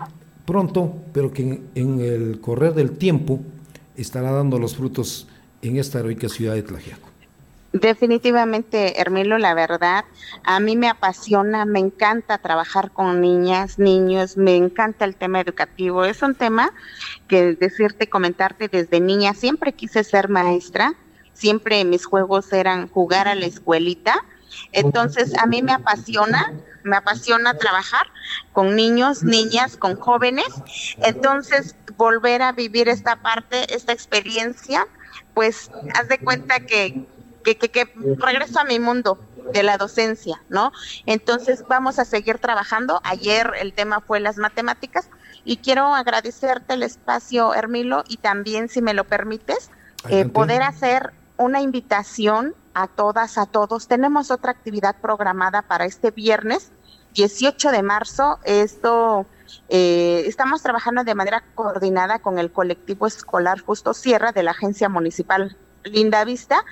pronto, 0.44 0.96
pero 1.12 1.32
que 1.32 1.60
en, 1.74 2.00
el 2.00 2.40
correr 2.40 2.74
del 2.74 2.90
tiempo 2.90 3.40
estará 3.96 4.32
dando 4.32 4.58
los 4.58 4.74
frutos 4.74 5.28
en 5.62 5.76
esta 5.76 6.00
heroica 6.00 6.28
ciudad 6.28 6.54
de 6.54 6.64
Tlajiaco. 6.64 7.13
Definitivamente, 7.75 9.01
Hermilo, 9.01 9.37
la 9.37 9.53
verdad, 9.53 10.05
a 10.45 10.61
mí 10.61 10.77
me 10.77 10.89
apasiona, 10.89 11.64
me 11.64 11.81
encanta 11.81 12.39
trabajar 12.39 12.93
con 12.93 13.20
niñas, 13.20 13.81
niños, 13.81 14.37
me 14.37 14.55
encanta 14.55 15.05
el 15.05 15.16
tema 15.16 15.41
educativo. 15.41 16.05
Es 16.05 16.22
un 16.22 16.37
tema 16.37 16.72
que 17.27 17.57
decirte, 17.57 18.09
comentarte 18.09 18.68
desde 18.68 19.01
niña, 19.01 19.35
siempre 19.35 19.72
quise 19.72 20.05
ser 20.05 20.29
maestra, 20.29 20.95
siempre 21.33 21.85
mis 21.85 22.07
juegos 22.07 22.53
eran 22.53 22.89
jugar 22.89 23.27
a 23.27 23.35
la 23.35 23.47
escuelita. 23.47 24.25
Entonces, 24.70 25.37
a 25.37 25.47
mí 25.47 25.61
me 25.61 25.72
apasiona, 25.72 26.53
me 26.85 26.95
apasiona 26.95 27.59
trabajar 27.59 28.07
con 28.53 28.77
niños, 28.77 29.25
niñas, 29.25 29.77
con 29.77 29.97
jóvenes. 29.97 30.47
Entonces, 30.99 31.75
volver 31.97 32.41
a 32.43 32.53
vivir 32.53 32.89
esta 32.89 33.16
parte, 33.16 33.75
esta 33.75 33.93
experiencia, 33.93 34.87
pues 35.35 35.72
haz 35.95 36.07
de 36.09 36.18
cuenta 36.18 36.61
que 36.61 37.05
que, 37.45 37.57
que, 37.57 37.68
que 37.68 37.88
regreso 38.18 38.59
a 38.59 38.64
mi 38.64 38.80
mundo 38.80 39.18
de 39.53 39.62
la 39.62 39.78
docencia, 39.78 40.42
¿no? 40.49 40.72
Entonces 41.07 41.64
vamos 41.68 41.99
a 41.99 42.05
seguir 42.05 42.38
trabajando. 42.38 43.01
Ayer 43.05 43.53
el 43.61 43.72
tema 43.72 44.01
fue 44.01 44.18
las 44.18 44.36
matemáticas 44.38 45.09
y 45.45 45.59
quiero 45.59 45.95
agradecerte 45.95 46.74
el 46.74 46.82
espacio, 46.82 47.55
Hermilo, 47.55 48.03
y 48.09 48.16
también, 48.16 48.68
si 48.68 48.82
me 48.82 48.95
lo 48.95 49.05
permites, 49.05 49.70
eh, 50.09 50.24
poder 50.24 50.62
hacer 50.62 51.12
una 51.36 51.61
invitación 51.61 52.55
a 52.72 52.88
todas, 52.88 53.38
a 53.38 53.47
todos. 53.47 53.86
Tenemos 53.86 54.30
otra 54.30 54.51
actividad 54.53 54.97
programada 55.01 55.62
para 55.62 55.84
este 55.84 56.11
viernes, 56.11 56.72
18 57.14 57.70
de 57.70 57.82
marzo. 57.82 58.38
Esto 58.45 59.26
eh, 59.68 60.24
estamos 60.26 60.62
trabajando 60.62 61.05
de 61.05 61.14
manera 61.14 61.45
coordinada 61.55 62.18
con 62.18 62.38
el 62.38 62.51
colectivo 62.51 63.07
escolar 63.07 63.61
Justo 63.61 63.95
Sierra 63.95 64.32
de 64.32 64.42
la 64.42 64.53
Agencia 64.53 64.88
Municipal 64.88 65.57
Linda 65.85 66.24
Vista, 66.24 66.64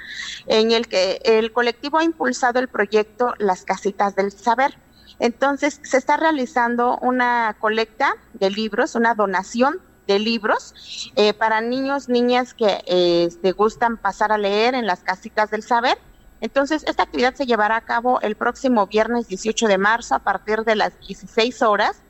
en 0.47 0.73
el 0.73 0.89
que 0.89 1.21
el 1.25 1.53
colectivo 1.53 1.99
ha 1.99 2.05
impulsado 2.05 2.59
el 2.59 2.69
proyecto 2.69 3.35
Las 3.39 3.65
Casitas 3.65 4.15
del 4.17 4.33
Saber. 4.33 4.77
Entonces, 5.19 5.81
se 5.83 5.99
está 5.99 6.17
realizando 6.17 6.99
una 6.99 7.57
colecta 7.61 8.15
de 8.35 8.51
libros, 8.51 8.95
una 8.95 9.15
donación 9.15 9.81
de 10.07 10.19
libros 10.19 11.13
eh, 11.17 11.33
para 11.33 11.61
niños, 11.61 12.09
niñas 12.09 12.55
que 12.55 12.83
eh, 12.87 13.53
gustan 13.57 13.97
pasar 13.97 14.33
a 14.33 14.39
leer 14.39 14.75
en 14.75 14.87
las 14.87 15.01
casitas 15.01 15.51
del 15.51 15.63
saber. 15.63 15.99
Entonces, 16.41 16.83
esta 16.89 17.05
actividad 17.05 17.35
se 17.35 17.47
llevará 17.47 17.77
a 17.77 17.83
cabo 17.83 18.21
el 18.21 18.35
próximo 18.35 18.87
viernes 18.87 19.29
18 19.29 19.69
de 19.69 19.79
marzo 19.79 20.17
a 20.17 20.19
partir 20.19 20.65
de 20.65 20.75
las 20.75 20.99
16 20.99 21.63
horas 21.63 22.03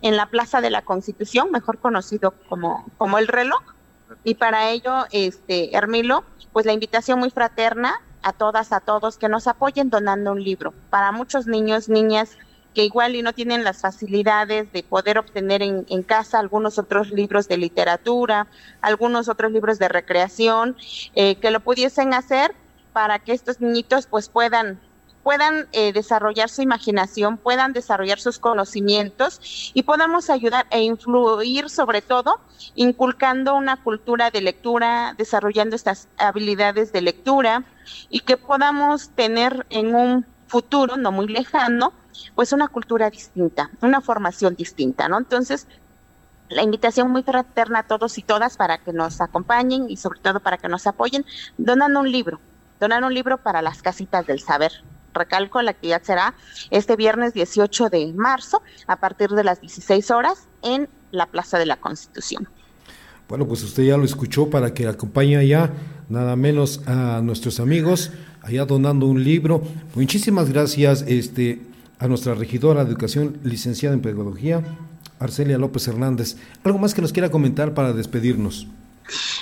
en 0.00 0.16
la 0.16 0.26
Plaza 0.26 0.60
de 0.60 0.70
la 0.70 0.82
Constitución, 0.82 1.50
mejor 1.50 1.78
conocido 1.78 2.34
como, 2.48 2.86
como 2.98 3.18
el 3.18 3.26
reloj. 3.26 3.62
Y 4.24 4.34
para 4.34 4.70
ello, 4.70 5.06
este, 5.12 5.76
Hermilo, 5.76 6.24
pues 6.52 6.66
la 6.66 6.72
invitación 6.72 7.18
muy 7.18 7.30
fraterna 7.30 8.00
a 8.22 8.32
todas, 8.32 8.72
a 8.72 8.80
todos 8.80 9.18
que 9.18 9.28
nos 9.28 9.46
apoyen 9.46 9.90
donando 9.90 10.32
un 10.32 10.42
libro. 10.42 10.74
Para 10.90 11.12
muchos 11.12 11.46
niños, 11.46 11.88
niñas 11.88 12.36
que 12.74 12.84
igual 12.84 13.16
y 13.16 13.22
no 13.22 13.32
tienen 13.32 13.64
las 13.64 13.80
facilidades 13.80 14.72
de 14.72 14.82
poder 14.82 15.18
obtener 15.18 15.62
en, 15.62 15.86
en, 15.88 16.02
casa 16.02 16.38
algunos 16.38 16.78
otros 16.78 17.10
libros 17.10 17.48
de 17.48 17.56
literatura, 17.56 18.46
algunos 18.80 19.28
otros 19.28 19.50
libros 19.50 19.78
de 19.78 19.88
recreación, 19.88 20.76
eh, 21.14 21.36
que 21.36 21.50
lo 21.50 21.60
pudiesen 21.60 22.14
hacer 22.14 22.54
para 22.92 23.18
que 23.18 23.32
estos 23.32 23.60
niñitos 23.60 24.06
pues 24.06 24.28
puedan 24.28 24.80
puedan 25.22 25.68
eh, 25.72 25.92
desarrollar 25.92 26.48
su 26.48 26.62
imaginación, 26.62 27.36
puedan 27.36 27.72
desarrollar 27.72 28.20
sus 28.20 28.38
conocimientos 28.38 29.70
y 29.74 29.82
podamos 29.82 30.30
ayudar 30.30 30.66
e 30.70 30.82
influir 30.82 31.68
sobre 31.68 32.02
todo 32.02 32.40
inculcando 32.74 33.54
una 33.54 33.82
cultura 33.82 34.30
de 34.30 34.40
lectura, 34.40 35.14
desarrollando 35.16 35.76
estas 35.76 36.08
habilidades 36.18 36.92
de 36.92 37.02
lectura 37.02 37.64
y 38.08 38.20
que 38.20 38.36
podamos 38.36 39.10
tener 39.10 39.66
en 39.70 39.94
un 39.94 40.26
futuro 40.46 40.96
no 40.96 41.12
muy 41.12 41.28
lejano 41.28 41.92
pues 42.34 42.52
una 42.52 42.68
cultura 42.68 43.08
distinta, 43.10 43.70
una 43.80 44.00
formación 44.00 44.54
distinta, 44.54 45.08
¿no? 45.08 45.18
Entonces, 45.18 45.66
la 46.48 46.62
invitación 46.62 47.10
muy 47.10 47.22
fraterna 47.22 47.80
a 47.80 47.82
todos 47.84 48.18
y 48.18 48.22
todas 48.22 48.56
para 48.56 48.78
que 48.78 48.92
nos 48.92 49.20
acompañen 49.20 49.88
y 49.88 49.96
sobre 49.96 50.20
todo 50.20 50.40
para 50.40 50.58
que 50.58 50.68
nos 50.68 50.86
apoyen, 50.86 51.24
donando 51.56 52.00
un 52.00 52.10
libro, 52.10 52.40
donan 52.80 53.04
un 53.04 53.14
libro 53.14 53.38
para 53.38 53.62
las 53.62 53.82
casitas 53.82 54.26
del 54.26 54.40
saber. 54.40 54.72
Recalco, 55.14 55.60
la 55.62 55.72
actividad 55.72 56.02
será 56.02 56.34
este 56.70 56.96
viernes 56.96 57.34
18 57.34 57.88
de 57.90 58.12
marzo 58.14 58.62
a 58.86 58.96
partir 58.96 59.30
de 59.30 59.44
las 59.44 59.60
16 59.60 60.10
horas 60.10 60.46
en 60.62 60.88
la 61.10 61.26
Plaza 61.26 61.58
de 61.58 61.66
la 61.66 61.76
Constitución. 61.76 62.48
Bueno, 63.28 63.46
pues 63.46 63.62
usted 63.62 63.84
ya 63.84 63.96
lo 63.96 64.04
escuchó 64.04 64.50
para 64.50 64.74
que 64.74 64.88
acompañe 64.88 65.36
allá 65.36 65.70
nada 66.08 66.34
menos 66.34 66.82
a 66.86 67.20
nuestros 67.22 67.60
amigos 67.60 68.10
allá 68.42 68.64
donando 68.64 69.06
un 69.06 69.22
libro. 69.22 69.62
Muchísimas 69.94 70.50
gracias, 70.50 71.04
este, 71.06 71.62
a 71.98 72.08
nuestra 72.08 72.34
regidora 72.34 72.84
de 72.84 72.90
Educación, 72.90 73.38
licenciada 73.44 73.94
en 73.94 74.02
Pedagogía, 74.02 74.62
Arcelia 75.18 75.58
López 75.58 75.86
Hernández. 75.88 76.36
¿Algo 76.64 76.78
más 76.78 76.94
que 76.94 77.02
nos 77.02 77.12
quiera 77.12 77.30
comentar 77.30 77.74
para 77.74 77.92
despedirnos? 77.92 78.66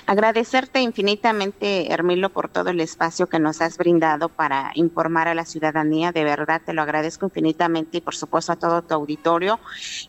Agradecerte 0.07 0.81
infinitamente, 0.81 1.93
Hermilo, 1.93 2.31
por 2.31 2.49
todo 2.49 2.71
el 2.71 2.81
espacio 2.81 3.29
que 3.29 3.39
nos 3.39 3.61
has 3.61 3.77
brindado 3.77 4.29
para 4.29 4.71
informar 4.75 5.29
a 5.29 5.35
la 5.35 5.45
ciudadanía. 5.45 6.13
De 6.13 6.25
verdad, 6.25 6.63
te 6.65 6.73
lo 6.73 6.83
agradezco 6.83 7.27
infinitamente 7.27 7.99
y, 7.99 8.01
por 8.01 8.15
supuesto, 8.15 8.53
a 8.53 8.57
todo 8.57 8.83
tu 8.83 8.95
auditorio. 8.95 9.61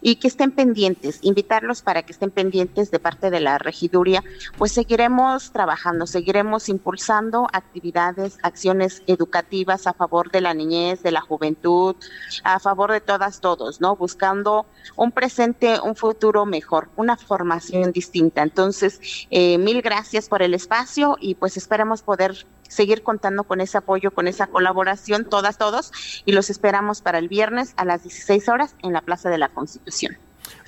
Y 0.01 0.16
que 0.16 0.28
estén 0.28 0.51
pendientes, 0.51 1.20
invitarlos 1.22 1.82
para 1.82 2.03
que 2.03 2.14
estén 2.14 2.32
pendientes 2.32 2.91
de 2.91 2.99
parte 2.99 3.30
de 3.30 3.39
la 3.39 3.57
regiduría. 3.57 4.24
Pues 4.57 4.72
seguiremos 4.72 5.51
trabajando, 5.51 6.07
seguiremos 6.07 6.70
impulsando 6.70 7.47
actividades, 7.51 8.38
acciones 8.43 9.03
educativas 9.07 9.88
a 9.88 9.93
favor 9.93 10.32
de 10.32 10.41
la 10.41 10.53
niñez, 10.53 11.03
de 11.03 11.12
la 11.12 11.22
juventud, 11.22 11.95
a 12.43 12.60
favor 12.60 12.91
de 12.91 13.01
todas, 13.01 13.39
todos, 13.41 13.82
¿no? 13.82 13.95
Buscando 13.95 14.66
un 14.95 15.12
presente, 15.12 15.80
un 15.82 15.95
futuro 15.95 16.45
mejor, 16.45 16.89
una 16.95 17.18
formación 17.18 17.91
distinta. 17.91 18.41
Entonces, 18.43 18.99
eh, 19.30 19.49
mil 19.58 19.82
gracias 19.82 20.30
por 20.30 20.41
el 20.41 20.54
espacio 20.54 21.18
y 21.20 21.36
pues 21.36 21.58
esperamos 21.58 22.02
poder 22.02 22.45
seguir 22.68 23.02
contando 23.04 23.43
con 23.43 23.62
ese 23.62 23.78
apoyo, 23.78 24.12
con 24.12 24.28
esa 24.28 24.47
colaboración, 24.47 25.26
todas, 25.26 25.58
todos, 25.58 25.91
y 26.26 26.32
los 26.32 26.50
esperamos 26.50 27.02
para 27.02 27.18
el 27.18 27.28
viernes 27.28 27.74
a 27.78 27.86
las 27.86 28.04
16 28.04 28.47
horas 28.50 28.76
en 28.84 28.93
la 28.93 29.02
Plaza 29.02 29.30
de 29.30 29.38
la 29.38 29.50
Constitución. 29.50 30.18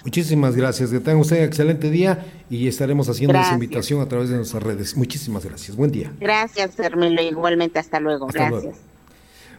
Muchísimas 0.04 0.56
gracias, 0.56 0.90
que 0.90 1.00
tengan 1.00 1.22
usted 1.22 1.38
un 1.38 1.44
excelente 1.44 1.90
día 1.92 2.26
y 2.50 2.68
estaremos 2.68 3.08
haciendo 3.08 3.40
esa 3.40 3.54
invitación 3.54 4.02
a 4.02 4.08
través 4.08 4.30
de 4.30 4.36
nuestras 4.36 4.64
redes. 4.64 4.98
Muchísimas 4.98 5.46
gracias, 5.46 5.78
buen 5.78 5.92
día. 5.92 6.12
Gracias, 6.20 6.78
Hermilo, 6.80 7.22
igualmente, 7.22 7.80
hasta 7.80 8.00
luego, 8.00 8.28
gracias. 8.28 8.78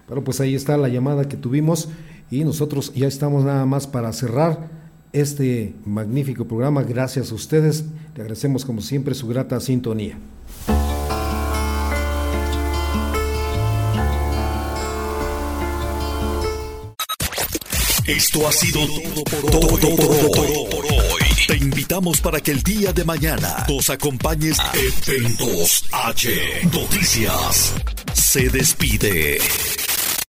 Bueno, 0.09 0.25
pues 0.25 0.41
ahí 0.41 0.55
está 0.55 0.77
la 0.77 0.89
llamada 0.89 1.29
que 1.29 1.37
tuvimos 1.37 1.89
y 2.31 2.45
nosotros 2.45 2.93
ya 2.95 3.07
estamos 3.07 3.45
nada 3.45 3.65
más 3.67 3.87
para 3.87 4.13
cerrar 4.13 4.82
este 5.13 5.75
magnífico 5.85 6.47
programa. 6.47 6.83
Gracias 6.83 7.33
a 7.33 7.35
ustedes. 7.35 7.85
Le 8.15 8.23
agradecemos 8.23 8.65
como 8.65 8.81
siempre 8.81 9.15
su 9.15 9.29
grata 9.29 9.61
sintonía. 9.61 10.17
Esto 18.07 18.49
ha 18.49 18.53
sido 18.53 18.81
todo 19.51 19.67
por, 19.69 19.85
hoy. 19.85 21.23
Te 21.47 21.57
invitamos 21.57 22.21
para 22.21 22.41
que 22.41 22.51
el 22.51 22.63
día 22.63 22.93
de 22.93 23.05
mañana 23.05 23.65
nos 23.69 23.91
acompañes 23.91 24.59
a 24.59 24.73
Eventos 25.07 25.85
H 25.93 26.29
Noticias. 26.73 27.73
Se 28.13 28.49
despide. 28.49 29.39